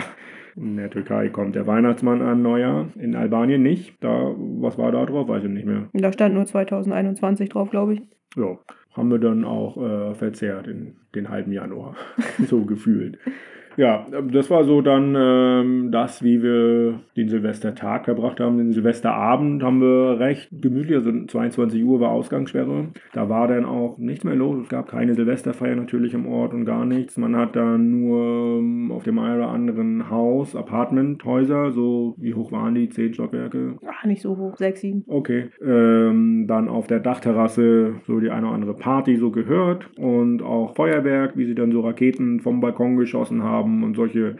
In 0.56 0.76
der 0.76 0.90
Türkei 0.90 1.28
kommt 1.28 1.54
der 1.54 1.66
Weihnachtsmann 1.66 2.22
an 2.22 2.42
Neujahr, 2.42 2.88
in 2.98 3.14
Albanien 3.14 3.62
nicht. 3.62 4.02
Da, 4.02 4.34
was 4.36 4.78
war 4.78 4.90
da 4.92 5.04
drauf? 5.06 5.28
Weiß 5.28 5.44
ich 5.44 5.50
nicht 5.50 5.66
mehr. 5.66 5.88
Da 5.92 6.12
stand 6.12 6.34
nur 6.34 6.44
2021 6.44 7.50
drauf, 7.50 7.70
glaube 7.70 7.94
ich. 7.94 8.02
Ja, 8.36 8.58
haben 8.94 9.10
wir 9.10 9.18
dann 9.18 9.44
auch 9.44 9.76
äh, 9.76 10.14
verzehrt 10.14 10.66
in 10.66 10.96
den 11.14 11.28
halben 11.28 11.52
Januar, 11.52 11.94
so 12.46 12.64
gefühlt. 12.64 13.18
Ja, 13.76 14.06
das 14.30 14.50
war 14.50 14.64
so 14.64 14.80
dann 14.80 15.14
ähm, 15.16 15.90
das, 15.92 16.22
wie 16.22 16.42
wir 16.42 17.00
den 17.16 17.28
Silvestertag 17.28 18.04
verbracht 18.04 18.40
haben. 18.40 18.58
Den 18.58 18.72
Silvesterabend 18.72 19.62
haben 19.62 19.80
wir 19.80 20.18
recht 20.18 20.48
gemütlich, 20.50 20.96
also 20.96 21.12
22 21.26 21.84
Uhr 21.84 22.00
war 22.00 22.10
Ausgangssperre. 22.10 22.88
Da 23.12 23.28
war 23.28 23.48
dann 23.48 23.64
auch 23.64 23.98
nichts 23.98 24.24
mehr 24.24 24.34
los. 24.34 24.62
Es 24.62 24.68
gab 24.68 24.88
keine 24.88 25.14
Silvesterfeier 25.14 25.76
natürlich 25.76 26.14
im 26.14 26.26
Ort 26.26 26.52
und 26.52 26.64
gar 26.64 26.84
nichts. 26.84 27.16
Man 27.16 27.36
hat 27.36 27.56
dann 27.56 27.90
nur 27.90 28.58
ähm, 28.58 28.92
auf 28.92 29.04
dem 29.04 29.18
einen 29.18 29.36
oder 29.36 29.48
anderen 29.48 30.10
Haus, 30.10 30.56
Apartmenthäuser, 30.56 31.70
so 31.70 32.14
wie 32.18 32.34
hoch 32.34 32.52
waren 32.52 32.74
die? 32.74 32.88
Zehn 32.88 33.14
Stockwerke? 33.14 33.76
Ach, 33.86 34.04
nicht 34.04 34.22
so 34.22 34.36
hoch, 34.36 34.56
sechs, 34.56 34.80
sieben. 34.80 35.04
Okay. 35.06 35.50
Ähm, 35.64 36.46
dann 36.48 36.68
auf 36.68 36.86
der 36.86 37.00
Dachterrasse 37.00 37.94
so 38.06 38.20
die 38.20 38.30
eine 38.30 38.46
oder 38.46 38.54
andere 38.54 38.74
Party 38.74 39.16
so 39.16 39.30
gehört 39.30 39.88
und 39.96 40.42
auch 40.42 40.74
Feuerwerk, 40.74 41.36
wie 41.36 41.46
sie 41.46 41.54
dann 41.54 41.72
so 41.72 41.80
Raketen 41.80 42.40
vom 42.40 42.60
Balkon 42.60 42.96
geschossen 42.96 43.42
haben 43.42 43.59
haben 43.61 43.84
und 43.84 43.94
solche 43.94 44.36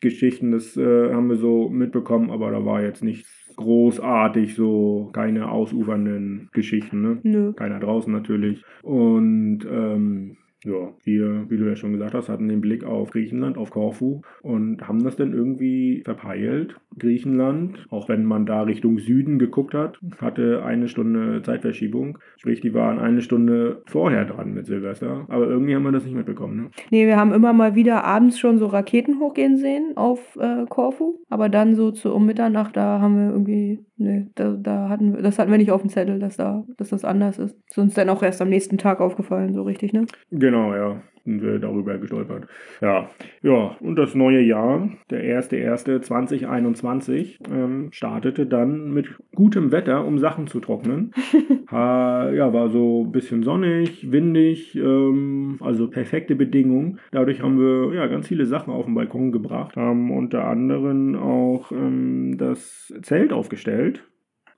Geschichten, 0.00 0.52
das 0.52 0.76
äh, 0.76 1.12
haben 1.12 1.28
wir 1.28 1.36
so 1.36 1.68
mitbekommen, 1.68 2.30
aber 2.30 2.50
da 2.50 2.64
war 2.64 2.82
jetzt 2.82 3.02
nichts 3.02 3.52
großartig, 3.56 4.54
so 4.54 5.10
keine 5.12 5.50
ausufernden 5.50 6.50
Geschichten, 6.52 7.00
ne? 7.00 7.18
Nö. 7.22 7.52
Keiner 7.54 7.80
draußen 7.80 8.12
natürlich. 8.12 8.62
Und 8.82 9.60
ähm, 9.70 10.36
ja, 10.64 10.94
wir, 11.04 11.50
wie 11.50 11.56
du 11.56 11.68
ja 11.68 11.76
schon 11.76 11.92
gesagt 11.92 12.14
hast, 12.14 12.28
hatten 12.28 12.48
den 12.48 12.60
Blick 12.60 12.84
auf 12.84 13.10
Griechenland, 13.10 13.58
auf 13.58 13.70
Korfu 13.70 14.22
und 14.42 14.86
haben 14.88 15.04
das 15.04 15.16
dann 15.16 15.32
irgendwie 15.32 16.02
verpeilt. 16.04 16.76
Griechenland, 16.98 17.86
auch 17.90 18.08
wenn 18.08 18.24
man 18.24 18.46
da 18.46 18.62
Richtung 18.62 18.98
Süden 18.98 19.38
geguckt 19.38 19.74
hat, 19.74 19.98
hatte 20.18 20.64
eine 20.64 20.88
Stunde 20.88 21.42
Zeitverschiebung. 21.42 22.18
Sprich, 22.38 22.60
die 22.60 22.74
waren 22.74 22.98
eine 22.98 23.20
Stunde 23.20 23.82
vorher 23.86 24.24
dran 24.24 24.54
mit 24.54 24.66
Silvester. 24.66 25.26
Aber 25.28 25.46
irgendwie 25.46 25.74
haben 25.74 25.82
wir 25.82 25.92
das 25.92 26.04
nicht 26.04 26.16
mitbekommen. 26.16 26.56
Ne? 26.56 26.70
Nee, 26.90 27.06
wir 27.06 27.16
haben 27.16 27.32
immer 27.32 27.52
mal 27.52 27.74
wieder 27.74 28.04
abends 28.04 28.38
schon 28.38 28.58
so 28.58 28.66
Raketen 28.66 29.20
hochgehen 29.20 29.56
sehen 29.56 29.92
auf 29.96 30.36
äh, 30.36 30.64
Korfu. 30.68 31.20
Aber 31.28 31.48
dann 31.48 31.74
so 31.74 31.90
zu 31.90 32.14
um 32.14 32.26
Mitternacht, 32.26 32.76
da 32.76 33.00
haben 33.00 33.16
wir 33.16 33.30
irgendwie, 33.30 33.84
nee, 33.96 34.26
da, 34.34 34.56
da 34.58 34.88
hatten 34.88 35.14
wir, 35.14 35.22
das 35.22 35.38
hatten 35.38 35.50
wir 35.50 35.58
nicht 35.58 35.72
auf 35.72 35.82
dem 35.82 35.90
Zettel, 35.90 36.18
dass 36.18 36.36
da, 36.36 36.64
dass 36.78 36.88
das 36.88 37.04
anders 37.04 37.38
ist. 37.38 37.56
Ist 37.68 37.78
uns 37.78 37.94
dann 37.94 38.08
auch 38.08 38.22
erst 38.22 38.40
am 38.40 38.48
nächsten 38.48 38.78
Tag 38.78 39.00
aufgefallen, 39.00 39.52
so 39.52 39.62
richtig, 39.62 39.92
ne? 39.92 40.06
Genau. 40.30 40.54
Genau, 40.54 40.74
ja. 40.74 41.02
Sind 41.24 41.42
wir 41.42 41.58
darüber 41.58 41.96
gestolpert. 41.96 42.46
Ja, 42.82 43.08
ja, 43.42 43.76
und 43.80 43.96
das 43.96 44.14
neue 44.14 44.40
Jahr, 44.42 44.90
der 45.08 45.40
1.1.2021, 45.40 47.38
ähm, 47.50 47.88
startete 47.92 48.44
dann 48.46 48.92
mit 48.92 49.08
gutem 49.34 49.72
Wetter, 49.72 50.04
um 50.04 50.18
Sachen 50.18 50.48
zu 50.48 50.60
trocknen. 50.60 51.12
ha, 51.70 52.30
ja, 52.30 52.52
war 52.52 52.68
so 52.68 53.04
ein 53.04 53.12
bisschen 53.12 53.42
sonnig, 53.42 54.12
windig, 54.12 54.76
ähm, 54.76 55.56
also 55.60 55.88
perfekte 55.88 56.36
Bedingungen. 56.36 56.98
Dadurch 57.10 57.40
haben 57.40 57.58
wir 57.58 57.94
ja 57.94 58.06
ganz 58.06 58.28
viele 58.28 58.44
Sachen 58.44 58.70
auf 58.74 58.84
den 58.84 58.94
Balkon 58.94 59.32
gebracht, 59.32 59.76
haben 59.76 60.10
unter 60.10 60.44
anderem 60.44 61.16
auch 61.16 61.72
ähm, 61.72 62.36
das 62.36 62.92
Zelt 63.00 63.32
aufgestellt 63.32 64.04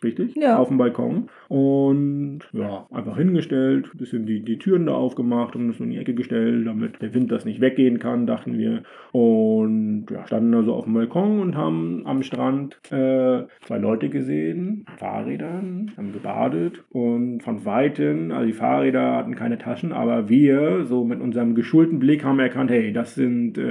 richtig? 0.07 0.35
Ja. 0.37 0.59
Auf 0.59 0.69
dem 0.69 0.79
Balkon. 0.79 1.29
Und 1.49 2.41
ja, 2.53 2.87
einfach 2.91 3.17
hingestellt, 3.17 3.91
ein 3.93 3.99
bisschen 3.99 4.27
die, 4.27 4.41
die 4.41 4.59
Türen 4.59 4.87
da 4.87 4.95
aufgemacht 4.95 5.55
und 5.57 5.69
das 5.69 5.81
in 5.81 5.91
die 5.91 5.99
Ecke 5.99 6.15
gestellt, 6.15 6.67
damit 6.67 7.03
der 7.03 7.15
Wind 7.15 7.31
das 7.31 7.45
nicht 7.45 7.61
weggehen 7.61 7.99
kann, 7.99 8.27
dachten 8.27 8.59
wir. 8.59 8.83
Und 9.13 10.07
ja, 10.11 10.27
standen 10.27 10.55
also 10.55 10.75
auf 10.75 10.85
dem 10.85 10.95
Balkon 10.95 11.41
und 11.41 11.57
haben 11.57 12.03
am 12.07 12.23
Strand 12.23 12.79
äh, 12.91 13.45
zwei 13.63 13.79
Leute 13.79 14.09
gesehen, 14.09 14.87
Fahrrädern, 14.97 15.93
haben 15.97 16.13
gebadet 16.13 16.85
und 16.91 17.43
von 17.43 17.65
Weitem, 17.65 18.31
also 18.33 18.47
die 18.47 18.53
Fahrräder 18.53 19.17
hatten 19.17 19.35
keine 19.35 19.59
Taschen, 19.59 19.93
aber 19.93 20.29
wir, 20.29 20.85
so 20.85 21.05
mit 21.05 21.21
unserem 21.21 21.55
geschulten 21.55 21.99
Blick, 21.99 22.25
haben 22.25 22.39
erkannt, 22.39 22.71
hey, 22.71 22.93
das 22.93 23.15
sind 23.15 23.59
äh, 23.59 23.63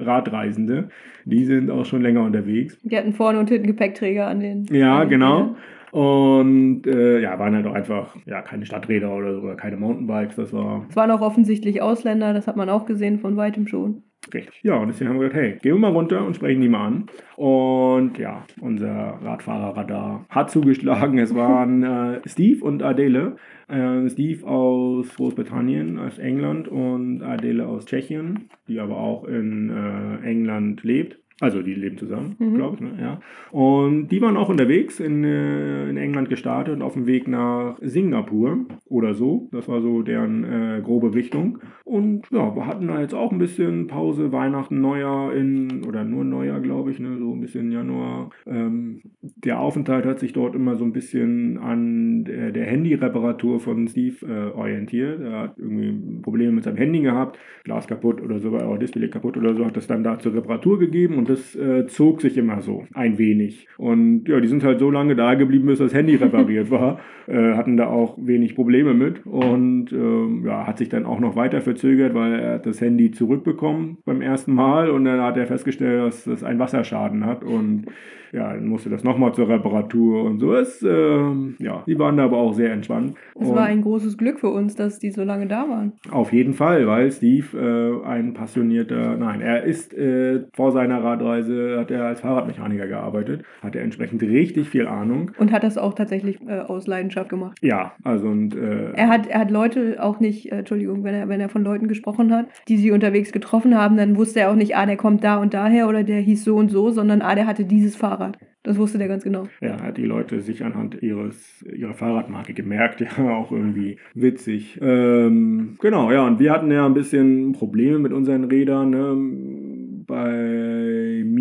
Radreisende, 0.00 0.88
die 1.24 1.44
sind 1.44 1.70
auch 1.70 1.84
schon 1.84 2.02
länger 2.02 2.22
unterwegs. 2.22 2.78
Die 2.82 2.96
hatten 2.96 3.12
vorne 3.12 3.38
und 3.38 3.48
hinten 3.48 3.66
Gepäckträger 3.66 4.26
an 4.28 4.40
den. 4.40 4.64
Ja, 4.66 5.04
genau. 5.04 5.56
Und 5.96 6.86
äh, 6.86 7.20
ja, 7.20 7.38
waren 7.38 7.54
halt 7.54 7.66
auch 7.66 7.72
einfach 7.72 8.14
ja, 8.26 8.42
keine 8.42 8.66
Stadträder 8.66 9.14
oder, 9.14 9.42
oder 9.42 9.56
keine 9.56 9.78
Mountainbikes. 9.78 10.36
Das 10.36 10.52
war. 10.52 10.84
Es 10.90 10.94
waren 10.94 11.10
auch 11.10 11.22
offensichtlich 11.22 11.80
Ausländer, 11.80 12.34
das 12.34 12.46
hat 12.46 12.58
man 12.58 12.68
auch 12.68 12.84
gesehen 12.84 13.18
von 13.18 13.38
weitem 13.38 13.66
schon. 13.66 14.02
Richtig. 14.34 14.60
Ja, 14.62 14.76
und 14.76 14.88
deswegen 14.88 15.08
haben 15.08 15.20
wir 15.20 15.30
gesagt, 15.30 15.42
hey, 15.42 15.58
gehen 15.62 15.76
wir 15.76 15.78
mal 15.78 15.92
runter 15.92 16.26
und 16.26 16.36
sprechen 16.36 16.60
die 16.60 16.68
mal 16.68 16.86
an. 16.86 17.06
Und 17.36 18.18
ja, 18.18 18.44
unser 18.60 19.18
Radfahrerradar 19.22 20.26
hat 20.28 20.50
zugeschlagen. 20.50 21.16
Es 21.18 21.34
waren 21.34 21.82
äh, 22.16 22.20
Steve 22.28 22.62
und 22.62 22.82
Adele. 22.82 23.36
Äh, 23.68 24.06
Steve 24.10 24.46
aus 24.46 25.16
Großbritannien, 25.16 25.98
aus 25.98 26.18
England 26.18 26.68
und 26.68 27.22
Adele 27.22 27.66
aus 27.66 27.86
Tschechien, 27.86 28.50
die 28.68 28.80
aber 28.80 28.98
auch 28.98 29.24
in 29.24 29.70
äh, 29.70 30.28
England 30.28 30.84
lebt. 30.84 31.18
Also 31.38 31.60
die 31.60 31.74
leben 31.74 31.98
zusammen, 31.98 32.34
mhm. 32.38 32.54
glaube 32.54 32.76
ich. 32.76 32.80
Ne? 32.80 32.92
Ja. 32.98 33.20
Und 33.50 34.08
die 34.08 34.22
waren 34.22 34.38
auch 34.38 34.48
unterwegs, 34.48 35.00
in, 35.00 35.22
äh, 35.22 35.90
in 35.90 35.98
England 35.98 36.30
gestartet 36.30 36.74
und 36.74 36.80
auf 36.80 36.94
dem 36.94 37.06
Weg 37.06 37.28
nach 37.28 37.76
Singapur 37.82 38.64
oder 38.86 39.12
so. 39.12 39.50
Das 39.52 39.68
war 39.68 39.82
so 39.82 40.00
deren 40.00 40.44
äh, 40.44 40.80
grobe 40.82 41.14
Richtung. 41.14 41.58
Und 41.84 42.22
ja, 42.30 42.56
wir 42.56 42.66
hatten 42.66 42.88
da 42.88 43.02
jetzt 43.02 43.12
auch 43.12 43.32
ein 43.32 43.38
bisschen 43.38 43.86
Pause, 43.86 44.32
Weihnachten, 44.32 44.80
Neujahr 44.80 45.34
in, 45.34 45.84
oder 45.84 46.04
nur 46.04 46.24
Neujahr, 46.24 46.60
glaube 46.60 46.90
ich, 46.90 47.00
ne? 47.00 47.18
so 47.18 47.34
ein 47.34 47.40
bisschen 47.40 47.70
Januar. 47.70 48.30
Ähm, 48.46 49.02
der 49.20 49.60
Aufenthalt 49.60 50.06
hat 50.06 50.20
sich 50.20 50.32
dort 50.32 50.54
immer 50.54 50.76
so 50.76 50.84
ein 50.84 50.92
bisschen 50.92 51.58
an 51.58 52.24
der, 52.24 52.50
der 52.50 52.64
Handy-Reparatur 52.64 53.60
von 53.60 53.86
Steve 53.88 54.26
äh, 54.26 54.56
orientiert. 54.56 55.20
Er 55.20 55.40
hat 55.40 55.58
irgendwie 55.58 56.22
Probleme 56.22 56.52
mit 56.52 56.64
seinem 56.64 56.78
Handy 56.78 57.00
gehabt, 57.02 57.38
Glas 57.64 57.86
kaputt 57.86 58.22
oder 58.22 58.38
so, 58.38 58.48
oder 58.48 58.78
Display 58.78 59.08
kaputt 59.08 59.36
oder 59.36 59.54
so, 59.54 59.66
hat 59.66 59.76
das 59.76 59.86
dann 59.86 60.02
da 60.02 60.18
zur 60.18 60.32
Reparatur 60.32 60.78
gegeben 60.78 61.18
und 61.18 61.25
und 61.26 61.30
das 61.30 61.56
äh, 61.56 61.86
zog 61.86 62.20
sich 62.20 62.36
immer 62.36 62.60
so 62.60 62.84
ein 62.94 63.18
wenig. 63.18 63.66
Und 63.78 64.28
ja, 64.28 64.40
die 64.40 64.48
sind 64.48 64.62
halt 64.62 64.78
so 64.78 64.90
lange 64.90 65.16
da 65.16 65.34
geblieben, 65.34 65.66
bis 65.66 65.78
das 65.78 65.94
Handy 65.94 66.14
repariert 66.16 66.70
war. 66.70 67.00
Äh, 67.26 67.54
hatten 67.54 67.76
da 67.76 67.88
auch 67.88 68.16
wenig 68.18 68.54
Probleme 68.54 68.94
mit 68.94 69.26
und 69.26 69.92
ähm, 69.92 70.44
ja, 70.46 70.66
hat 70.66 70.78
sich 70.78 70.88
dann 70.88 71.04
auch 71.04 71.18
noch 71.18 71.34
weiter 71.34 71.60
verzögert, 71.60 72.14
weil 72.14 72.34
er 72.34 72.54
hat 72.54 72.66
das 72.66 72.80
Handy 72.80 73.10
zurückbekommen 73.10 73.98
beim 74.04 74.22
ersten 74.22 74.54
Mal 74.54 74.90
und 74.90 75.04
dann 75.04 75.20
hat 75.20 75.36
er 75.36 75.46
festgestellt, 75.46 76.06
dass 76.06 76.24
das 76.24 76.44
einen 76.44 76.60
Wasserschaden 76.60 77.26
hat 77.26 77.42
und 77.42 77.86
ja, 78.32 78.52
dann 78.52 78.66
musste 78.66 78.90
das 78.90 79.04
nochmal 79.04 79.32
zur 79.34 79.48
Reparatur 79.48 80.24
und 80.24 80.38
so 80.38 80.54
ist. 80.54 80.82
Ähm, 80.82 81.56
ja, 81.58 81.82
die 81.86 81.98
waren 81.98 82.16
da 82.16 82.24
aber 82.24 82.36
auch 82.36 82.52
sehr 82.52 82.72
entspannt. 82.72 83.14
Es 83.38 83.48
war 83.48 83.64
ein 83.64 83.82
großes 83.82 84.16
Glück 84.18 84.40
für 84.40 84.50
uns, 84.50 84.74
dass 84.74 84.98
die 84.98 85.10
so 85.10 85.24
lange 85.24 85.46
da 85.46 85.68
waren. 85.68 85.92
Auf 86.10 86.32
jeden 86.32 86.52
Fall, 86.54 86.86
weil 86.86 87.10
Steve 87.12 88.02
äh, 88.04 88.06
ein 88.06 88.34
passionierter, 88.34 89.16
nein, 89.16 89.40
er 89.40 89.64
ist 89.64 89.94
äh, 89.94 90.44
vor 90.54 90.72
seiner 90.72 91.02
Radreise 91.02 91.78
hat 91.78 91.90
er 91.90 92.04
als 92.04 92.20
Fahrradmechaniker 92.20 92.86
gearbeitet, 92.86 93.44
hat 93.62 93.74
er 93.76 93.82
entsprechend 93.82 94.22
richtig 94.22 94.68
viel 94.68 94.86
Ahnung. 94.86 95.30
Und 95.38 95.52
hat 95.52 95.62
das 95.62 95.78
auch 95.78 95.94
tatsächlich 95.94 96.40
äh, 96.46 96.60
aus 96.60 96.86
Leidenschaft 96.86 97.28
gemacht. 97.28 97.58
Ja, 97.62 97.92
also 98.04 98.28
und 98.28 98.54
äh, 98.56 98.92
Er 98.94 99.08
hat, 99.08 99.26
er 99.26 99.40
hat 99.40 99.50
Leute 99.50 99.96
auch 100.00 100.20
nicht, 100.20 100.52
äh, 100.52 100.58
Entschuldigung, 100.58 101.04
wenn 101.04 101.14
er, 101.14 101.28
wenn 101.28 101.40
er 101.40 101.48
von 101.48 101.62
Leuten 101.62 101.88
gesprochen 101.88 102.32
hat, 102.32 102.46
die 102.68 102.76
sie 102.76 102.90
unterwegs 102.90 103.32
getroffen 103.32 103.76
haben, 103.76 103.96
dann 103.96 104.16
wusste 104.16 104.40
er 104.40 104.50
auch 104.50 104.56
nicht, 104.56 104.76
ah, 104.76 104.86
der 104.86 104.96
kommt 104.96 105.24
da 105.24 105.36
und 105.36 105.54
daher 105.54 105.88
oder 105.88 106.02
der 106.02 106.20
hieß 106.20 106.44
so 106.44 106.56
und 106.56 106.70
so, 106.70 106.90
sondern 106.90 107.22
ah, 107.22 107.34
der 107.34 107.46
hatte 107.46 107.64
dieses 107.64 107.96
Fahrrad. 107.96 108.25
Das 108.62 108.78
wusste 108.78 108.98
der 108.98 109.08
ganz 109.08 109.22
genau. 109.22 109.48
ja, 109.60 109.80
hat 109.80 109.96
die 109.96 110.04
Leute 110.04 110.40
sich 110.40 110.64
anhand 110.64 111.00
ihres 111.02 111.64
ihrer 111.72 111.94
Fahrradmarke 111.94 112.52
gemerkt, 112.52 113.00
ja, 113.18 113.36
auch 113.36 113.52
irgendwie 113.52 113.98
witzig. 114.14 114.78
Ähm, 114.82 115.76
genau, 115.80 116.10
ja, 116.10 116.26
und 116.26 116.40
wir 116.40 116.52
hatten 116.52 116.70
ja 116.70 116.84
ein 116.84 116.94
bisschen 116.94 117.52
Probleme 117.52 117.98
mit 117.98 118.12
unseren 118.12 118.44
Rädern. 118.44 118.90
Ne? 118.90 120.04
Bei 120.06 120.65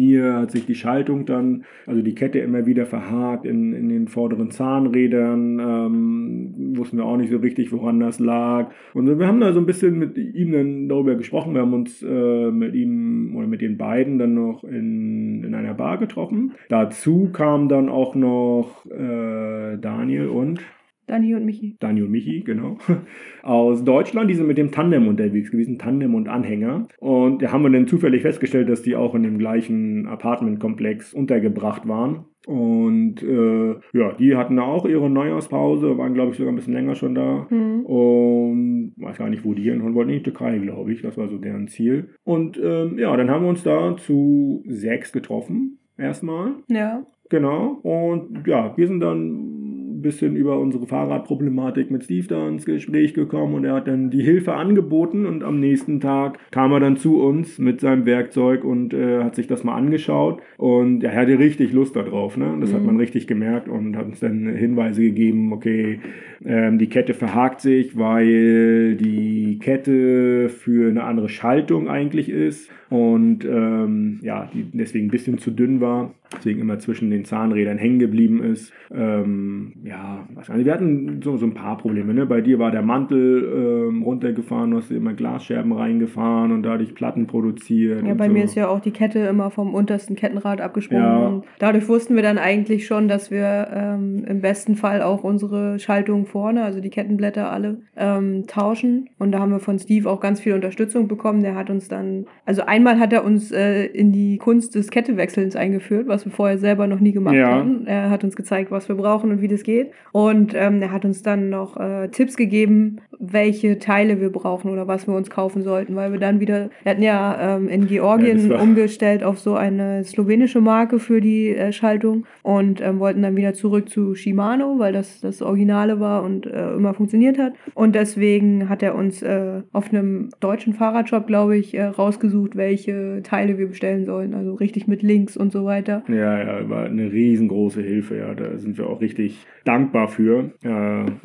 mir 0.06 0.34
hat 0.36 0.52
sich 0.52 0.66
die 0.66 0.76
Schaltung 0.76 1.26
dann, 1.26 1.66
also 1.86 2.02
die 2.02 2.16
Kette 2.16 2.40
immer 2.40 2.66
wieder 2.66 2.86
verhakt 2.86 3.46
in, 3.46 3.74
in 3.74 3.90
den 3.90 4.08
vorderen 4.08 4.52
Zahnrädern. 4.52 5.60
Ähm, 5.60 6.74
wussten 6.78 6.98
wir 6.98 7.06
auch 7.06 7.18
nicht 7.18 7.32
so 7.32 7.38
richtig, 7.38 7.72
woran 7.72 8.00
das 8.00 8.20
lag. 8.20 8.72
Und 8.94 9.20
wir 9.20 9.28
haben 9.28 9.40
da 9.40 9.54
so 9.54 9.60
ein 9.60 9.66
bisschen 9.66 9.98
mit 9.98 10.18
ihm 10.18 10.52
dann 10.52 10.90
darüber 10.90 11.16
gesprochen. 11.16 11.54
Wir 11.54 11.62
haben 11.62 11.74
uns 11.74 12.04
äh, 12.04 12.52
mit 12.52 12.76
ihm 12.76 13.36
oder 13.36 13.48
mit 13.48 13.62
den 13.62 13.78
beiden 13.78 14.20
dann 14.20 14.34
noch 14.34 14.64
in, 14.64 15.44
in 15.44 15.56
einer 15.56 15.74
Bar 15.74 15.98
getroffen. 15.98 16.54
Dazu 16.70 17.30
kamen 17.32 17.70
dann 17.70 17.90
auch 17.90 18.16
noch 18.16 18.86
äh, 18.86 19.78
Daniel 19.78 20.28
und 20.28 20.60
Dani 21.08 21.36
und 21.36 21.46
Michi. 21.46 21.78
Daniel 21.80 22.06
und 22.06 22.12
Michi, 22.12 22.42
genau, 22.42 22.78
aus 23.44 23.84
Deutschland. 23.84 24.30
Die 24.30 24.34
sind 24.34 24.48
mit 24.48 24.58
dem 24.58 24.72
Tandem 24.72 25.08
unterwegs 25.08 25.52
gewesen, 25.52 25.78
Tandem 25.78 26.16
und 26.16 26.28
Anhänger. 26.28 26.88
Und 27.00 27.42
da 27.42 27.52
haben 27.52 27.64
wir 27.64 27.70
dann 27.70 27.88
zufällig 27.88 28.22
festgestellt, 28.22 28.70
dass 28.70 28.82
die 28.82 28.96
auch 28.96 29.14
in 29.16 29.24
dem 29.24 29.38
gleichen 29.38 30.08
Apartmentkomplex 30.08 31.14
untergebracht 31.14 31.88
waren. 31.88 32.26
Und 32.48 33.24
äh, 33.24 33.72
ja, 33.94 34.14
die 34.20 34.36
hatten 34.36 34.58
da 34.58 34.64
auch 34.64 34.86
ihre 34.86 35.10
Neujahrspause, 35.10 35.98
waren 35.98 36.14
glaube 36.14 36.32
ich 36.32 36.38
sogar 36.38 36.54
ein 36.54 36.56
bisschen 36.56 36.74
länger 36.74 36.96
schon 36.96 37.16
da. 37.16 37.48
Hm. 37.50 37.86
Und 37.86 38.94
weiß 38.98 39.18
gar 39.18 39.30
nicht, 39.30 39.46
wo 39.46 39.54
die 39.54 39.64
hin 39.64 39.96
wollten, 39.96 40.12
in 40.12 40.18
die 40.18 40.24
Türkei, 40.24 40.58
glaube 40.60 40.92
ich. 40.92 41.02
Das 41.02 41.18
war 41.18 41.28
so 41.28 41.38
deren 41.38 41.68
Ziel. 41.68 42.10
Und 42.24 42.60
ähm, 42.64 42.98
ja, 42.98 43.16
dann 43.16 43.30
haben 43.30 43.44
wir 43.44 43.50
uns 43.50 43.64
da 43.64 43.96
zu 43.98 44.64
sechs 44.68 45.12
getroffen, 45.12 45.80
erstmal. 45.98 46.54
Ja. 46.68 47.06
Genau. 47.30 47.80
Und 47.82 48.46
ja, 48.46 48.78
wir 48.78 48.88
sind 48.88 49.00
dann 49.00 49.65
bisschen 50.06 50.36
über 50.36 50.60
unsere 50.60 50.86
Fahrradproblematik 50.88 51.92
mit 51.92 52.04
Steve 52.06 52.28
da 52.28 52.48
ins 52.48 52.66
Gespräch 52.66 53.14
gekommen 53.14 53.56
und 53.56 53.66
er 53.66 53.74
hat 53.74 53.88
dann 53.88 54.10
die 54.12 54.22
Hilfe 54.22 54.54
angeboten 54.54 55.26
und 55.26 55.44
am 55.44 55.60
nächsten 55.60 56.00
Tag 56.00 56.40
kam 56.52 56.72
er 56.72 56.80
dann 56.80 56.96
zu 56.98 57.20
uns 57.22 57.58
mit 57.60 57.82
seinem 57.82 58.06
Werkzeug 58.06 58.64
und 58.64 58.94
äh, 58.94 59.24
hat 59.24 59.36
sich 59.36 59.48
das 59.48 59.64
mal 59.64 59.76
angeschaut 59.76 60.42
und 60.58 61.04
er 61.04 61.16
hatte 61.16 61.40
richtig 61.40 61.74
Lust 61.74 61.96
darauf. 61.96 62.38
Ne? 62.38 62.56
Das 62.62 62.72
hat 62.74 62.82
Mhm. 62.82 62.86
man 62.86 62.98
richtig 62.98 63.28
gemerkt 63.28 63.68
und 63.68 63.98
hat 63.98 64.06
uns 64.06 64.20
dann 64.20 64.48
Hinweise 64.48 65.02
gegeben, 65.02 65.52
okay, 65.52 66.00
ähm, 66.46 66.78
die 66.78 66.88
Kette 66.88 67.14
verhakt 67.16 67.62
sich, 67.62 67.98
weil 67.98 68.96
die 68.96 69.58
Kette 69.60 70.50
für 70.50 70.90
eine 70.90 71.04
andere 71.04 71.30
Schaltung 71.30 71.90
eigentlich 71.90 72.30
ist 72.30 72.70
und 72.90 73.46
ähm, 73.46 74.20
ja, 74.22 74.50
die 74.54 74.66
deswegen 74.74 75.08
ein 75.08 75.12
bisschen 75.12 75.38
zu 75.38 75.52
dünn 75.52 75.82
war, 75.82 76.14
deswegen 76.38 76.62
immer 76.62 76.80
zwischen 76.80 77.10
den 77.10 77.26
Zahnrädern 77.26 77.78
hängen 77.78 78.00
geblieben 78.00 78.44
ist. 78.44 78.72
Ähm, 78.94 79.74
ja, 79.84 80.28
was 80.34 80.50
wir 80.50 80.74
hatten 80.74 81.22
so, 81.24 81.38
so 81.38 81.46
ein 81.46 81.54
paar 81.54 81.78
Probleme. 81.78 82.14
Ne? 82.14 82.26
Bei 82.26 82.42
dir 82.42 82.60
war 82.60 82.72
der 82.72 82.82
Mantel 82.82 83.90
ähm, 83.90 84.04
runtergefahren, 84.04 84.72
du 84.72 84.78
hast 84.78 84.92
immer 84.92 85.14
Glasscherben 85.14 85.72
reingefahren 85.72 86.52
und 86.52 86.64
dadurch 86.64 86.94
Platten 86.94 87.28
produziert. 87.28 88.06
Ja, 88.06 88.14
bei 88.14 88.28
so. 88.28 88.34
mir 88.34 88.44
ist 88.44 88.56
ja 88.56 88.68
auch 88.68 88.80
die 88.80 88.92
Kette 88.92 89.20
immer 89.20 89.50
vom 89.50 89.74
untersten 89.74 90.16
Kettenrad 90.16 90.62
abgesprungen. 90.62 91.04
Ja. 91.04 91.28
Und 91.28 91.46
dadurch 91.60 91.88
wussten 91.88 92.16
wir 92.16 92.24
dann 92.24 92.38
eigentlich 92.38 92.86
schon, 92.86 93.08
dass 93.08 93.32
wir 93.32 93.68
ähm, 93.74 94.24
im 94.28 94.42
besten 94.42 94.76
Fall 94.76 95.02
auch 95.02 95.24
unsere 95.24 95.80
Schaltung 95.80 96.26
vorne, 96.26 96.64
also 96.64 96.80
die 96.80 96.90
Kettenblätter 96.90 97.52
alle, 97.52 97.80
ähm, 97.96 98.46
tauschen. 98.48 99.10
Und 99.18 99.32
da 99.32 99.40
haben 99.40 99.52
wir 99.52 99.60
von 99.60 99.80
Steve 99.80 100.10
auch 100.10 100.20
ganz 100.20 100.40
viel 100.40 100.54
Unterstützung 100.54 101.08
bekommen. 101.08 101.42
Der 101.42 101.56
hat 101.56 101.70
uns 101.70 101.88
dann, 101.88 102.26
also 102.46 102.64
einmal 102.76 102.85
hat 103.00 103.12
er 103.14 103.24
uns 103.24 103.52
äh, 103.52 103.86
in 103.86 104.12
die 104.12 104.38
Kunst 104.38 104.76
des 104.76 104.90
Kettewechselns 104.92 105.56
eingeführt, 105.56 106.08
was 106.08 106.26
wir 106.26 106.32
vorher 106.32 106.58
selber 106.58 106.88
noch 106.88 107.00
nie 107.00 107.12
gemacht 107.12 107.36
Ja. 107.36 107.56
hatten. 107.56 107.88
Er 107.88 108.10
hat 108.10 108.24
uns 108.24 108.36
gezeigt, 108.36 108.72
was 108.72 108.88
wir 108.88 108.96
brauchen 108.96 109.32
und 109.32 109.42
wie 109.42 109.48
das 109.48 109.64
geht. 109.64 109.92
Und 110.12 110.54
ähm, 110.56 110.82
er 110.82 110.92
hat 110.92 111.06
uns 111.06 111.24
dann 111.24 111.50
noch 111.50 111.78
äh, 111.78 112.08
Tipps 112.10 112.36
gegeben, 112.38 113.02
welche 113.20 113.80
Teile 113.80 114.20
wir 114.22 114.30
brauchen 114.32 114.70
oder 114.72 114.88
was 114.88 115.08
wir 115.08 115.16
uns 115.16 115.30
kaufen 115.30 115.64
sollten, 115.64 115.96
weil 115.96 116.12
wir 116.12 116.20
dann 116.20 116.40
wieder, 116.40 116.70
wir 116.84 116.92
hatten 116.92 117.04
ja 117.04 117.56
ähm, 117.58 117.68
in 117.70 117.82
Ja, 117.84 117.88
Georgien 117.88 118.50
war- 118.50 118.62
umgestellt 118.62 119.24
auf 119.24 119.40
so 119.40 119.56
eine 119.56 120.04
slowenische 120.04 120.62
Marke 120.62 121.00
für 121.00 121.22
die 121.22 121.50
äh, 121.50 121.72
Schaltung 121.72 122.26
und 122.44 122.82
ähm, 122.82 123.00
wollten 123.00 123.22
dann 123.22 123.36
wieder 123.36 123.54
zurück 123.54 123.90
zu 123.90 124.16
Shimano, 124.16 124.80
weil 124.80 124.94
das 124.94 125.22
das 125.22 125.42
Originale 125.42 126.00
war 126.00 126.24
und 126.24 126.46
äh, 126.46 126.74
immer 126.74 126.94
funktioniert 126.94 127.38
hat. 127.38 127.54
Und 127.74 127.96
deswegen 127.96 128.70
hat 128.70 128.84
er 128.84 128.96
uns 128.96 129.22
äh, 129.22 129.62
auf 129.72 129.90
einem 129.94 130.30
deutschen 130.40 130.74
Fahrradshop, 130.74 131.28
glaube 131.28 131.58
ich, 131.58 131.74
äh, 131.76 131.84
rausgesucht, 131.86 132.56
welche 132.56 133.22
Teile 133.24 133.58
wir 133.58 133.68
bestellen 133.68 134.06
sollen. 134.06 134.34
Also 134.34 134.54
richtig 134.56 134.88
mit 134.88 135.02
Links 135.02 135.38
und 135.38 135.52
so 135.52 135.66
weiter. 135.66 136.04
Ja, 136.08 136.38
ja, 136.60 136.70
war 136.70 136.86
eine 136.86 137.12
riesengroße 137.12 137.82
Hilfe, 137.82 138.18
ja. 138.18 138.34
Da 138.34 138.58
sind 138.58 138.78
wir 138.78 138.88
auch 138.90 139.02
richtig 139.02 139.46
dankbar 139.64 140.08
für, 140.08 140.52
äh, 140.64 140.68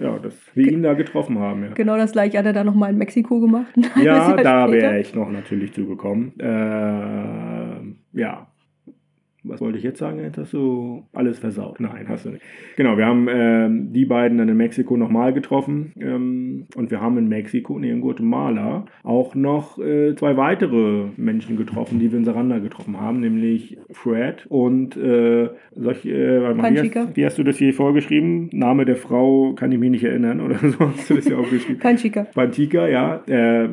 ja, 0.03 0.19
dass 0.23 0.35
wir 0.55 0.71
ihn 0.73 0.83
da 0.83 0.95
getroffen 0.95 1.39
haben, 1.39 1.63
ja. 1.65 1.69
Genau 1.81 1.97
das 1.97 2.13
gleiche 2.13 2.37
hat 2.37 2.45
er 2.45 2.53
dann 2.53 2.67
nochmal 2.67 2.91
in 2.91 2.99
Mexiko 2.99 3.41
gemacht. 3.41 3.73
Ja, 3.97 4.03
Jahr 4.03 4.37
da 4.37 4.71
wäre 4.71 5.01
ich 5.01 5.15
noch 5.15 5.31
natürlich 5.31 5.73
zugekommen. 5.73 6.39
Äh, 6.39 8.21
ja. 8.21 8.49
Was 9.45 9.61
wollte 9.61 9.79
ich 9.79 9.85
jetzt 9.85 9.99
sagen? 9.99 10.21
Jetzt 10.21 10.39
hast 10.39 10.53
du 10.53 11.05
alles 11.13 11.39
versaut. 11.39 11.81
Nein, 11.81 12.07
hast 12.09 12.27
du 12.27 12.31
nicht. 12.31 12.43
Genau, 12.77 12.97
wir 12.99 13.07
haben 13.07 13.27
ähm, 13.31 13.93
die 13.93 14.05
beiden 14.05 14.39
dann 14.39 14.49
in 14.49 14.57
Mexiko 14.57 14.97
nochmal 14.97 15.33
getroffen. 15.33 15.93
Ähm, 15.99 16.67
und 16.75 16.91
wir 16.91 17.01
haben 17.01 17.17
in 17.17 17.29
Mexiko, 17.29 17.79
nee, 17.79 17.91
in 17.91 18.01
Guatemala, 18.01 18.85
auch 19.03 19.35
noch 19.35 19.79
äh, 19.79 20.15
zwei 20.17 20.37
weitere 20.37 21.07
Menschen 21.17 21.57
getroffen, 21.57 21.99
die 21.99 22.11
wir 22.13 22.19
in 22.19 22.25
Saranda 22.25 22.59
getroffen 22.59 23.01
haben, 23.01 23.21
nämlich 23.21 23.79
Fred 23.91 24.47
und 24.49 24.97
äh, 24.97 25.49
solch, 25.75 26.05
äh, 26.05 26.43
warte 26.43 26.55
mal, 26.57 26.71
wie, 26.71 26.77
Panchika. 26.77 27.01
hast, 27.07 27.17
wie 27.17 27.25
hast 27.25 27.39
du 27.39 27.45
das 27.45 27.57
hier 27.57 27.73
vorgeschrieben? 27.73 28.51
Name 28.53 28.85
der 28.85 28.97
Frau 28.97 29.55
kann 29.55 29.73
ich 29.73 29.79
mich 29.79 29.91
nicht 29.91 30.05
erinnern 30.05 30.41
oder 30.41 30.57
so 30.63 30.79
hast 30.81 31.09
du 31.09 31.15
das 31.15 31.27
hier 31.27 31.39
aufgeschrieben. 31.39 31.79
Panchika. 31.79 32.25
Pantika, 32.35 32.89
ja, 32.89 33.23
äh, 33.27 33.69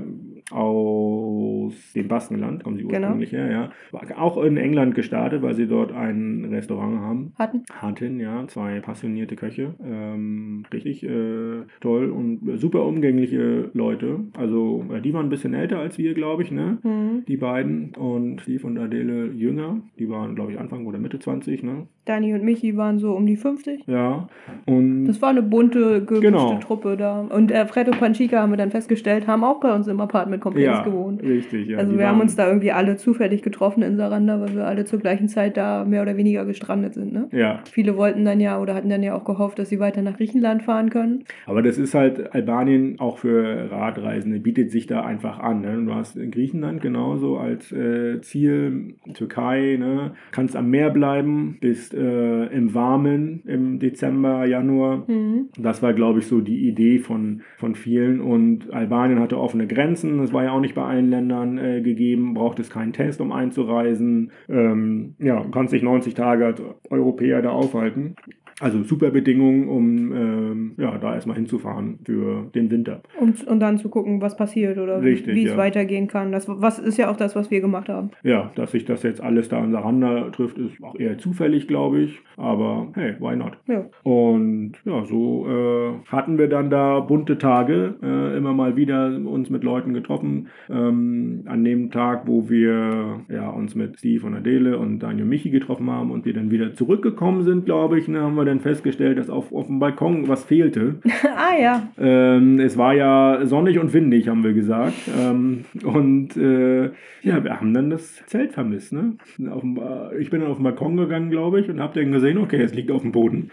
aus 0.51 1.73
dem 1.93 2.07
Baskenland 2.07 2.63
kommen 2.63 2.77
sie 2.77 2.83
Genau. 2.83 3.07
ursprünglich 3.07 3.31
her, 3.31 3.51
ja. 3.51 3.69
Auch 4.17 4.41
in 4.43 4.57
England 4.57 4.95
gestartet, 4.95 5.41
weil 5.41 5.53
sie 5.53 5.67
dort 5.67 5.91
ein 5.91 6.45
Restaurant 6.49 6.99
haben. 6.99 7.33
Hatten. 7.37 7.63
Hatten, 7.73 8.19
ja, 8.19 8.45
zwei 8.47 8.79
passionierte 8.79 9.35
Köche. 9.35 9.75
Ähm, 9.83 10.63
richtig 10.73 11.03
äh, 11.03 11.63
toll 11.81 12.09
und 12.09 12.59
super 12.59 12.85
umgängliche 12.85 13.69
Leute. 13.73 14.21
Also, 14.37 14.85
äh, 14.93 15.01
die 15.01 15.13
waren 15.13 15.25
ein 15.27 15.29
bisschen 15.29 15.53
älter 15.53 15.79
als 15.79 15.97
wir, 15.97 16.13
glaube 16.13 16.43
ich, 16.43 16.51
ne? 16.51 16.77
Mhm. 16.83 17.25
Die 17.27 17.37
beiden 17.37 17.93
und 17.95 18.41
Steve 18.41 18.65
und 18.67 18.77
Adele 18.77 19.27
jünger. 19.33 19.81
Die 19.99 20.09
waren, 20.09 20.35
glaube 20.35 20.51
ich, 20.53 20.59
Anfang 20.59 20.85
oder 20.85 20.99
Mitte 20.99 21.19
20, 21.19 21.63
ne? 21.63 21.87
Dani 22.05 22.33
und 22.33 22.43
Michi 22.43 22.77
waren 22.77 22.99
so 22.99 23.13
um 23.15 23.25
die 23.25 23.35
50. 23.35 23.85
Ja. 23.85 24.29
Und 24.65 25.05
Das 25.07 25.21
war 25.21 25.29
eine 25.29 25.41
bunte, 25.43 26.05
gemischte 26.05 26.21
Genau. 26.21 26.57
Truppe 26.59 26.95
da. 26.95 27.19
Und 27.21 27.51
äh, 27.51 27.65
Fred 27.65 27.89
und 27.89 27.99
Panchika 27.99 28.39
haben 28.41 28.51
wir 28.51 28.57
dann 28.57 28.71
festgestellt, 28.71 29.27
haben 29.27 29.43
auch 29.43 29.59
bei 29.59 29.73
uns 29.75 29.87
im 29.87 29.99
Apartmentkomplex 30.37 30.65
ja, 30.65 30.83
gewohnt. 30.83 31.23
richtig, 31.23 31.67
ja. 31.67 31.77
also 31.77 31.97
wir 31.97 32.07
haben 32.07 32.21
uns 32.21 32.35
da 32.35 32.47
irgendwie 32.47 32.71
alle 32.71 32.97
zufällig 32.97 33.41
getroffen 33.41 33.83
in 33.83 33.97
Saranda, 33.97 34.39
weil 34.39 34.55
wir 34.55 34.65
alle 34.65 34.85
zur 34.85 34.99
gleichen 34.99 35.27
Zeit 35.27 35.57
da 35.57 35.85
mehr 35.85 36.01
oder 36.01 36.17
weniger 36.17 36.45
gestrandet 36.45 36.93
sind. 36.93 37.13
Ne? 37.13 37.27
Ja, 37.31 37.61
Viele 37.71 37.97
wollten 37.97 38.25
dann 38.25 38.39
ja 38.39 38.59
oder 38.59 38.75
hatten 38.75 38.89
dann 38.89 39.03
ja 39.03 39.15
auch 39.15 39.25
gehofft, 39.25 39.59
dass 39.59 39.69
sie 39.69 39.79
weiter 39.79 40.01
nach 40.01 40.17
Griechenland 40.17 40.63
fahren 40.63 40.89
können. 40.89 41.23
Aber 41.45 41.61
das 41.61 41.77
ist 41.77 41.93
halt 41.93 42.33
Albanien 42.33 42.99
auch 42.99 43.17
für 43.17 43.71
Radreisende, 43.71 44.39
bietet 44.39 44.71
sich 44.71 44.87
da 44.87 45.01
einfach 45.01 45.39
an. 45.39 45.61
Ne? 45.61 45.83
Du 45.85 45.93
hast 45.93 46.17
in 46.17 46.31
Griechenland 46.31 46.81
genauso 46.81 47.37
als 47.37 47.71
äh, 47.71 48.21
Ziel, 48.21 48.95
Türkei, 49.13 49.77
ne? 49.79 50.13
kannst 50.31 50.55
am 50.55 50.69
Meer 50.69 50.89
bleiben, 50.89 51.57
bist 51.59 51.93
äh, 51.93 52.45
im 52.47 52.73
Warmen 52.73 53.41
im 53.45 53.79
Dezember, 53.79 54.45
Januar. 54.45 55.03
Mhm. 55.07 55.49
Das 55.57 55.81
war, 55.81 55.93
glaube 55.93 56.19
ich, 56.19 56.27
so 56.27 56.41
die 56.41 56.67
Idee 56.67 56.99
von, 56.99 57.41
von 57.57 57.75
vielen. 57.75 58.21
Und 58.21 58.73
Albanien 58.73 59.19
hatte 59.19 59.39
offene 59.39 59.67
Grenzen. 59.67 60.19
Das 60.27 60.33
war 60.33 60.43
ja 60.43 60.51
auch 60.51 60.59
nicht 60.59 60.75
bei 60.75 60.83
allen 60.83 61.09
Ländern 61.09 61.57
äh, 61.57 61.81
gegeben. 61.81 62.33
Braucht 62.33 62.59
es 62.59 62.69
keinen 62.69 62.91
Test, 62.91 63.21
um 63.21 63.31
einzureisen. 63.31 64.33
Ähm, 64.49 65.15
ja, 65.19 65.45
kannst 65.53 65.71
dich 65.71 65.83
90 65.83 66.15
Tage 66.15 66.45
als 66.45 66.61
Europäer 66.89 67.41
da 67.41 67.51
aufhalten. 67.51 68.17
Also 68.59 68.81
super 68.83 69.11
Bedingungen, 69.11 69.67
um 69.67 70.13
ähm, 70.13 70.71
ja, 70.77 70.97
da 70.97 71.13
erstmal 71.13 71.35
hinzufahren 71.35 71.99
für 72.03 72.49
den 72.55 72.71
Winter. 72.71 73.01
Und, 73.19 73.45
und 73.45 73.59
dann 73.59 73.77
zu 73.77 73.89
gucken, 73.89 74.19
was 74.19 74.35
passiert 74.35 74.79
oder 74.79 74.99
Richtig, 75.01 75.35
wie 75.35 75.43
es 75.43 75.51
ja. 75.51 75.57
weitergehen 75.57 76.07
kann. 76.07 76.31
Das 76.31 76.47
was 76.47 76.79
ist 76.79 76.97
ja 76.97 77.11
auch 77.11 77.17
das, 77.17 77.35
was 77.35 77.51
wir 77.51 77.61
gemacht 77.61 77.87
haben. 77.87 78.09
Ja, 78.23 78.51
dass 78.55 78.71
sich 78.71 78.85
das 78.85 79.03
jetzt 79.03 79.21
alles 79.21 79.49
da 79.49 79.59
an 79.59 79.71
Saranda 79.71 80.29
trifft, 80.31 80.57
ist 80.57 80.83
auch 80.83 80.95
eher 80.97 81.19
zufällig, 81.19 81.67
glaube 81.67 81.99
ich. 81.99 82.19
Aber 82.35 82.87
hey, 82.95 83.15
why 83.19 83.35
not? 83.35 83.57
Ja. 83.67 83.85
Und 84.01 84.73
ja, 84.85 85.05
so 85.05 85.47
äh, 85.47 86.07
hatten 86.07 86.39
wir 86.39 86.47
dann 86.47 86.71
da 86.71 86.99
bunte 86.99 87.37
Tage, 87.37 87.95
äh, 88.01 88.37
immer 88.37 88.53
mal 88.53 88.75
wieder 88.75 89.19
uns 89.23 89.51
mit 89.51 89.63
Leuten 89.63 89.93
getroffen. 89.93 90.47
Ähm, 90.67 91.43
an 91.45 91.63
dem 91.63 91.91
Tag, 91.91 92.23
wo 92.25 92.49
wir 92.49 93.21
ja, 93.29 93.49
uns 93.49 93.75
mit 93.75 93.99
Steve 93.99 94.25
und 94.25 94.33
Adele 94.33 94.79
und 94.79 94.99
Daniel 94.99 95.25
Michi 95.25 95.51
getroffen 95.51 95.91
haben 95.91 96.09
und 96.09 96.25
wir 96.25 96.33
dann 96.33 96.49
wieder 96.49 96.73
zurückgekommen 96.73 97.43
sind, 97.43 97.65
glaube 97.65 97.99
ich, 97.99 98.07
ne, 98.07 98.21
haben 98.21 98.35
wir 98.35 98.46
dann 98.47 98.59
festgestellt, 98.59 99.17
dass 99.17 99.29
auf, 99.29 99.53
auf 99.53 99.67
dem 99.67 99.79
Balkon 99.79 100.27
was 100.27 100.43
fehlte. 100.43 100.95
ah 101.35 101.59
ja. 101.59 101.89
Ähm, 101.99 102.59
es 102.59 102.77
war 102.77 102.93
ja 102.93 103.45
sonnig 103.45 103.79
und 103.79 103.93
windig, 103.93 104.27
haben 104.27 104.43
wir 104.43 104.53
gesagt. 104.53 104.95
Ähm, 105.19 105.65
und 105.83 106.35
äh, 106.37 106.85
ja, 107.21 107.43
wir 107.43 107.59
haben 107.59 107.73
dann 107.73 107.89
das 107.89 108.25
Zelt 108.25 108.53
vermisst. 108.53 108.93
Ne? 108.93 109.13
Auf 109.49 109.61
dem, 109.61 109.79
ich 110.19 110.29
bin 110.29 110.41
dann 110.41 110.49
auf 110.49 110.57
den 110.57 110.63
Balkon 110.63 110.97
gegangen, 110.97 111.29
glaube 111.29 111.59
ich, 111.59 111.69
und 111.69 111.79
habe 111.79 111.99
dann 111.99 112.11
gesehen, 112.11 112.37
okay, 112.37 112.61
es 112.61 112.73
liegt 112.73 112.91
auf 112.91 113.01
dem 113.01 113.11
Boden. 113.11 113.51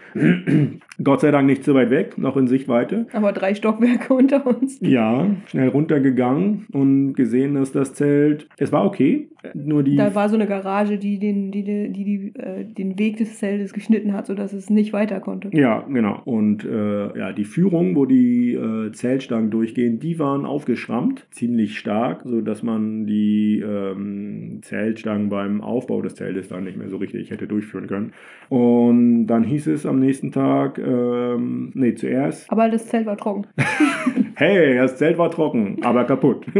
Gott 1.03 1.21
sei 1.21 1.31
Dank 1.31 1.47
nicht 1.47 1.63
so 1.63 1.73
weit 1.73 1.89
weg, 1.89 2.17
noch 2.17 2.37
in 2.37 2.47
Sichtweite. 2.47 3.07
Aber 3.13 3.33
drei 3.33 3.53
Stockwerke 3.53 4.13
unter 4.13 4.45
uns. 4.47 4.79
Ja, 4.81 5.27
schnell 5.47 5.69
runtergegangen 5.69 6.67
und 6.71 7.13
gesehen, 7.13 7.55
dass 7.55 7.71
das 7.71 7.93
Zelt, 7.93 8.47
es 8.57 8.71
war 8.71 8.85
okay, 8.85 9.29
nur 9.53 9.83
die... 9.83 9.95
Da 9.95 10.15
war 10.15 10.29
so 10.29 10.35
eine 10.35 10.47
Garage, 10.47 10.97
die 10.97 11.19
den, 11.19 11.51
die, 11.51 11.63
die, 11.63 11.91
die, 11.91 12.33
äh, 12.39 12.65
den 12.65 12.97
Weg 12.97 13.17
des 13.17 13.37
Zeltes 13.37 13.73
geschnitten 13.73 14.13
hat, 14.13 14.27
sodass 14.27 14.53
es 14.53 14.69
nicht 14.69 14.93
weiter 14.93 15.19
konnte. 15.19 15.49
Ja, 15.53 15.81
genau. 15.81 16.21
Und 16.25 16.65
äh, 16.65 17.17
ja, 17.17 17.31
die 17.33 17.43
Führung, 17.43 17.95
wo 17.95 18.05
die 18.05 18.53
äh, 18.53 18.91
Zeltstangen 18.91 19.51
durchgehen, 19.51 19.99
die 19.99 20.17
waren 20.19 20.45
aufgeschrammt, 20.45 21.27
ziemlich 21.31 21.77
stark, 21.77 22.21
sodass 22.23 22.63
man 22.63 23.05
die 23.05 23.59
ähm, 23.59 24.59
Zeltstangen 24.61 25.29
beim 25.29 25.61
Aufbau 25.61 26.01
des 26.01 26.15
Zeltes 26.15 26.47
dann 26.47 26.63
nicht 26.63 26.77
mehr 26.77 26.89
so 26.89 26.97
richtig 26.97 27.31
hätte 27.31 27.47
durchführen 27.47 27.87
können. 27.87 28.13
Und 28.49 29.27
dann 29.27 29.43
hieß 29.43 29.67
es 29.67 29.85
am 29.85 29.99
nächsten 29.99 30.31
Tag, 30.31 30.79
ähm, 30.85 31.71
nee, 31.73 31.95
zuerst, 31.95 32.49
Aber 32.51 32.69
das 32.69 32.87
Zelt 32.87 33.05
war 33.05 33.17
trocken. 33.17 33.47
hey, 34.35 34.75
das 34.75 34.97
Zelt 34.97 35.17
war 35.17 35.31
trocken, 35.31 35.79
aber 35.83 36.05
kaputt. 36.05 36.45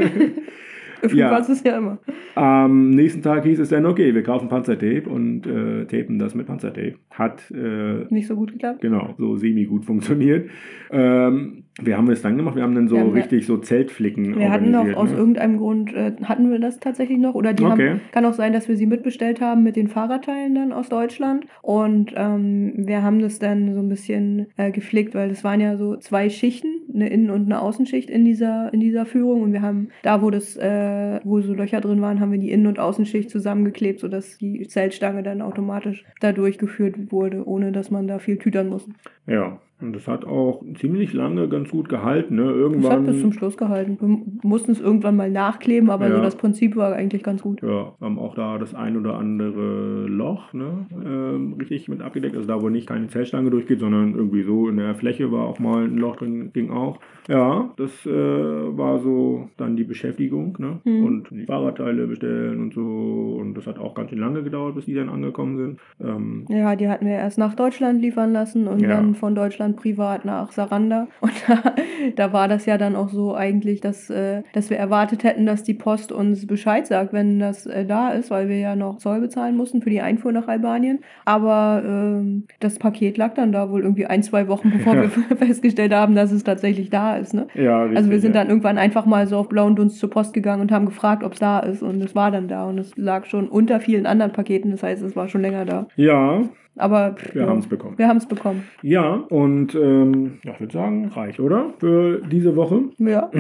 Gefühlt 1.05 1.21
Ja. 1.21 1.31
war 1.31 1.39
es 1.39 1.63
ja 1.63 1.77
immer. 1.77 1.97
Am 2.35 2.89
nächsten 2.91 3.21
Tag 3.21 3.43
hieß 3.45 3.59
es 3.59 3.69
dann, 3.69 3.85
okay, 3.85 4.13
wir 4.13 4.23
kaufen 4.23 4.49
Panzertape 4.49 5.03
und 5.09 5.45
äh, 5.47 5.85
tapen 5.85 6.19
das 6.19 6.35
mit 6.35 6.47
Panzertape. 6.47 6.95
Hat 7.11 7.49
äh, 7.51 8.05
Nicht 8.13 8.27
so 8.27 8.35
gut 8.35 8.51
geklappt. 8.51 8.81
genau 8.81 9.13
so 9.17 9.35
semi 9.37 9.65
gut 9.65 9.85
funktioniert. 9.85 10.49
Ähm, 10.91 11.63
wir 11.81 11.97
haben 11.97 12.09
es 12.09 12.21
dann 12.21 12.37
gemacht, 12.37 12.55
wir 12.55 12.63
haben 12.63 12.73
dann 12.75 12.87
so 12.87 12.97
haben- 12.97 13.11
richtig 13.11 13.45
so 13.45 13.57
Zeltflicken 13.57 14.37
Wir 14.39 14.49
hatten 14.49 14.71
noch 14.71 14.79
organisiert, 14.79 14.97
aus 14.97 15.11
ne? 15.11 15.17
irgendeinem 15.17 15.57
Grund, 15.57 15.93
äh, 15.93 16.13
hatten 16.23 16.49
wir 16.49 16.59
das 16.59 16.79
tatsächlich 16.79 17.17
noch? 17.17 17.35
Oder 17.35 17.53
die 17.53 17.63
Okay. 17.65 17.89
haben, 17.89 18.01
kann 18.13 18.23
auch 18.25 18.33
sein, 18.33 18.53
dass 18.53 18.69
wir 18.69 18.77
sie 18.77 18.85
mitbestellt 18.85 19.41
haben 19.41 19.63
mit 19.63 19.75
den 19.75 19.87
Fahrradteilen 19.89 20.55
dann 20.55 20.71
aus 20.71 20.87
Deutschland. 20.87 21.45
Und 21.61 22.13
ähm, 22.15 22.73
wir 22.77 23.01
haben 23.03 23.19
das 23.19 23.39
dann 23.39 23.73
so 23.73 23.79
ein 23.81 23.89
bisschen 23.89 24.47
äh, 24.57 24.71
geflickt, 24.71 25.15
weil 25.15 25.27
das 25.29 25.43
waren 25.43 25.59
ja 25.59 25.75
so 25.75 25.97
zwei 25.97 26.29
Schichten, 26.29 26.67
eine 26.93 27.09
Innen- 27.09 27.29
und 27.29 27.45
eine 27.45 27.61
Außenschicht 27.61 28.09
in 28.09 28.23
dieser, 28.23 28.73
in 28.73 28.79
dieser 28.79 29.05
Führung. 29.05 29.41
Und 29.41 29.51
wir 29.51 29.61
haben 29.61 29.89
da, 30.03 30.21
wo 30.21 30.29
das, 30.29 30.55
äh, 30.55 30.94
wo 31.23 31.41
so 31.41 31.53
Löcher 31.53 31.81
drin 31.81 32.01
waren, 32.01 32.19
haben 32.19 32.31
wir 32.31 32.39
die 32.39 32.51
Innen- 32.51 32.67
und 32.67 32.79
Außenschicht 32.79 33.29
zusammengeklebt, 33.29 33.99
sodass 33.99 34.37
die 34.37 34.67
Zeltstange 34.67 35.23
dann 35.23 35.41
automatisch 35.41 36.05
da 36.19 36.31
durchgeführt 36.31 37.11
wurde, 37.11 37.47
ohne 37.47 37.71
dass 37.71 37.91
man 37.91 38.07
da 38.07 38.19
viel 38.19 38.37
tütern 38.37 38.69
musste. 38.69 38.91
Ja, 39.27 39.59
und 39.81 39.93
das 39.95 40.07
hat 40.07 40.25
auch 40.25 40.63
ziemlich 40.79 41.13
lange 41.13 41.47
ganz 41.49 41.69
gut 41.69 41.89
gehalten. 41.89 42.35
Ne? 42.35 42.43
Das 42.43 42.51
hat 42.53 42.59
Irgendwann 42.59 43.05
bis 43.05 43.21
zum 43.21 43.33
Schluss 43.33 43.57
gehalten. 43.57 43.97
Wir 43.99 44.49
mussten 44.49 44.71
es 44.71 44.79
irgendwann 44.81 45.15
mal 45.15 45.29
nachkleben, 45.29 45.89
aber 45.89 46.07
Ja. 46.07 46.15
so 46.15 46.21
das 46.21 46.35
Prinzip 46.37 46.75
war 46.75 46.93
eigentlich 46.93 47.23
ganz 47.23 47.41
gut. 47.41 47.61
Ja, 47.61 47.93
haben 47.99 48.17
auch 48.19 48.35
da 48.35 48.57
das 48.57 48.73
ein 48.73 48.95
oder 48.97 49.17
andere 49.17 50.05
Loch 50.07 50.53
ne, 50.53 50.85
ähm, 51.05 51.53
richtig 51.59 51.89
mit 51.89 52.01
abgedeckt. 52.01 52.35
Also 52.35 52.47
da, 52.47 52.61
wo 52.61 52.69
nicht 52.69 52.87
keine 52.87 53.07
Zellstange 53.07 53.49
durchgeht, 53.49 53.79
sondern 53.79 54.15
irgendwie 54.15 54.43
so 54.43 54.69
in 54.69 54.77
der 54.77 54.95
Fläche 54.95 55.31
war 55.31 55.45
auch 55.45 55.59
mal 55.59 55.83
ein 55.83 55.97
Loch 55.97 56.15
drin, 56.15 56.51
ging 56.53 56.69
auch. 56.71 56.99
Ja, 57.27 57.69
das 57.77 58.05
äh, 58.05 58.09
war 58.11 58.99
so 58.99 59.49
dann 59.57 59.75
die 59.75 59.83
Beschäftigung. 59.83 60.55
Ne? 60.59 60.79
Mhm. 60.85 61.03
Und 61.05 61.27
die 61.31 61.45
Fahrradteile 61.45 62.07
bestellen 62.07 62.61
und 62.61 62.73
so. 62.73 63.37
Und 63.41 63.55
das 63.55 63.67
hat 63.67 63.77
auch 63.79 63.93
ganz 63.95 64.09
schön 64.09 64.19
lange 64.19 64.43
gedauert, 64.43 64.75
bis 64.75 64.85
die 64.85 64.93
dann 64.93 65.09
angekommen 65.09 65.57
sind. 65.57 65.79
Ähm, 65.99 66.45
Ja, 66.49 66.75
die 66.75 66.87
hatten 66.87 67.05
wir 67.05 67.13
erst 67.13 67.37
nach 67.37 67.55
Deutschland 67.55 68.01
liefern 68.01 68.31
lassen 68.31 68.67
und 68.67 68.79
Ja. 68.81 68.89
dann 68.89 69.15
von 69.15 69.35
Deutschland 69.35 69.74
privat 69.75 70.25
nach 70.25 70.51
Saranda. 70.51 71.07
Und 71.21 71.33
da, 71.47 71.73
da 72.15 72.33
war 72.33 72.47
das 72.47 72.65
ja 72.65 72.77
dann 72.77 72.95
auch 72.95 73.09
so 73.09 73.35
eigentlich, 73.35 73.81
dass, 73.81 74.09
äh, 74.09 74.43
dass 74.53 74.69
wir 74.69 74.77
erwartet 74.77 75.23
hätten, 75.23 75.45
dass 75.45 75.63
die 75.63 75.73
Post 75.73 76.11
uns 76.11 76.47
Bescheid 76.47 76.87
sagt, 76.87 77.13
wenn 77.13 77.39
das 77.39 77.65
äh, 77.65 77.85
da 77.85 78.09
ist, 78.11 78.31
weil 78.31 78.49
wir 78.49 78.57
ja 78.57 78.75
noch 78.75 78.97
Zoll 78.97 79.21
bezahlen 79.21 79.55
mussten 79.57 79.81
für 79.81 79.89
die 79.89 80.01
Einfuhr 80.01 80.31
nach 80.31 80.47
Albanien. 80.47 80.99
Aber 81.25 81.83
ähm, 81.85 82.45
das 82.59 82.79
Paket 82.79 83.17
lag 83.17 83.33
dann 83.33 83.51
da 83.51 83.69
wohl 83.69 83.81
irgendwie 83.81 84.05
ein, 84.05 84.23
zwei 84.23 84.47
Wochen, 84.47 84.71
bevor 84.71 84.95
Ja. 84.95 85.01
wir 85.03 85.09
festgestellt 85.37 85.93
haben, 85.93 86.15
dass 86.15 86.31
es 86.31 86.43
tatsächlich 86.43 86.89
da 86.89 87.17
ist. 87.17 87.33
Ne? 87.33 87.47
ja, 87.53 87.81
richtig, 87.83 87.97
Also 87.97 88.09
wir 88.11 88.19
sind 88.19 88.35
ja. 88.35 88.41
dann 88.41 88.49
irgendwann 88.49 88.77
einfach 88.77 89.05
mal 89.05 89.27
so 89.27 89.37
auf 89.37 89.49
blauen 89.49 89.75
Dunst 89.75 89.99
zur 89.99 90.09
Post 90.09 90.33
gegangen 90.33 90.61
und 90.61 90.71
haben 90.71 90.85
gefragt, 90.85 91.23
ob 91.23 91.33
es 91.33 91.39
da 91.39 91.59
ist. 91.59 91.81
Und 91.83 92.01
es 92.03 92.15
war 92.15 92.31
dann 92.31 92.47
da 92.47 92.65
und 92.65 92.77
es 92.77 92.95
lag 92.97 93.25
schon 93.25 93.47
unter 93.49 93.79
vielen 93.79 94.05
anderen 94.05 94.31
Paketen. 94.31 94.71
Das 94.71 94.83
heißt, 94.83 95.03
es 95.03 95.15
war 95.15 95.27
schon 95.27 95.41
länger 95.41 95.65
da. 95.65 95.87
Ja, 95.95 96.41
Aber 96.77 97.15
wir 97.31 97.43
ja, 97.43 97.47
haben 97.47 97.59
es 97.59 97.67
bekommen. 97.67 97.97
wir 97.97 98.07
haben 98.07 98.17
es 98.17 98.27
bekommen. 98.27 98.63
Ja, 98.81 99.23
und 99.29 99.75
ähm, 99.75 100.39
ja, 100.43 100.53
ich 100.53 100.59
würde 100.59 100.73
sagen, 100.73 101.05
reicht, 101.07 101.39
oder? 101.39 101.73
Für 101.79 102.21
diese 102.21 102.55
Woche. 102.55 102.81
Ja. 102.97 103.29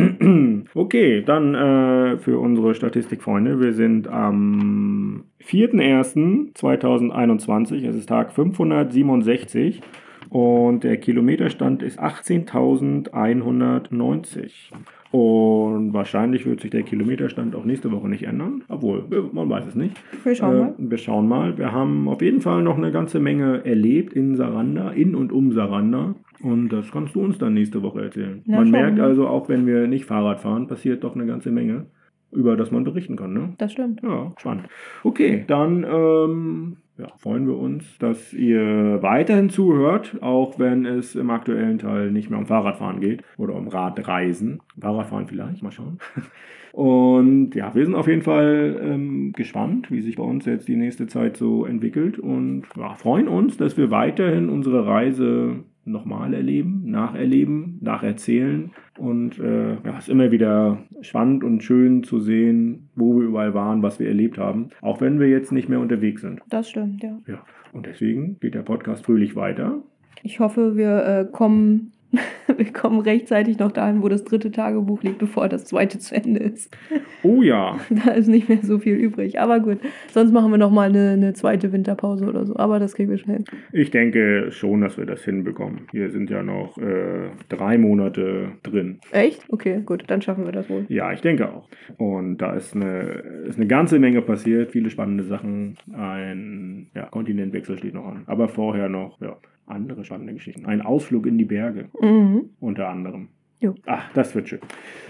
Okay, 0.73 1.21
dann 1.21 1.53
äh, 1.55 2.17
für 2.17 2.39
unsere 2.39 2.75
Statistikfreunde. 2.75 3.59
Wir 3.59 3.73
sind 3.73 4.07
am 4.07 5.25
4.1.2021. 5.45 7.87
Es 7.87 7.95
ist 7.95 8.09
Tag 8.09 8.33
567 8.33 9.81
und 10.29 10.83
der 10.83 10.97
Kilometerstand 10.97 11.83
ist 11.83 12.01
18.190. 12.01 14.71
Und 15.15 15.93
wahrscheinlich 15.93 16.45
wird 16.45 16.59
sich 16.59 16.71
der 16.71 16.83
Kilometerstand 16.83 17.55
auch 17.55 17.63
nächste 17.63 17.89
Woche 17.91 18.09
nicht 18.09 18.23
ändern. 18.23 18.63
Obwohl, 18.67 19.05
wir- 19.09 19.29
man 19.31 19.49
weiß 19.49 19.65
es 19.67 19.75
nicht. 19.75 19.95
Wir 20.25 20.35
schauen 20.35 20.55
Äh, 20.55 20.59
mal. 20.59 20.73
Wir 20.77 20.97
schauen 20.97 21.27
mal. 21.29 21.57
Wir 21.57 21.71
haben 21.71 22.09
auf 22.09 22.21
jeden 22.21 22.41
Fall 22.41 22.63
noch 22.63 22.77
eine 22.77 22.91
ganze 22.91 23.19
Menge 23.21 23.65
erlebt 23.65 24.11
in 24.13 24.35
Saranda, 24.35 24.89
in 24.91 25.15
und 25.15 25.31
um 25.31 25.53
Saranda. 25.53 26.15
Und 26.43 26.69
das 26.69 26.91
kannst 26.91 27.15
du 27.15 27.21
uns 27.21 27.37
dann 27.37 27.53
nächste 27.53 27.81
Woche 27.81 28.01
erzählen. 28.01 28.41
Na, 28.45 28.57
man 28.57 28.71
merkt 28.71 28.97
mal. 28.97 29.05
also, 29.05 29.27
auch 29.27 29.47
wenn 29.47 29.65
wir 29.65 29.87
nicht 29.87 30.03
Fahrrad 30.05 30.41
fahren, 30.41 30.67
passiert 30.67 31.03
doch 31.05 31.15
eine 31.15 31.25
ganze 31.25 31.49
Menge, 31.49 31.85
über 32.33 32.57
das 32.57 32.71
man 32.71 32.83
berichten 32.83 33.15
kann. 33.15 33.33
Ne? 33.33 33.53
Das 33.57 33.71
stimmt. 33.71 34.01
Ja, 34.03 34.31
spannend. 34.37 34.65
Okay, 35.03 35.45
dann 35.47 35.85
ähm, 35.89 36.77
ja, 36.97 37.07
freuen 37.17 37.45
wir 37.45 37.57
uns, 37.57 37.97
dass 37.97 38.33
ihr 38.33 38.99
weiterhin 39.01 39.49
zuhört, 39.49 40.17
auch 40.21 40.59
wenn 40.59 40.85
es 40.85 41.15
im 41.15 41.29
aktuellen 41.29 41.77
Teil 41.77 42.11
nicht 42.11 42.29
mehr 42.29 42.39
um 42.39 42.45
Fahrradfahren 42.45 43.01
geht 43.01 43.21
oder 43.37 43.55
um 43.55 43.67
Radreisen. 43.67 44.61
Fahrradfahren 44.79 45.27
vielleicht, 45.27 45.61
mal 45.61 45.71
schauen. 45.71 45.99
Und 46.71 47.55
ja, 47.55 47.73
wir 47.73 47.85
sind 47.85 47.95
auf 47.95 48.07
jeden 48.07 48.21
Fall 48.21 48.77
ähm, 48.83 49.31
gespannt, 49.31 49.91
wie 49.91 50.01
sich 50.01 50.17
bei 50.17 50.23
uns 50.23 50.45
jetzt 50.45 50.67
die 50.67 50.75
nächste 50.75 51.07
Zeit 51.07 51.37
so 51.37 51.65
entwickelt 51.65 52.19
und 52.19 52.63
ja, 52.75 52.95
freuen 52.95 53.29
uns, 53.29 53.55
dass 53.55 53.77
wir 53.77 53.91
weiterhin 53.91 54.49
unsere 54.49 54.85
Reise 54.85 55.63
nochmal 55.85 56.33
erleben, 56.33 56.81
nacherleben, 56.85 57.79
nacherzählen. 57.81 58.71
Und 59.05 59.37
äh, 59.37 59.73
ja, 59.73 59.97
es 59.99 60.05
ist 60.05 60.09
immer 60.09 60.31
wieder 60.31 60.79
spannend 61.01 61.43
und 61.43 61.61
schön 61.61 62.01
zu 62.01 62.19
sehen, 62.19 62.89
wo 62.95 63.19
wir 63.19 63.27
überall 63.27 63.53
waren, 63.53 63.83
was 63.83 63.99
wir 63.99 64.07
erlebt 64.07 64.39
haben, 64.39 64.69
auch 64.81 64.99
wenn 64.99 65.19
wir 65.19 65.29
jetzt 65.29 65.51
nicht 65.51 65.69
mehr 65.69 65.79
unterwegs 65.79 66.21
sind. 66.21 66.41
Das 66.49 66.71
stimmt, 66.71 67.03
ja. 67.03 67.19
Ja, 67.27 67.45
und 67.71 67.85
deswegen 67.85 68.39
geht 68.39 68.55
der 68.55 68.63
Podcast 68.63 69.05
fröhlich 69.05 69.35
weiter. 69.35 69.77
Ich 70.23 70.39
hoffe, 70.39 70.75
wir 70.75 71.05
äh, 71.05 71.25
kommen, 71.31 71.91
wir 72.57 72.73
kommen 72.73 72.99
rechtzeitig 72.99 73.59
noch 73.59 73.71
dahin, 73.71 74.01
wo 74.01 74.09
das 74.09 74.23
dritte 74.23 74.51
Tagebuch 74.51 75.03
liegt, 75.03 75.19
bevor 75.19 75.49
das 75.49 75.65
zweite 75.65 75.99
zu 75.99 76.15
Ende 76.15 76.39
ist. 76.41 76.75
Oh 77.23 77.41
ja, 77.41 77.79
Da 78.05 78.11
ist 78.11 78.27
nicht 78.27 78.49
mehr 78.49 78.59
so 78.61 78.79
viel 78.79 78.95
übrig. 78.95 79.39
Aber 79.39 79.59
gut, 79.59 79.79
sonst 80.11 80.31
machen 80.31 80.51
wir 80.51 80.57
noch 80.57 80.71
mal 80.71 80.89
eine, 80.89 81.11
eine 81.11 81.33
zweite 81.33 81.71
Winterpause 81.71 82.25
oder 82.25 82.45
so. 82.45 82.55
Aber 82.57 82.79
das 82.79 82.95
kriegen 82.95 83.09
wir 83.09 83.17
schon 83.17 83.33
hin. 83.33 83.45
ich 83.71 83.91
denke 83.91 84.51
schon, 84.51 84.81
dass 84.81 84.97
wir 84.97 85.05
das 85.05 85.23
hinbekommen. 85.23 85.87
Hier 85.91 86.09
sind 86.09 86.29
ja 86.29 86.43
noch 86.43 86.77
äh, 86.77 87.29
drei 87.49 87.77
Monate 87.77 88.49
drin. 88.63 88.99
Echt? 89.11 89.45
Okay, 89.49 89.81
gut, 89.85 90.03
dann 90.07 90.21
schaffen 90.21 90.45
wir 90.45 90.51
das 90.51 90.69
wohl. 90.69 90.85
Ja, 90.89 91.11
ich 91.11 91.21
denke 91.21 91.49
auch. 91.49 91.67
Und 91.97 92.37
da 92.37 92.53
ist 92.53 92.75
eine, 92.75 93.01
ist 93.47 93.57
eine 93.57 93.67
ganze 93.67 93.99
Menge 93.99 94.21
passiert, 94.21 94.71
viele 94.71 94.89
spannende 94.89 95.23
Sachen. 95.23 95.77
Ein 95.93 96.87
ja, 96.93 97.05
Kontinentwechsel 97.05 97.77
steht 97.77 97.93
noch 97.93 98.05
an. 98.05 98.23
Aber 98.27 98.47
vorher 98.47 98.89
noch 98.89 99.19
ja, 99.21 99.37
andere 99.67 100.03
spannende 100.05 100.33
Geschichten. 100.33 100.65
Ein 100.65 100.81
Ausflug 100.81 101.25
in 101.25 101.37
die 101.37 101.45
Berge 101.45 101.85
Mhm. 102.01 102.49
unter 102.59 102.87
anderem. 102.89 103.29
Jo. 103.59 103.73
Ach, 103.85 104.11
das 104.13 104.35
wird 104.35 104.49
schön. 104.49 104.59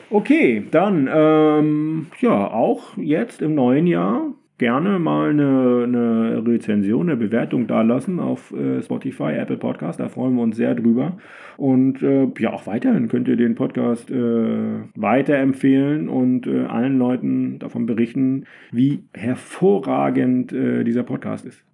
Okay, 0.10 0.64
dann, 0.72 1.10
ähm, 1.14 2.08
ja, 2.22 2.48
auch 2.52 2.96
jetzt 2.98 3.42
im 3.42 3.56
neuen 3.56 3.88
Jahr 3.88 4.34
gerne 4.58 5.00
mal 5.00 5.32
eine, 5.32 5.84
eine 5.84 6.46
Rezension, 6.48 7.10
eine 7.10 7.18
Bewertung 7.18 7.68
dalassen 7.68 8.20
auf 8.22 8.54
äh, 8.54 8.82
Spotify, 8.82 9.34
Apple 9.34 9.58
Podcast. 9.58 10.00
Da 10.00 10.08
freuen 10.08 10.36
wir 10.36 10.44
uns 10.44 10.56
sehr 10.56 10.76
drüber. 10.76 11.18
Und 11.58 12.02
äh, 12.04 12.28
ja, 12.40 12.54
auch 12.54 12.66
weiterhin 12.68 13.08
könnt 13.10 13.28
ihr 13.28 13.36
den 13.36 13.56
Podcast 13.56 14.10
äh, 14.12 14.80
weiterempfehlen 14.96 16.08
und 16.08 16.48
äh, 16.48 16.66
allen 16.66 16.98
Leuten 16.98 17.60
davon 17.60 17.86
berichten, 17.86 18.46
wie 18.72 19.04
hervorragend 19.14 20.54
äh, 20.54 20.84
dieser 20.84 21.04
Podcast 21.04 21.46
ist. 21.46 21.66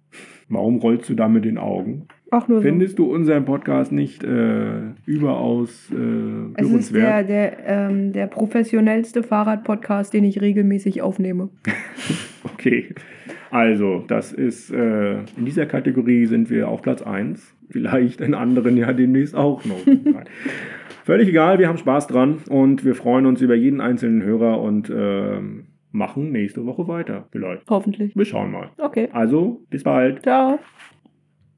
Warum 0.48 0.76
rollst 0.78 1.08
du 1.08 1.14
da 1.14 1.28
mit 1.28 1.44
den 1.44 1.58
Augen? 1.58 2.08
Auch 2.32 2.48
nur 2.48 2.58
so. 2.58 2.62
Findest 2.62 2.98
du 2.98 3.04
unseren 3.12 3.44
Podcast 3.44 3.92
nicht 3.92 4.24
äh, 4.24 4.94
überaus 5.04 5.92
äh, 5.92 6.60
Es 6.62 6.70
ist 6.70 6.94
der, 6.94 7.24
der, 7.24 7.58
ähm, 7.66 8.14
der 8.14 8.26
professionellste 8.26 9.22
Fahrradpodcast, 9.22 10.14
den 10.14 10.24
ich 10.24 10.40
regelmäßig 10.40 11.02
aufnehme. 11.02 11.50
Okay, 12.54 12.92
also 13.50 14.04
das 14.08 14.32
ist, 14.32 14.72
äh, 14.72 15.14
in 15.36 15.44
dieser 15.44 15.66
Kategorie 15.66 16.26
sind 16.26 16.50
wir 16.50 16.68
auf 16.68 16.82
Platz 16.82 17.02
1. 17.02 17.54
Vielleicht 17.70 18.20
in 18.20 18.34
anderen 18.34 18.76
ja 18.76 18.92
demnächst 18.92 19.36
auch 19.36 19.64
noch. 19.64 19.78
Völlig 21.04 21.28
egal, 21.28 21.60
wir 21.60 21.68
haben 21.68 21.78
Spaß 21.78 22.08
dran 22.08 22.38
und 22.48 22.84
wir 22.84 22.96
freuen 22.96 23.26
uns 23.26 23.40
über 23.42 23.54
jeden 23.54 23.80
einzelnen 23.80 24.24
Hörer 24.24 24.60
und 24.60 24.92
ähm, 24.94 25.66
machen 25.92 26.32
nächste 26.32 26.66
Woche 26.66 26.88
weiter. 26.88 27.26
Vielleicht. 27.30 27.68
Hoffentlich. 27.68 28.14
Wir 28.16 28.24
schauen 28.24 28.50
mal. 28.50 28.70
Okay. 28.78 29.08
Also, 29.12 29.62
bis 29.70 29.84
bald. 29.84 30.22
Ciao. 30.22 30.58